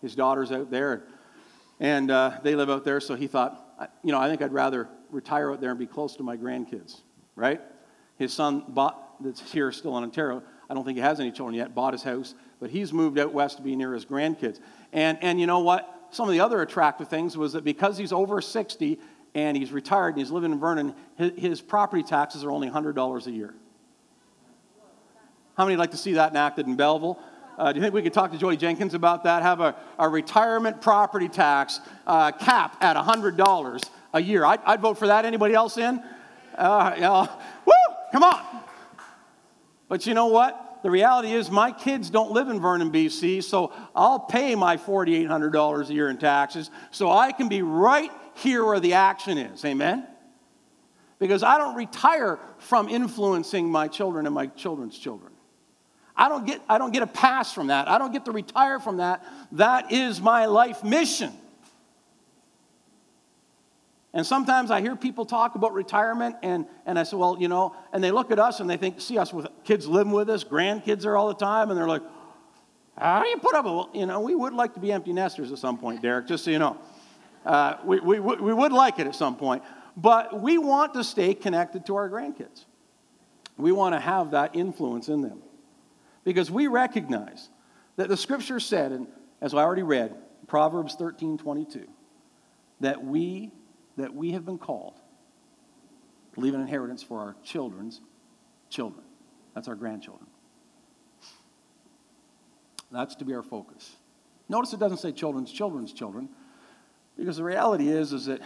His 0.00 0.14
daughter's 0.14 0.50
out 0.50 0.70
there, 0.70 1.04
and 1.78 2.10
uh, 2.10 2.38
they 2.42 2.54
live 2.54 2.70
out 2.70 2.84
there, 2.84 3.00
so 3.00 3.14
he 3.14 3.26
thought, 3.26 3.92
you 4.02 4.12
know, 4.12 4.18
I 4.18 4.30
think 4.30 4.40
I'd 4.40 4.54
rather 4.54 4.88
retire 5.10 5.52
out 5.52 5.60
there 5.60 5.68
and 5.68 5.78
be 5.78 5.86
close 5.86 6.16
to 6.16 6.22
my 6.22 6.38
grandkids, 6.38 7.02
right? 7.36 7.60
His 8.16 8.32
son 8.32 8.64
bought, 8.66 9.22
that's 9.22 9.52
here 9.52 9.70
still 9.72 9.98
in 9.98 10.04
Ontario, 10.04 10.42
I 10.70 10.74
don't 10.74 10.84
think 10.86 10.96
he 10.96 11.02
has 11.02 11.20
any 11.20 11.30
children 11.30 11.54
yet, 11.54 11.74
bought 11.74 11.92
his 11.92 12.02
house, 12.02 12.34
but 12.58 12.70
he's 12.70 12.90
moved 12.90 13.18
out 13.18 13.34
west 13.34 13.58
to 13.58 13.62
be 13.62 13.76
near 13.76 13.92
his 13.92 14.06
grandkids. 14.06 14.58
And, 14.94 15.18
and 15.20 15.38
you 15.38 15.46
know 15.46 15.58
what? 15.58 16.08
Some 16.12 16.28
of 16.28 16.32
the 16.32 16.40
other 16.40 16.62
attractive 16.62 17.08
things 17.08 17.36
was 17.36 17.52
that 17.52 17.62
because 17.62 17.98
he's 17.98 18.12
over 18.12 18.40
60 18.40 18.98
and 19.34 19.54
he's 19.54 19.70
retired 19.70 20.14
and 20.14 20.18
he's 20.18 20.30
living 20.30 20.52
in 20.52 20.58
Vernon, 20.58 20.94
his, 21.16 21.32
his 21.36 21.60
property 21.60 22.02
taxes 22.02 22.42
are 22.42 22.50
only 22.50 22.70
$100 22.70 23.26
a 23.26 23.30
year. 23.30 23.54
How 25.56 25.64
many 25.64 25.76
like 25.76 25.90
to 25.90 25.96
see 25.96 26.14
that 26.14 26.30
enacted 26.30 26.66
in 26.66 26.76
Belleville? 26.76 27.18
Uh, 27.58 27.72
do 27.72 27.76
you 27.78 27.82
think 27.82 27.94
we 27.94 28.02
could 28.02 28.14
talk 28.14 28.32
to 28.32 28.38
Joey 28.38 28.56
Jenkins 28.56 28.94
about 28.94 29.24
that? 29.24 29.42
Have 29.42 29.60
a, 29.60 29.76
a 29.98 30.08
retirement 30.08 30.80
property 30.80 31.28
tax 31.28 31.80
uh, 32.06 32.32
cap 32.32 32.76
at 32.80 32.96
$100 32.96 33.90
a 34.14 34.22
year. 34.22 34.44
I'd, 34.44 34.60
I'd, 34.64 34.80
vote 34.80 34.98
for 34.98 35.06
that. 35.08 35.24
Anybody 35.24 35.54
else 35.54 35.76
in? 35.76 36.02
Uh, 36.56 37.26
woo! 37.66 37.72
Come 38.10 38.22
on. 38.22 38.40
But 39.88 40.06
you 40.06 40.14
know 40.14 40.26
what? 40.26 40.80
The 40.82 40.90
reality 40.90 41.32
is, 41.32 41.50
my 41.50 41.70
kids 41.70 42.10
don't 42.10 42.32
live 42.32 42.48
in 42.48 42.58
Vernon, 42.58 42.90
BC, 42.90 43.44
so 43.44 43.72
I'll 43.94 44.18
pay 44.18 44.54
my 44.54 44.76
$4,800 44.76 45.88
a 45.88 45.92
year 45.92 46.08
in 46.08 46.18
taxes 46.18 46.70
so 46.90 47.10
I 47.10 47.30
can 47.30 47.48
be 47.48 47.62
right 47.62 48.10
here 48.34 48.64
where 48.64 48.80
the 48.80 48.94
action 48.94 49.38
is. 49.38 49.64
Amen? 49.64 50.06
Because 51.20 51.44
I 51.44 51.58
don't 51.58 51.76
retire 51.76 52.40
from 52.58 52.88
influencing 52.88 53.70
my 53.70 53.86
children 53.86 54.26
and 54.26 54.34
my 54.34 54.46
children's 54.46 54.98
children. 54.98 55.31
I 56.22 56.28
don't 56.28 56.46
get, 56.46 56.62
I 56.68 56.78
don't 56.78 56.92
get 56.92 57.02
a 57.02 57.08
pass 57.08 57.52
from 57.52 57.66
that. 57.66 57.88
I 57.88 57.98
don't 57.98 58.12
get 58.12 58.26
to 58.26 58.30
retire 58.30 58.78
from 58.78 58.98
that. 58.98 59.26
That 59.50 59.90
is 59.90 60.20
my 60.20 60.46
life 60.46 60.84
mission. 60.84 61.32
And 64.14 64.24
sometimes 64.24 64.70
I 64.70 64.80
hear 64.82 64.94
people 64.94 65.26
talk 65.26 65.56
about 65.56 65.74
retirement, 65.74 66.36
and, 66.44 66.66
and 66.86 66.96
I 66.96 67.02
say, 67.02 67.16
well, 67.16 67.38
you 67.40 67.48
know, 67.48 67.74
and 67.92 68.04
they 68.04 68.12
look 68.12 68.30
at 68.30 68.38
us 68.38 68.60
and 68.60 68.70
they 68.70 68.76
think, 68.76 69.00
see 69.00 69.18
us 69.18 69.32
with 69.32 69.48
kids 69.64 69.88
living 69.88 70.12
with 70.12 70.30
us, 70.30 70.44
grandkids 70.44 71.06
are 71.06 71.16
all 71.16 71.26
the 71.26 71.34
time, 71.34 71.70
and 71.70 71.76
they're 71.76 71.88
like, 71.88 72.02
how 72.96 73.20
do 73.20 73.28
you 73.28 73.38
put 73.38 73.56
up 73.56 73.64
with, 73.64 74.00
you 74.00 74.06
know, 74.06 74.20
we 74.20 74.36
would 74.36 74.52
like 74.52 74.74
to 74.74 74.80
be 74.80 74.92
empty 74.92 75.12
nesters 75.12 75.50
at 75.50 75.58
some 75.58 75.76
point, 75.76 76.02
Derek, 76.02 76.28
just 76.28 76.44
so 76.44 76.52
you 76.52 76.60
know. 76.60 76.76
Uh, 77.44 77.78
we, 77.84 77.98
we, 77.98 78.20
we 78.20 78.54
would 78.54 78.72
like 78.72 79.00
it 79.00 79.08
at 79.08 79.16
some 79.16 79.34
point, 79.34 79.64
but 79.96 80.40
we 80.40 80.56
want 80.56 80.94
to 80.94 81.02
stay 81.02 81.34
connected 81.34 81.84
to 81.86 81.96
our 81.96 82.08
grandkids. 82.08 82.64
We 83.56 83.72
want 83.72 83.96
to 83.96 84.00
have 84.00 84.30
that 84.30 84.54
influence 84.54 85.08
in 85.08 85.22
them 85.22 85.42
because 86.24 86.50
we 86.50 86.66
recognize 86.66 87.48
that 87.96 88.08
the 88.08 88.16
scripture 88.16 88.60
said, 88.60 88.92
and 88.92 89.06
as 89.40 89.54
I 89.54 89.58
already 89.58 89.82
read, 89.82 90.14
Proverbs 90.46 90.94
13 90.94 91.38
22, 91.38 91.86
that 92.80 93.04
we, 93.04 93.50
that 93.96 94.14
we 94.14 94.32
have 94.32 94.44
been 94.44 94.58
called 94.58 95.00
to 96.34 96.40
leave 96.40 96.54
an 96.54 96.60
inheritance 96.60 97.02
for 97.02 97.20
our 97.20 97.36
children's 97.42 98.00
children. 98.70 99.04
That's 99.54 99.68
our 99.68 99.74
grandchildren. 99.74 100.28
That's 102.90 103.14
to 103.16 103.24
be 103.24 103.34
our 103.34 103.42
focus. 103.42 103.96
Notice 104.48 104.72
it 104.72 104.80
doesn't 104.80 104.98
say 104.98 105.12
children's 105.12 105.52
children's 105.52 105.92
children, 105.92 106.28
because 107.16 107.36
the 107.36 107.44
reality 107.44 107.88
is, 107.88 108.12
is 108.12 108.26
that 108.26 108.40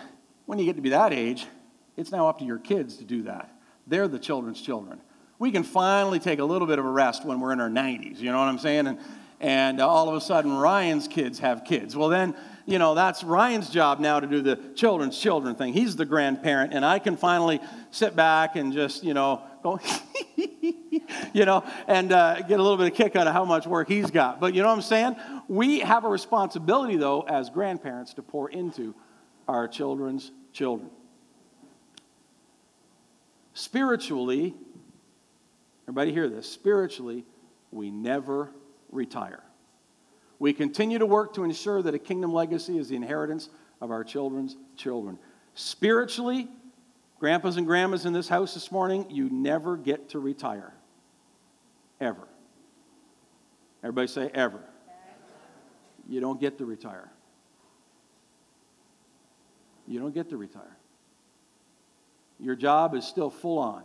when 0.46 0.58
you 0.58 0.64
get 0.64 0.76
to 0.76 0.82
be 0.82 0.90
that 0.90 1.12
age, 1.12 1.46
it's 1.96 2.12
now 2.12 2.28
up 2.28 2.38
to 2.38 2.44
your 2.44 2.58
kids 2.58 2.96
to 2.98 3.04
do 3.04 3.22
that. 3.22 3.50
They're 3.86 4.08
the 4.08 4.18
children's 4.18 4.60
children 4.60 5.00
we 5.38 5.50
can 5.50 5.62
finally 5.62 6.18
take 6.18 6.38
a 6.38 6.44
little 6.44 6.66
bit 6.66 6.78
of 6.78 6.84
a 6.84 6.90
rest 6.90 7.24
when 7.24 7.40
we're 7.40 7.52
in 7.52 7.60
our 7.60 7.68
90s. 7.68 8.18
You 8.18 8.32
know 8.32 8.38
what 8.38 8.48
I'm 8.48 8.58
saying? 8.58 8.86
And, 8.86 8.98
and 9.40 9.80
all 9.80 10.08
of 10.08 10.14
a 10.14 10.20
sudden, 10.20 10.56
Ryan's 10.56 11.08
kids 11.08 11.40
have 11.40 11.64
kids. 11.64 11.94
Well, 11.94 12.08
then, 12.08 12.34
you 12.64 12.78
know, 12.78 12.94
that's 12.94 13.22
Ryan's 13.22 13.68
job 13.68 14.00
now 14.00 14.18
to 14.18 14.26
do 14.26 14.40
the 14.40 14.56
children's 14.74 15.18
children 15.18 15.54
thing. 15.54 15.74
He's 15.74 15.94
the 15.94 16.06
grandparent, 16.06 16.72
and 16.72 16.84
I 16.84 16.98
can 16.98 17.16
finally 17.16 17.60
sit 17.90 18.16
back 18.16 18.56
and 18.56 18.72
just, 18.72 19.04
you 19.04 19.12
know, 19.12 19.42
go, 19.62 19.78
you 21.34 21.44
know, 21.44 21.64
and 21.86 22.12
uh, 22.12 22.40
get 22.42 22.58
a 22.58 22.62
little 22.62 22.78
bit 22.78 22.90
of 22.90 22.94
kick 22.94 23.14
out 23.14 23.26
of 23.26 23.34
how 23.34 23.44
much 23.44 23.66
work 23.66 23.88
he's 23.88 24.10
got. 24.10 24.40
But 24.40 24.54
you 24.54 24.62
know 24.62 24.68
what 24.68 24.76
I'm 24.76 24.82
saying? 24.82 25.16
We 25.48 25.80
have 25.80 26.04
a 26.04 26.08
responsibility, 26.08 26.96
though, 26.96 27.20
as 27.22 27.50
grandparents, 27.50 28.14
to 28.14 28.22
pour 28.22 28.48
into 28.50 28.94
our 29.46 29.68
children's 29.68 30.32
children. 30.52 30.90
Spiritually, 33.52 34.54
Everybody 35.86 36.12
hear 36.12 36.28
this. 36.28 36.50
Spiritually, 36.50 37.24
we 37.70 37.90
never 37.90 38.50
retire. 38.90 39.42
We 40.38 40.52
continue 40.52 40.98
to 40.98 41.06
work 41.06 41.34
to 41.34 41.44
ensure 41.44 41.82
that 41.82 41.94
a 41.94 41.98
kingdom 41.98 42.32
legacy 42.32 42.78
is 42.78 42.88
the 42.88 42.96
inheritance 42.96 43.48
of 43.80 43.90
our 43.90 44.04
children's 44.04 44.56
children. 44.76 45.18
Spiritually, 45.54 46.48
grandpas 47.18 47.56
and 47.56 47.66
grandmas 47.66 48.04
in 48.04 48.12
this 48.12 48.28
house 48.28 48.54
this 48.54 48.70
morning, 48.70 49.06
you 49.10 49.30
never 49.30 49.76
get 49.76 50.10
to 50.10 50.18
retire. 50.18 50.74
Ever. 52.00 52.28
Everybody 53.82 54.08
say 54.08 54.30
ever. 54.34 54.60
You 56.08 56.20
don't 56.20 56.40
get 56.40 56.58
to 56.58 56.66
retire. 56.66 57.10
You 59.86 60.00
don't 60.00 60.14
get 60.14 60.30
to 60.30 60.36
retire. 60.36 60.76
Your 62.38 62.56
job 62.56 62.94
is 62.94 63.04
still 63.04 63.30
full 63.30 63.58
on. 63.58 63.84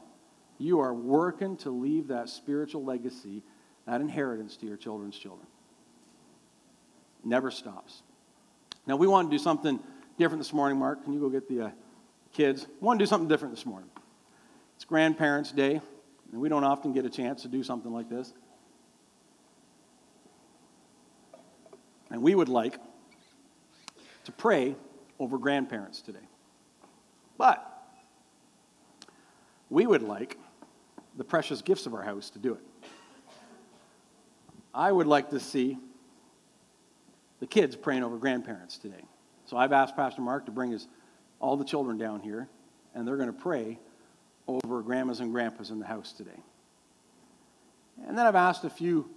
You 0.62 0.80
are 0.80 0.94
working 0.94 1.58
to 1.58 1.72
leave 1.72 2.10
that 2.10 2.30
spiritual 2.30 2.86
legacy, 2.86 3.42
that 3.88 4.00
inheritance 4.00 4.56
to 4.58 4.68
your 4.68 4.78
children's 4.78 5.18
children. 5.18 5.48
Never 7.24 7.50
stops. 7.50 8.04
Now, 8.86 8.96
we 8.96 9.08
want 9.08 9.32
to 9.32 9.36
do 9.36 9.42
something 9.42 9.80
different 10.20 10.40
this 10.40 10.54
morning, 10.54 10.78
Mark. 10.78 11.04
Can 11.04 11.14
you 11.14 11.20
go 11.20 11.30
get 11.30 11.50
the 11.50 11.62
uh, 11.62 11.70
kids? 12.32 12.68
We 12.80 12.86
want 12.86 13.00
to 13.00 13.06
do 13.06 13.10
something 13.10 13.28
different 13.28 13.56
this 13.56 13.66
morning. 13.66 13.90
It's 14.76 14.86
Grandparents' 14.86 15.52
Day, 15.52 15.82
and 16.32 16.40
we 16.40 16.48
don't 16.48 16.64
often 16.64 16.94
get 16.94 17.06
a 17.06 17.10
chance 17.10 17.42
to 17.42 17.48
do 17.48 17.64
something 17.64 17.92
like 17.92 18.08
this. 18.08 18.32
And 22.12 22.22
we 22.22 22.36
would 22.36 22.50
like 22.50 22.78
to 24.26 24.32
pray 24.32 24.76
over 25.18 25.40
grandparents 25.40 26.04
today. 26.04 26.28
But 27.40 27.68
we 29.72 29.88
would 29.88 30.04
like 30.04 30.38
the 31.22 31.26
precious 31.26 31.62
gifts 31.62 31.86
of 31.86 31.94
our 31.94 32.02
house 32.02 32.32
to 32.32 32.40
do 32.40 32.54
it. 32.56 32.62
I 34.74 34.92
would 34.92 35.06
like 35.06 35.30
to 35.30 35.40
see 35.40 35.78
the 37.40 37.46
kids 37.46 37.76
praying 37.76 38.04
over 38.04 38.18
grandparents 38.18 38.80
today. 38.80 39.04
So 39.46 39.56
I've 39.56 39.72
asked 39.72 39.96
Pastor 39.96 40.24
Mark 40.24 40.48
to 40.48 40.52
bring 40.52 40.72
his, 40.72 40.88
all 41.40 41.58
the 41.58 41.64
children 41.64 42.00
down 42.00 42.22
here, 42.22 42.50
and 42.96 43.08
they're 43.08 43.18
going 43.18 43.32
to 43.32 43.40
pray 43.40 43.78
over 44.48 44.82
grandmas 44.82 45.20
and 45.20 45.32
grandpas 45.32 45.70
in 45.70 45.78
the 45.78 45.86
house 45.86 46.12
today. 46.12 46.42
And 48.08 48.18
then 48.18 48.26
I've 48.26 48.34
asked 48.34 48.64
a 48.64 48.70
few 48.72 49.08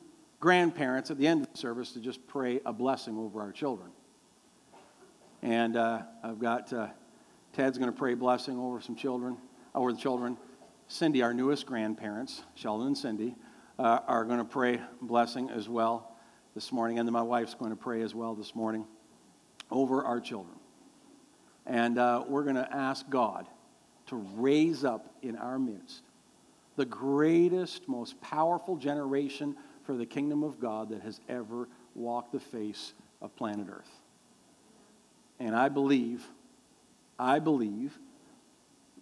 grandparents 0.41 1.11
at 1.11 1.17
the 1.17 1.27
end 1.27 1.47
of 1.47 1.53
the 1.53 1.59
service 1.59 1.93
to 1.93 2.01
just 2.01 2.27
pray 2.27 2.61
a 2.67 2.73
blessing 2.75 3.17
over 3.17 3.41
our 3.41 3.51
children. 3.51 3.89
And 5.41 5.79
uh, 5.79 6.03
I've 6.23 6.39
got 6.39 6.71
uh, 6.71 6.89
Ted's 7.55 7.79
going 7.79 7.91
to 7.91 7.97
pray 7.97 8.13
a 8.13 8.17
blessing 8.17 8.59
over 8.59 8.83
some 8.83 8.95
children, 8.95 9.39
over 9.75 9.91
the 9.91 9.99
children. 9.99 10.37
Cindy, 10.89 11.23
our 11.23 11.35
newest 11.35 11.67
grandparents, 11.67 12.43
Sheldon 12.55 12.89
and 12.89 12.99
Cindy, 12.99 13.37
uh, 13.79 14.01
are 14.07 14.25
going 14.25 14.39
to 14.39 14.45
pray 14.45 14.81
blessing 15.01 15.51
as 15.51 15.69
well 15.69 16.17
this 16.55 16.71
morning. 16.71 16.99
And 16.99 17.09
then 17.09 17.13
my 17.13 17.23
wife's 17.23 17.55
going 17.55 17.71
to 17.71 17.77
pray 17.77 18.03
as 18.03 18.15
well 18.15 18.35
this 18.35 18.55
morning 18.55 18.87
over 19.71 20.05
our 20.05 20.21
children. 20.21 20.57
And 21.67 21.99
uh, 21.99 22.25
we're 22.29 22.45
going 22.45 22.57
to 22.57 22.73
ask 22.73 23.09
God 23.09 23.49
to 24.07 24.17
raise 24.17 24.85
up 24.85 25.15
in 25.23 25.37
our 25.37 25.59
midst 25.59 26.03
the 26.77 26.85
greatest, 26.85 27.89
most 27.89 28.21
powerful 28.21 28.77
generation 28.77 29.57
for 29.85 29.97
the 29.97 30.07
kingdom 30.07 30.43
of 30.43 30.61
God 30.61 30.89
that 30.91 31.03
has 31.03 31.21
ever 31.29 31.69
walked 31.95 32.33
the 32.33 32.41
face 32.41 32.95
of 33.23 33.35
planet 33.37 33.69
Earth. 33.71 33.91
And 35.39 35.55
I 35.55 35.69
believe, 35.69 36.25
I 37.19 37.39
believe 37.39 37.97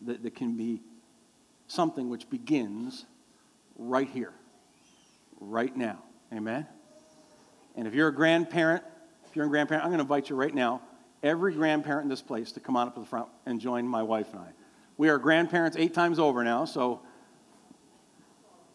that 0.02 0.22
there 0.22 0.30
can 0.30 0.56
be 0.56 0.82
something 1.72 2.10
which 2.10 2.28
begins 2.28 3.06
right 3.76 4.08
here, 4.08 4.34
right 5.40 5.74
now. 5.74 6.02
Amen? 6.32 6.66
And 7.76 7.88
if 7.88 7.94
you're 7.94 8.08
a 8.08 8.14
grandparent, 8.14 8.84
if 9.28 9.34
you're 9.34 9.46
a 9.46 9.48
grandparent, 9.48 9.84
I'm 9.84 9.90
going 9.90 9.98
to 9.98 10.02
invite 10.02 10.28
you 10.28 10.36
right 10.36 10.54
now, 10.54 10.82
every 11.22 11.54
grandparent 11.54 12.04
in 12.04 12.10
this 12.10 12.20
place, 12.20 12.52
to 12.52 12.60
come 12.60 12.76
on 12.76 12.88
up 12.88 12.94
to 12.94 13.00
the 13.00 13.06
front 13.06 13.28
and 13.46 13.58
join 13.58 13.88
my 13.88 14.02
wife 14.02 14.32
and 14.32 14.40
I. 14.40 14.48
We 14.98 15.08
are 15.08 15.18
grandparents 15.18 15.78
eight 15.78 15.94
times 15.94 16.18
over 16.18 16.44
now, 16.44 16.66
so 16.66 17.00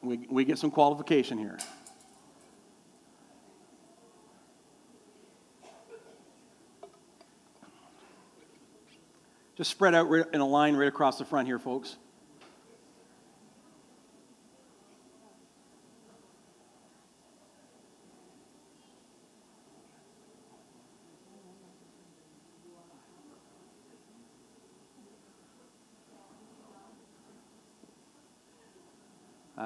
we, 0.02 0.26
we 0.30 0.44
get 0.44 0.58
some 0.58 0.72
qualification 0.72 1.38
here. 1.38 1.60
Just 9.56 9.70
spread 9.70 9.94
out 9.94 10.12
in 10.34 10.42
a 10.42 10.48
line 10.48 10.76
right 10.76 10.88
across 10.88 11.20
the 11.20 11.26
front 11.26 11.48
here, 11.48 11.60
folks. 11.60 11.98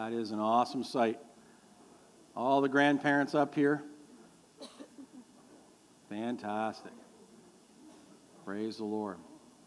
That 0.02 0.14
is 0.14 0.32
an 0.32 0.40
awesome 0.40 0.84
sight. 0.84 1.20
All 2.36 2.62
the 2.62 2.68
grandparents 2.68 3.36
up 3.36 3.54
here. 3.54 3.84
Fantastic. 6.10 6.92
Praise 8.44 8.78
the 8.78 8.84
Lord. 8.84 9.18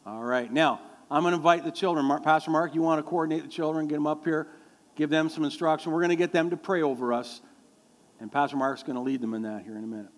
All 0.04 0.24
right, 0.24 0.52
now 0.52 0.80
I'm 1.08 1.22
going 1.22 1.30
to 1.30 1.36
invite 1.36 1.62
the 1.62 1.70
children. 1.70 2.10
Pastor 2.24 2.50
Mark, 2.50 2.74
you 2.74 2.82
want 2.82 2.98
to 2.98 3.08
coordinate 3.08 3.44
the 3.44 3.48
children, 3.48 3.86
get 3.86 3.94
them 3.94 4.08
up 4.08 4.24
here, 4.24 4.48
give 4.96 5.08
them 5.08 5.28
some 5.28 5.44
instruction. 5.44 5.92
We're 5.92 6.00
going 6.00 6.08
to 6.08 6.16
get 6.16 6.32
them 6.32 6.50
to 6.50 6.56
pray 6.56 6.82
over 6.82 7.12
us, 7.12 7.40
and 8.18 8.32
Pastor 8.32 8.56
Mark's 8.56 8.82
going 8.82 8.96
to 8.96 9.02
lead 9.02 9.20
them 9.20 9.34
in 9.34 9.42
that 9.42 9.62
here 9.62 9.76
in 9.76 9.84
a 9.84 9.86
minute. 9.86 10.10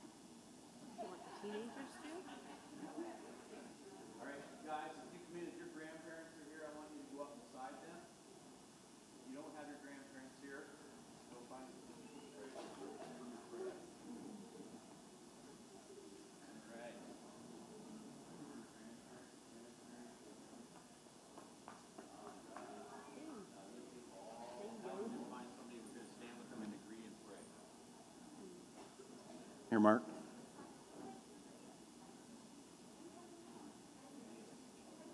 Here, 29.76 29.80
Mark. 29.82 30.02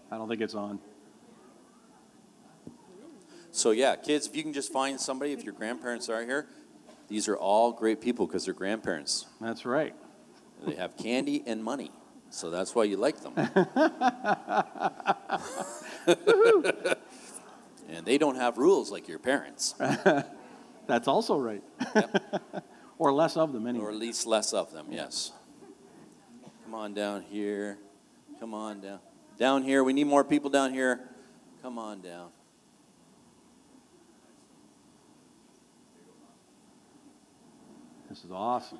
I 0.09 0.17
don't 0.17 0.29
think 0.29 0.41
it's 0.41 0.55
on. 0.55 0.79
So, 3.51 3.73
yeah, 3.73 3.97
kids, 3.97 4.29
if 4.29 4.37
you 4.37 4.45
can 4.45 4.53
just 4.53 4.73
find 4.73 5.01
somebody, 5.01 5.33
if 5.33 5.43
your 5.43 5.53
grandparents 5.53 6.09
are 6.09 6.25
here, 6.25 6.47
these 7.09 7.27
are 7.27 7.37
all 7.37 7.73
great 7.73 8.01
people 8.01 8.29
because 8.29 8.45
they're 8.45 8.55
grandparents. 8.55 9.27
That's 9.41 9.67
right. 9.67 9.97
They 10.65 10.77
have 10.77 10.97
candy 10.97 11.43
and 11.45 11.65
money. 11.65 11.91
So 12.31 12.49
that's 12.49 12.73
why 12.73 12.85
you 12.85 12.97
like 12.99 13.21
them. 13.21 13.35
and 17.89 18.07
they 18.07 18.17
don't 18.17 18.37
have 18.37 18.59
rules 18.59 18.93
like 18.93 19.09
your 19.09 19.19
parents. 19.19 19.75
that's 20.87 21.09
also 21.09 21.37
right. 21.37 21.65
Yep. 21.97 22.65
Or 22.99 23.13
less 23.13 23.37
of 23.37 23.53
them, 23.53 23.67
anyway. 23.67 23.85
Or 23.85 23.91
at 23.91 23.97
least 23.97 24.27
less 24.27 24.53
of 24.53 24.73
them, 24.73 24.87
yes. 24.91 25.33
Come 26.65 26.75
on 26.75 26.95
down 26.95 27.23
here. 27.23 27.79
Come 28.39 28.55
on 28.55 28.81
down. 28.81 29.01
Down 29.39 29.63
here. 29.63 29.83
We 29.83 29.93
need 29.93 30.07
more 30.07 30.25
people 30.25 30.51
down 30.51 30.73
here. 30.73 31.01
Come 31.63 31.79
on 31.79 32.01
down. 32.01 32.31
This 38.09 38.25
is 38.25 38.31
awesome. 38.31 38.79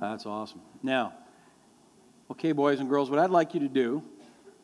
That's 0.00 0.26
awesome. 0.26 0.60
Now, 0.82 1.12
Okay, 2.28 2.50
boys 2.50 2.80
and 2.80 2.88
girls, 2.88 3.08
what 3.08 3.20
I'd 3.20 3.30
like 3.30 3.54
you 3.54 3.60
to 3.60 3.68
do 3.68 4.02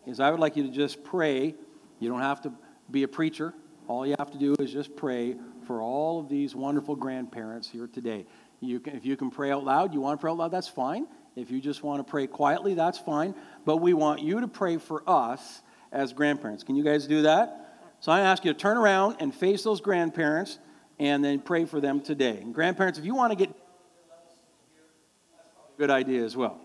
is 0.05 0.19
I 0.19 0.33
would 0.33 0.41
like 0.41 0.57
you 0.57 0.65
to 0.65 0.69
just 0.69 1.05
pray. 1.05 1.55
You 2.01 2.09
don't 2.09 2.21
have 2.21 2.41
to 2.43 2.53
be 2.91 3.05
a 3.05 3.09
preacher. 3.09 3.55
All 3.87 4.05
you 4.05 4.17
have 4.19 4.33
to 4.33 4.39
do 4.39 4.57
is 4.59 4.73
just 4.73 4.97
pray 4.97 5.37
for 5.67 5.81
all 5.81 6.19
of 6.19 6.29
these 6.29 6.57
wonderful 6.57 6.97
grandparents 6.97 7.69
here 7.69 7.87
today. 7.87 8.27
You 8.61 8.81
can, 8.81 8.97
if 8.97 9.05
you 9.05 9.17
can 9.17 9.31
pray 9.31 9.53
out 9.53 9.65
loud, 9.65 9.95
you 9.95 10.01
want 10.01 10.19
to 10.19 10.21
pray 10.21 10.31
out 10.31 10.39
loud, 10.39 10.51
that's 10.51 10.67
fine. 10.67 11.07
If 11.37 11.53
you 11.53 11.61
just 11.61 11.85
want 11.85 12.05
to 12.05 12.11
pray 12.11 12.27
quietly, 12.27 12.75
that's 12.75 12.99
fine. 12.99 13.33
But 13.65 13.77
we 13.77 13.95
want 13.95 14.23
you 14.23 14.41
to 14.41 14.49
pray 14.49 14.79
for 14.79 15.09
us 15.09 15.63
as 15.93 16.13
grandparents. 16.13 16.65
Can 16.65 16.75
you 16.75 16.83
guys 16.83 17.07
do 17.07 17.23
that? 17.23 17.79
So 18.01 18.11
I 18.11 18.21
ask 18.21 18.45
you 18.45 18.53
to 18.53 18.59
turn 18.59 18.77
around 18.77 19.17
and 19.21 19.33
face 19.33 19.63
those 19.63 19.81
grandparents 19.81 20.59
and 20.99 21.25
then 21.25 21.41
pray 21.41 21.65
for 21.65 21.81
them 21.81 22.01
today. 22.01 22.39
And 22.41 22.53
grandparents, 22.53 22.99
if 22.99 23.05
you 23.05 23.15
want 23.15 23.31
to 23.31 23.37
get 23.37 23.55
good 25.79 25.91
idea 25.91 26.25
as 26.25 26.37
well. 26.37 26.61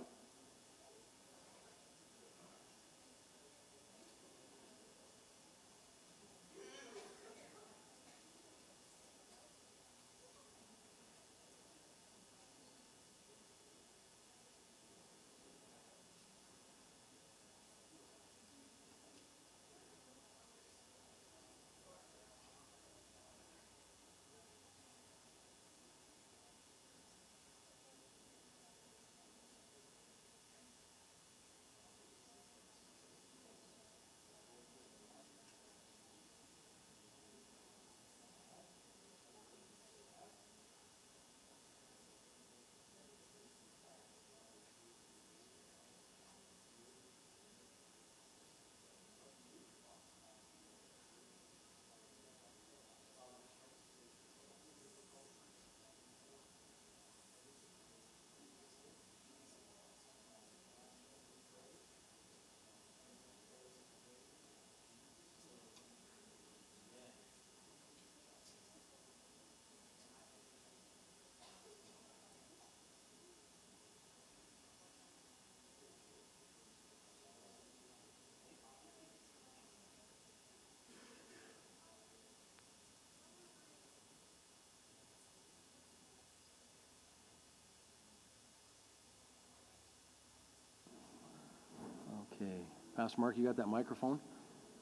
Pastor 92.98 93.22
Mark, 93.22 93.38
you 93.38 93.46
got 93.46 93.58
that 93.58 93.68
microphone? 93.68 94.20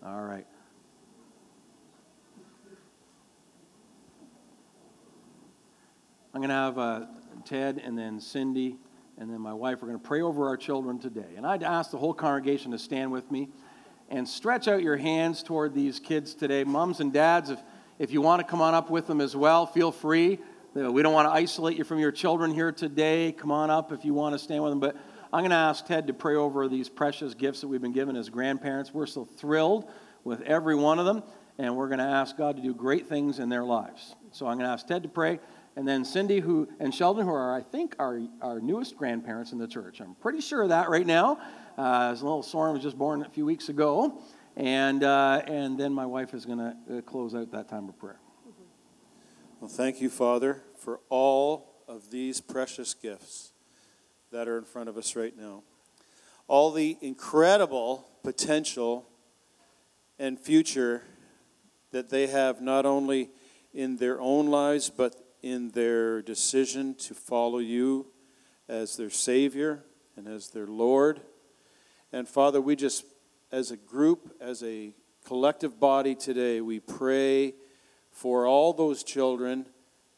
All 0.01 0.21
right. 0.21 0.47
I'm 6.33 6.39
going 6.39 6.47
to 6.47 6.55
have 6.55 6.77
uh, 6.77 7.05
Ted 7.43 7.81
and 7.83 7.97
then 7.97 8.21
Cindy 8.21 8.77
and 9.17 9.29
then 9.29 9.41
my 9.41 9.51
wife 9.51 9.81
We're 9.81 9.89
going 9.89 9.99
to 9.99 10.07
pray 10.07 10.21
over 10.21 10.47
our 10.47 10.55
children 10.55 10.97
today. 10.97 11.33
And 11.35 11.45
I'd 11.45 11.61
ask 11.61 11.91
the 11.91 11.97
whole 11.97 12.13
congregation 12.13 12.71
to 12.71 12.79
stand 12.79 13.11
with 13.11 13.29
me 13.31 13.49
and 14.09 14.25
stretch 14.25 14.69
out 14.69 14.81
your 14.81 14.95
hands 14.95 15.43
toward 15.43 15.73
these 15.73 15.99
kids 15.99 16.33
today. 16.35 16.63
Moms 16.63 17.01
and 17.01 17.11
dads, 17.11 17.49
if, 17.49 17.59
if 17.99 18.11
you 18.11 18.21
want 18.21 18.41
to 18.41 18.47
come 18.49 18.61
on 18.61 18.73
up 18.73 18.89
with 18.89 19.07
them 19.07 19.19
as 19.19 19.35
well, 19.35 19.65
feel 19.65 19.91
free. 19.91 20.39
We 20.73 21.01
don't 21.01 21.13
want 21.13 21.27
to 21.27 21.33
isolate 21.33 21.77
you 21.77 21.83
from 21.83 21.99
your 21.99 22.13
children 22.13 22.53
here 22.53 22.71
today. 22.71 23.33
Come 23.33 23.51
on 23.51 23.69
up 23.69 23.91
if 23.91 24.05
you 24.05 24.13
want 24.13 24.35
to 24.35 24.39
stand 24.39 24.63
with 24.63 24.71
them. 24.71 24.79
But 24.79 24.95
I'm 25.35 25.41
going 25.41 25.51
to 25.51 25.57
ask 25.57 25.85
Ted 25.85 26.07
to 26.07 26.13
pray 26.13 26.35
over 26.35 26.69
these 26.69 26.87
precious 26.87 27.33
gifts 27.33 27.59
that 27.59 27.67
we've 27.67 27.81
been 27.81 27.91
given 27.91 28.15
as 28.15 28.29
grandparents. 28.29 28.93
We're 28.93 29.05
so 29.05 29.25
thrilled 29.25 29.91
with 30.23 30.39
every 30.43 30.75
one 30.75 30.97
of 30.97 31.05
them, 31.05 31.23
and 31.57 31.75
we're 31.75 31.89
going 31.89 31.99
to 31.99 32.05
ask 32.05 32.37
God 32.37 32.55
to 32.55 32.63
do 32.63 32.73
great 32.73 33.09
things 33.09 33.39
in 33.39 33.49
their 33.49 33.65
lives. 33.65 34.15
So 34.31 34.47
I'm 34.47 34.55
going 34.55 34.65
to 34.65 34.71
ask 34.71 34.87
Ted 34.87 35.03
to 35.03 35.09
pray, 35.09 35.41
and 35.75 35.85
then 35.85 36.05
Cindy 36.05 36.39
who, 36.39 36.69
and 36.79 36.95
Sheldon, 36.95 37.25
who 37.25 37.33
are, 37.33 37.53
I 37.53 37.63
think, 37.63 37.97
our, 37.99 38.21
our 38.41 38.61
newest 38.61 38.95
grandparents 38.95 39.51
in 39.51 39.57
the 39.57 39.67
church. 39.67 39.99
I'm 39.99 40.15
pretty 40.15 40.39
sure 40.39 40.63
of 40.63 40.69
that 40.69 40.89
right 40.89 41.05
now. 41.05 41.37
Uh, 41.77 42.11
little 42.15 42.41
Soren 42.41 42.71
was 42.71 42.81
just 42.81 42.97
born 42.97 43.21
a 43.21 43.29
few 43.29 43.43
weeks 43.45 43.67
ago. 43.67 44.21
And, 44.55 45.03
uh, 45.03 45.41
and 45.47 45.77
then 45.77 45.91
my 45.91 46.05
wife 46.05 46.33
is 46.33 46.45
going 46.45 46.59
to 46.59 46.99
uh, 46.99 47.01
close 47.01 47.35
out 47.35 47.51
that 47.51 47.67
time 47.67 47.89
of 47.89 47.99
prayer. 47.99 48.21
Well, 49.59 49.69
thank 49.69 49.99
you, 49.99 50.09
Father, 50.09 50.63
for 50.77 51.01
all 51.09 51.83
of 51.89 52.09
these 52.09 52.39
precious 52.39 52.93
gifts 52.93 53.51
that 54.35 54.49
are 54.49 54.57
in 54.57 54.65
front 54.65 54.89
of 54.89 54.97
us 54.97 55.15
right 55.15 55.37
now. 55.37 55.63
All 56.49 56.73
the 56.73 56.97
incredible 56.99 58.05
potential 58.21 59.07
and 60.19 60.37
future 60.37 61.03
that 61.91 62.09
they 62.09 62.27
have 62.27 62.59
not 62.59 62.85
only 62.85 63.29
in 63.73 63.95
their 63.95 64.19
own 64.19 64.47
lives, 64.47 64.89
but 64.89 65.15
in 65.41 65.71
their 65.71 66.21
decision 66.21 66.95
to 66.95 67.13
follow 67.13 67.59
you 67.59 68.07
as 68.67 68.97
their 68.97 69.09
Savior 69.09 69.85
and 70.17 70.27
as 70.27 70.49
their 70.49 70.67
Lord. 70.67 71.21
And 72.11 72.27
Father, 72.27 72.59
we 72.59 72.75
just, 72.75 73.05
as 73.53 73.71
a 73.71 73.77
group, 73.77 74.35
as 74.41 74.61
a 74.63 74.93
collective 75.25 75.79
body 75.79 76.13
today, 76.13 76.59
we 76.59 76.81
pray 76.81 77.53
for 78.11 78.45
all 78.45 78.73
those 78.73 79.01
children 79.01 79.65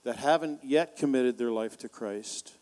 that 0.03 0.15
haven't 0.15 0.63
yet 0.63 0.95
committed 0.97 1.38
their 1.38 1.51
life 1.51 1.78
to 1.78 1.88
Christ, 1.88 2.57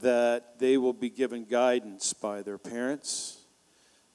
that 0.00 0.58
they 0.58 0.76
will 0.76 0.92
be 0.92 1.10
given 1.10 1.44
guidance 1.44 2.12
by 2.12 2.42
their 2.42 2.58
parents, 2.58 3.38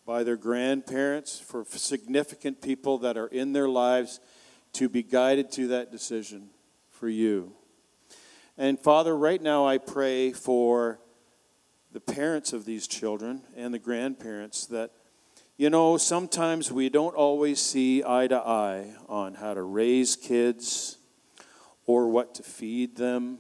by 0.06 0.24
their 0.24 0.38
grandparents, 0.38 1.40
for 1.40 1.66
significant 1.66 2.62
people 2.62 2.98
that 3.00 3.18
are 3.18 3.28
in 3.28 3.54
their 3.54 3.70
lives 3.70 4.20
to 4.74 4.90
be 4.90 5.04
guided 5.04 5.52
to 5.52 5.68
that 5.68 5.92
decision 5.92 6.50
for 6.90 7.10
you. 7.10 7.54
And 8.58 8.80
Father, 8.80 9.16
right 9.16 9.42
now 9.42 9.68
I 9.68 9.78
pray 9.78 10.32
for 10.32 11.00
the 11.92 12.00
parents 12.00 12.54
of 12.54 12.66
these 12.66 12.88
children 12.88 13.44
and 13.56 13.74
the 13.74 13.80
grandparents 13.80 14.66
that, 14.68 14.92
you 15.58 15.70
know, 15.70 15.98
sometimes 15.98 16.72
we 16.72 16.90
don't 16.90 17.16
always 17.16 17.60
see 17.60 18.04
eye 18.04 18.28
to 18.28 18.38
eye 18.38 18.94
on 19.08 19.36
how 19.36 19.54
to 19.54 19.62
raise 19.62 20.16
kids 20.16 20.98
or 21.86 22.10
what 22.10 22.36
to 22.36 22.44
feed 22.44 22.96
them 22.96 23.40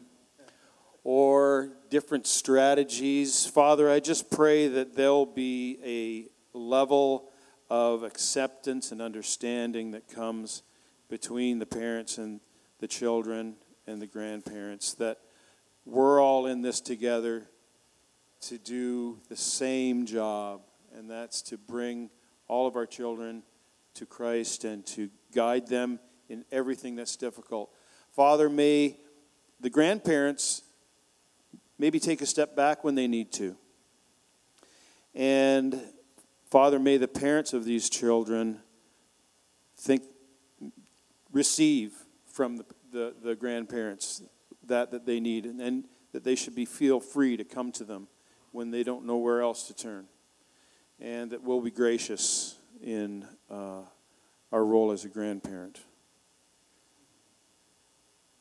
or 1.04 1.77
different 1.90 2.28
strategies. 2.28 3.46
Father, 3.46 3.90
I 3.90 4.00
just 4.00 4.30
pray 4.30 4.68
that 4.68 4.96
there'll 4.96 5.26
be 5.26 5.80
a 5.84 6.58
level 6.58 7.30
of 7.70 8.04
acceptance 8.04 8.92
and 8.92 9.02
understanding 9.02 9.92
that 9.92 10.08
comes 10.08 10.64
between 11.10 11.60
the 11.60 11.66
parents 11.66 12.18
and 12.18 12.40
the 12.80 12.88
children 12.88 13.56
and 13.86 14.02
the 14.02 14.08
grandparents, 14.08 14.94
that 14.96 15.20
we're 15.86 16.22
all 16.22 16.46
in 16.46 16.62
this 16.62 16.82
together 16.82 17.48
to 18.42 18.58
do 18.58 19.20
the 19.30 19.36
same 19.36 20.06
job, 20.06 20.62
and 20.96 21.10
that's 21.10 21.42
to 21.42 21.58
bring 21.58 22.10
all 22.48 22.68
of 22.68 22.76
our 22.76 22.86
children 22.86 23.44
to 23.94 24.06
Christ 24.06 24.64
and 24.64 24.86
to 24.88 25.10
guide 25.34 25.68
them 25.68 26.00
in 26.30 26.46
everything 26.52 26.96
that's 26.96 27.16
difficult. 27.16 27.72
Father, 28.12 28.50
may 28.50 28.98
the 29.60 29.70
grandparents 29.70 30.62
maybe 31.78 32.00
take 32.00 32.22
a 32.22 32.26
step 32.26 32.56
back 32.56 32.84
when 32.84 32.96
they 32.96 33.08
need 33.08 33.32
to. 33.34 33.56
And 35.14 35.82
Father, 36.50 36.80
may 36.80 36.98
the 36.98 37.08
parents 37.08 37.54
of 37.54 37.66
these 37.66 37.90
children 37.90 38.60
think 39.78 40.04
receive 41.32 41.94
from 42.26 42.58
the, 42.58 42.66
the, 42.92 43.14
the 43.22 43.36
grandparents 43.36 44.22
that, 44.66 44.92
that 44.92 45.06
they 45.06 45.20
need 45.20 45.46
and, 45.46 45.62
and 45.62 45.86
that 46.14 46.24
they 46.24 46.36
should 46.36 46.56
be 46.56 46.66
feel 46.66 47.00
free 47.00 47.38
to 47.38 47.44
come 47.44 47.72
to 47.74 47.84
them 47.84 48.08
when 48.52 48.72
they 48.72 48.84
don't 48.84 49.06
know 49.06 49.18
where 49.18 49.42
else 49.42 49.68
to 49.68 49.74
turn. 49.74 50.06
And 51.00 51.32
that 51.32 51.44
we'll 51.44 51.62
be 51.62 51.72
gracious 51.72 52.58
in 52.82 53.28
uh, 53.52 53.82
our 54.52 54.66
role 54.66 54.92
as 54.92 55.06
a 55.06 55.10
grandparent. 55.10 55.80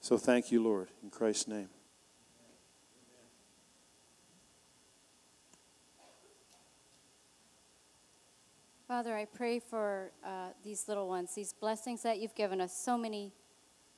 So 0.01 0.17
thank 0.17 0.53
you 0.53 0.63
lord 0.63 0.89
in 1.03 1.11
christ's 1.11 1.49
name 1.49 1.69
Father, 8.89 9.17
I 9.17 9.25
pray 9.25 9.59
for 9.59 10.13
uh, 10.25 10.51
these 10.63 10.87
little 10.87 11.09
ones, 11.09 11.35
these 11.35 11.53
blessings 11.53 12.05
that 12.05 12.21
you've 12.21 12.37
given 12.37 12.61
us, 12.61 12.73
so 12.73 12.97
many 12.97 13.33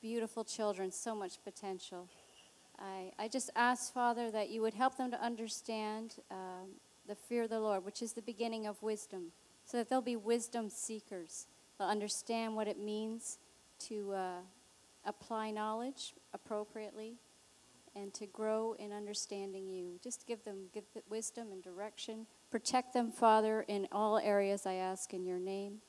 beautiful 0.01 0.43
children, 0.43 0.91
so 0.91 1.13
much 1.13 1.43
potential. 1.43 2.07
I, 2.79 3.11
I 3.19 3.27
just 3.27 3.51
ask, 3.55 3.93
Father, 3.93 4.31
that 4.31 4.49
you 4.49 4.63
would 4.63 4.73
help 4.73 4.97
them 4.97 5.11
to 5.11 5.23
understand 5.23 6.15
um, 6.31 6.69
the 7.07 7.13
fear 7.13 7.43
of 7.43 7.51
the 7.51 7.59
Lord, 7.59 7.85
which 7.85 8.01
is 8.01 8.13
the 8.13 8.23
beginning 8.23 8.65
of 8.65 8.81
wisdom, 8.81 9.31
so 9.63 9.77
that 9.77 9.91
they'll 9.91 10.01
be 10.01 10.15
wisdom 10.15 10.71
seekers. 10.71 11.45
They'll 11.77 11.87
understand 11.87 12.55
what 12.55 12.67
it 12.67 12.79
means 12.79 13.37
to 13.89 14.13
uh, 14.13 14.37
apply 15.05 15.51
knowledge 15.51 16.15
appropriately 16.33 17.13
and 17.95 18.11
to 18.15 18.25
grow 18.25 18.73
in 18.79 18.91
understanding 18.91 19.67
you. 19.67 19.99
Just 20.03 20.25
give 20.25 20.43
them 20.45 20.69
give 20.73 20.85
wisdom 21.11 21.51
and 21.51 21.63
direction 21.63 22.25
Protect 22.51 22.93
them, 22.93 23.11
Father, 23.11 23.63
in 23.67 23.87
all 23.91 24.17
areas, 24.17 24.65
I 24.65 24.73
ask 24.73 25.13
in 25.13 25.23
your 25.23 25.37
name, 25.37 25.81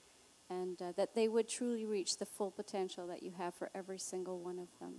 and 0.51 0.81
uh, 0.83 0.93
that 0.97 1.15
they 1.15 1.27
would 1.27 1.49
truly 1.49 1.87
reach 1.87 2.19
the 2.19 2.27
full 2.27 2.51
potential 2.51 3.07
that 3.07 3.23
you 3.23 3.33
have 3.39 3.55
for 3.55 3.71
every 3.75 3.99
single 3.99 4.39
one 4.39 4.59
of 4.59 4.69
them. 4.79 4.95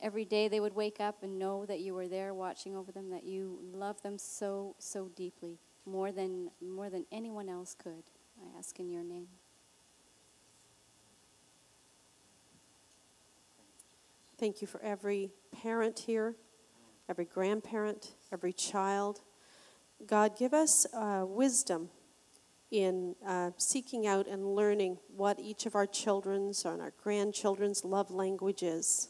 Every 0.00 0.24
day 0.24 0.48
they 0.48 0.60
would 0.60 0.74
wake 0.74 0.98
up 0.98 1.22
and 1.22 1.38
know 1.38 1.66
that 1.66 1.80
you 1.80 1.92
were 1.92 2.08
there 2.08 2.32
watching 2.32 2.74
over 2.76 2.92
them, 2.92 3.10
that 3.10 3.24
you 3.24 3.58
love 3.74 4.00
them 4.02 4.16
so, 4.16 4.74
so 4.78 5.08
deeply, 5.14 5.58
more 5.84 6.12
than, 6.12 6.50
more 6.62 6.88
than 6.88 7.04
anyone 7.12 7.48
else 7.48 7.74
could. 7.74 8.04
I 8.40 8.58
ask 8.58 8.78
in 8.78 8.88
your 8.88 9.02
name. 9.02 9.26
Thank 14.38 14.62
you 14.62 14.66
for 14.66 14.80
every 14.80 15.32
parent 15.60 15.98
here, 15.98 16.36
every 17.06 17.26
grandparent, 17.26 18.14
every 18.32 18.54
child 18.54 19.20
God, 20.06 20.36
give 20.38 20.54
us 20.54 20.86
uh, 20.94 21.24
wisdom 21.26 21.90
in 22.70 23.16
uh, 23.26 23.50
seeking 23.56 24.06
out 24.06 24.26
and 24.26 24.54
learning 24.54 24.98
what 25.14 25.38
each 25.38 25.66
of 25.66 25.74
our 25.74 25.86
children's 25.86 26.64
and 26.64 26.80
our 26.80 26.92
grandchildren's 27.02 27.84
love 27.84 28.10
language 28.10 28.62
is, 28.62 29.08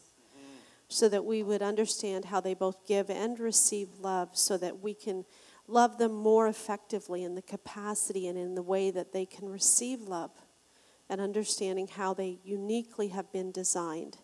so 0.89 1.07
that 1.07 1.23
we 1.23 1.43
would 1.43 1.61
understand 1.61 2.25
how 2.25 2.41
they 2.41 2.53
both 2.53 2.85
give 2.85 3.09
and 3.09 3.39
receive 3.39 3.87
love, 3.99 4.29
so 4.33 4.57
that 4.57 4.81
we 4.81 4.93
can 4.93 5.23
love 5.67 5.97
them 5.97 6.11
more 6.11 6.47
effectively 6.47 7.23
in 7.23 7.35
the 7.35 7.41
capacity 7.41 8.27
and 8.27 8.37
in 8.37 8.55
the 8.55 8.61
way 8.61 8.91
that 8.91 9.13
they 9.13 9.25
can 9.25 9.47
receive 9.47 10.01
love, 10.01 10.31
and 11.07 11.21
understanding 11.21 11.87
how 11.87 12.13
they 12.13 12.39
uniquely 12.43 13.09
have 13.09 13.31
been 13.31 13.51
designed. 13.51 14.17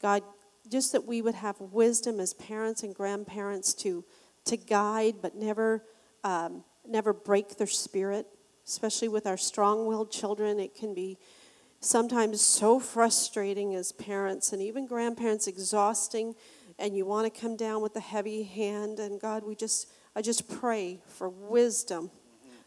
God, 0.00 0.22
just 0.68 0.92
that 0.92 1.04
we 1.04 1.20
would 1.20 1.34
have 1.34 1.60
wisdom 1.60 2.20
as 2.20 2.34
parents 2.34 2.82
and 2.82 2.94
grandparents 2.94 3.74
to, 3.74 4.04
to 4.44 4.56
guide, 4.56 5.16
but 5.20 5.34
never 5.34 5.84
um, 6.26 6.64
never 6.84 7.12
break 7.12 7.56
their 7.56 7.68
spirit, 7.68 8.26
especially 8.66 9.06
with 9.06 9.28
our 9.28 9.36
strong 9.36 9.86
willed 9.86 10.10
children. 10.10 10.58
It 10.58 10.74
can 10.74 10.92
be 10.92 11.18
sometimes 11.78 12.40
so 12.40 12.80
frustrating 12.80 13.76
as 13.76 13.92
parents 13.92 14.52
and 14.52 14.60
even 14.60 14.88
grandparents, 14.88 15.46
exhausting, 15.46 16.34
and 16.80 16.96
you 16.96 17.06
want 17.06 17.32
to 17.32 17.40
come 17.40 17.56
down 17.56 17.80
with 17.80 17.94
a 17.94 18.00
heavy 18.00 18.42
hand. 18.42 18.98
And 18.98 19.20
God, 19.20 19.44
we 19.44 19.54
just, 19.54 19.88
I 20.16 20.22
just 20.22 20.48
pray 20.60 20.98
for 21.06 21.28
wisdom, 21.28 22.10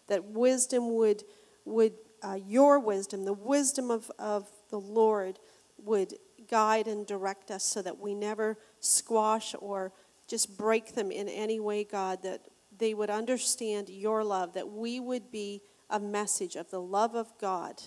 that 0.07 0.23
wisdom 0.23 0.95
would, 0.95 1.23
would 1.65 1.93
uh, 2.23 2.37
your 2.47 2.79
wisdom, 2.79 3.25
the 3.25 3.33
wisdom 3.33 3.91
of, 3.91 4.09
of 4.17 4.49
the 4.69 4.79
Lord, 4.79 5.37
would 5.83 6.13
guide 6.49 6.87
and 6.87 7.05
direct 7.05 7.51
us 7.51 7.65
so 7.65 7.81
that 7.81 7.99
we 7.99 8.15
never 8.15 8.57
squash 8.79 9.53
or 9.59 9.91
just 10.29 10.57
break 10.57 10.95
them 10.95 11.11
in 11.11 11.27
any 11.27 11.59
way, 11.59 11.83
God, 11.83 12.23
that 12.23 12.41
they 12.79 12.93
would 12.93 13.09
understand 13.09 13.89
your 13.89 14.23
love, 14.23 14.53
that 14.53 14.69
we 14.69 14.99
would 14.99 15.31
be 15.31 15.61
a 15.89 15.99
message 15.99 16.55
of 16.55 16.69
the 16.71 16.81
love 16.81 17.15
of 17.15 17.37
God, 17.39 17.81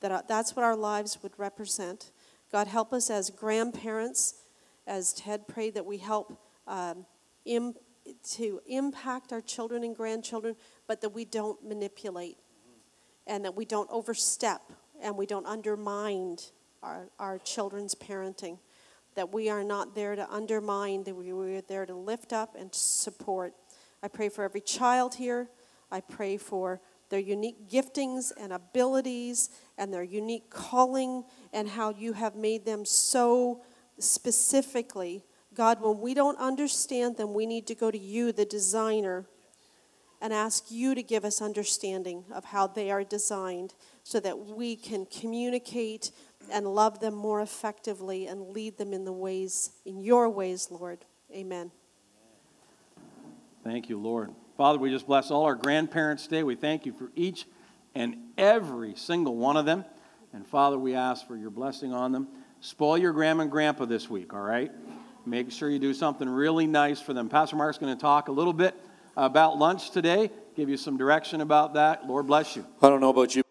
that 0.00 0.28
that's 0.28 0.54
what 0.54 0.64
our 0.64 0.76
lives 0.76 1.18
would 1.22 1.32
represent. 1.38 2.12
God, 2.52 2.66
help 2.66 2.92
us 2.92 3.10
as 3.10 3.30
grandparents, 3.30 4.34
as 4.86 5.12
Ted 5.12 5.48
prayed, 5.48 5.74
that 5.74 5.86
we 5.86 5.98
help 5.98 6.40
um, 6.66 7.06
Im- 7.44 7.74
to 8.36 8.60
impact 8.66 9.32
our 9.32 9.40
children 9.40 9.84
and 9.84 9.94
grandchildren, 9.94 10.56
but 10.86 11.00
that 11.00 11.10
we 11.10 11.24
don't 11.24 11.62
manipulate 11.66 12.38
and 13.26 13.44
that 13.44 13.54
we 13.54 13.64
don't 13.64 13.88
overstep 13.90 14.62
and 15.00 15.16
we 15.16 15.26
don't 15.26 15.46
undermine 15.46 16.36
our, 16.82 17.08
our 17.18 17.38
children's 17.38 17.94
parenting. 17.94 18.58
That 19.14 19.32
we 19.32 19.50
are 19.50 19.64
not 19.64 19.94
there 19.94 20.14
to 20.14 20.30
undermine, 20.30 21.04
that 21.04 21.14
we 21.14 21.30
are 21.30 21.60
there 21.62 21.86
to 21.86 21.94
lift 21.94 22.32
up 22.32 22.54
and 22.58 22.74
support. 22.74 23.54
I 24.02 24.08
pray 24.08 24.28
for 24.28 24.44
every 24.44 24.60
child 24.60 25.16
here. 25.16 25.48
I 25.90 26.00
pray 26.00 26.36
for 26.36 26.80
their 27.10 27.20
unique 27.20 27.68
giftings 27.68 28.32
and 28.38 28.52
abilities 28.52 29.50
and 29.76 29.92
their 29.92 30.02
unique 30.02 30.50
calling 30.50 31.24
and 31.52 31.68
how 31.68 31.90
you 31.90 32.12
have 32.12 32.36
made 32.36 32.64
them 32.64 32.84
so 32.84 33.62
specifically. 33.98 35.24
God, 35.54 35.80
when 35.80 36.00
we 36.00 36.14
don't 36.14 36.38
understand 36.38 37.16
them, 37.16 37.34
we 37.34 37.46
need 37.46 37.66
to 37.68 37.74
go 37.74 37.90
to 37.90 37.98
you, 37.98 38.32
the 38.32 38.44
designer, 38.44 39.26
and 40.20 40.32
ask 40.32 40.70
you 40.70 40.94
to 40.94 41.02
give 41.02 41.24
us 41.24 41.40
understanding 41.40 42.24
of 42.32 42.46
how 42.46 42.66
they 42.66 42.90
are 42.90 43.04
designed 43.04 43.74
so 44.02 44.20
that 44.20 44.38
we 44.38 44.76
can 44.76 45.06
communicate 45.06 46.10
and 46.52 46.66
love 46.66 47.00
them 47.00 47.14
more 47.14 47.40
effectively 47.40 48.26
and 48.26 48.48
lead 48.48 48.78
them 48.78 48.92
in 48.92 49.04
the 49.04 49.12
ways, 49.12 49.72
in 49.84 50.00
your 50.00 50.28
ways, 50.28 50.68
Lord. 50.70 51.04
Amen. 51.32 51.70
Thank 53.68 53.90
you, 53.90 53.98
Lord. 53.98 54.30
Father, 54.56 54.78
we 54.78 54.88
just 54.88 55.06
bless 55.06 55.30
all 55.30 55.44
our 55.44 55.54
grandparents 55.54 56.22
today. 56.24 56.42
We 56.42 56.54
thank 56.54 56.86
you 56.86 56.94
for 56.94 57.12
each 57.14 57.46
and 57.94 58.16
every 58.38 58.94
single 58.94 59.36
one 59.36 59.58
of 59.58 59.66
them. 59.66 59.84
And 60.32 60.46
Father, 60.46 60.78
we 60.78 60.94
ask 60.94 61.26
for 61.26 61.36
your 61.36 61.50
blessing 61.50 61.92
on 61.92 62.10
them. 62.10 62.28
Spoil 62.60 62.96
your 62.96 63.12
grandma 63.12 63.42
and 63.42 63.50
grandpa 63.50 63.84
this 63.84 64.08
week, 64.08 64.32
all 64.32 64.40
right? 64.40 64.72
Make 65.26 65.52
sure 65.52 65.68
you 65.68 65.78
do 65.78 65.92
something 65.92 66.26
really 66.26 66.66
nice 66.66 66.98
for 66.98 67.12
them. 67.12 67.28
Pastor 67.28 67.56
Mark's 67.56 67.76
going 67.76 67.94
to 67.94 68.00
talk 68.00 68.28
a 68.28 68.32
little 68.32 68.54
bit 68.54 68.74
about 69.18 69.58
lunch 69.58 69.90
today, 69.90 70.30
give 70.56 70.70
you 70.70 70.78
some 70.78 70.96
direction 70.96 71.42
about 71.42 71.74
that. 71.74 72.06
Lord 72.06 72.26
bless 72.26 72.56
you. 72.56 72.64
I 72.80 72.88
don't 72.88 73.02
know 73.02 73.10
about 73.10 73.36
you. 73.36 73.47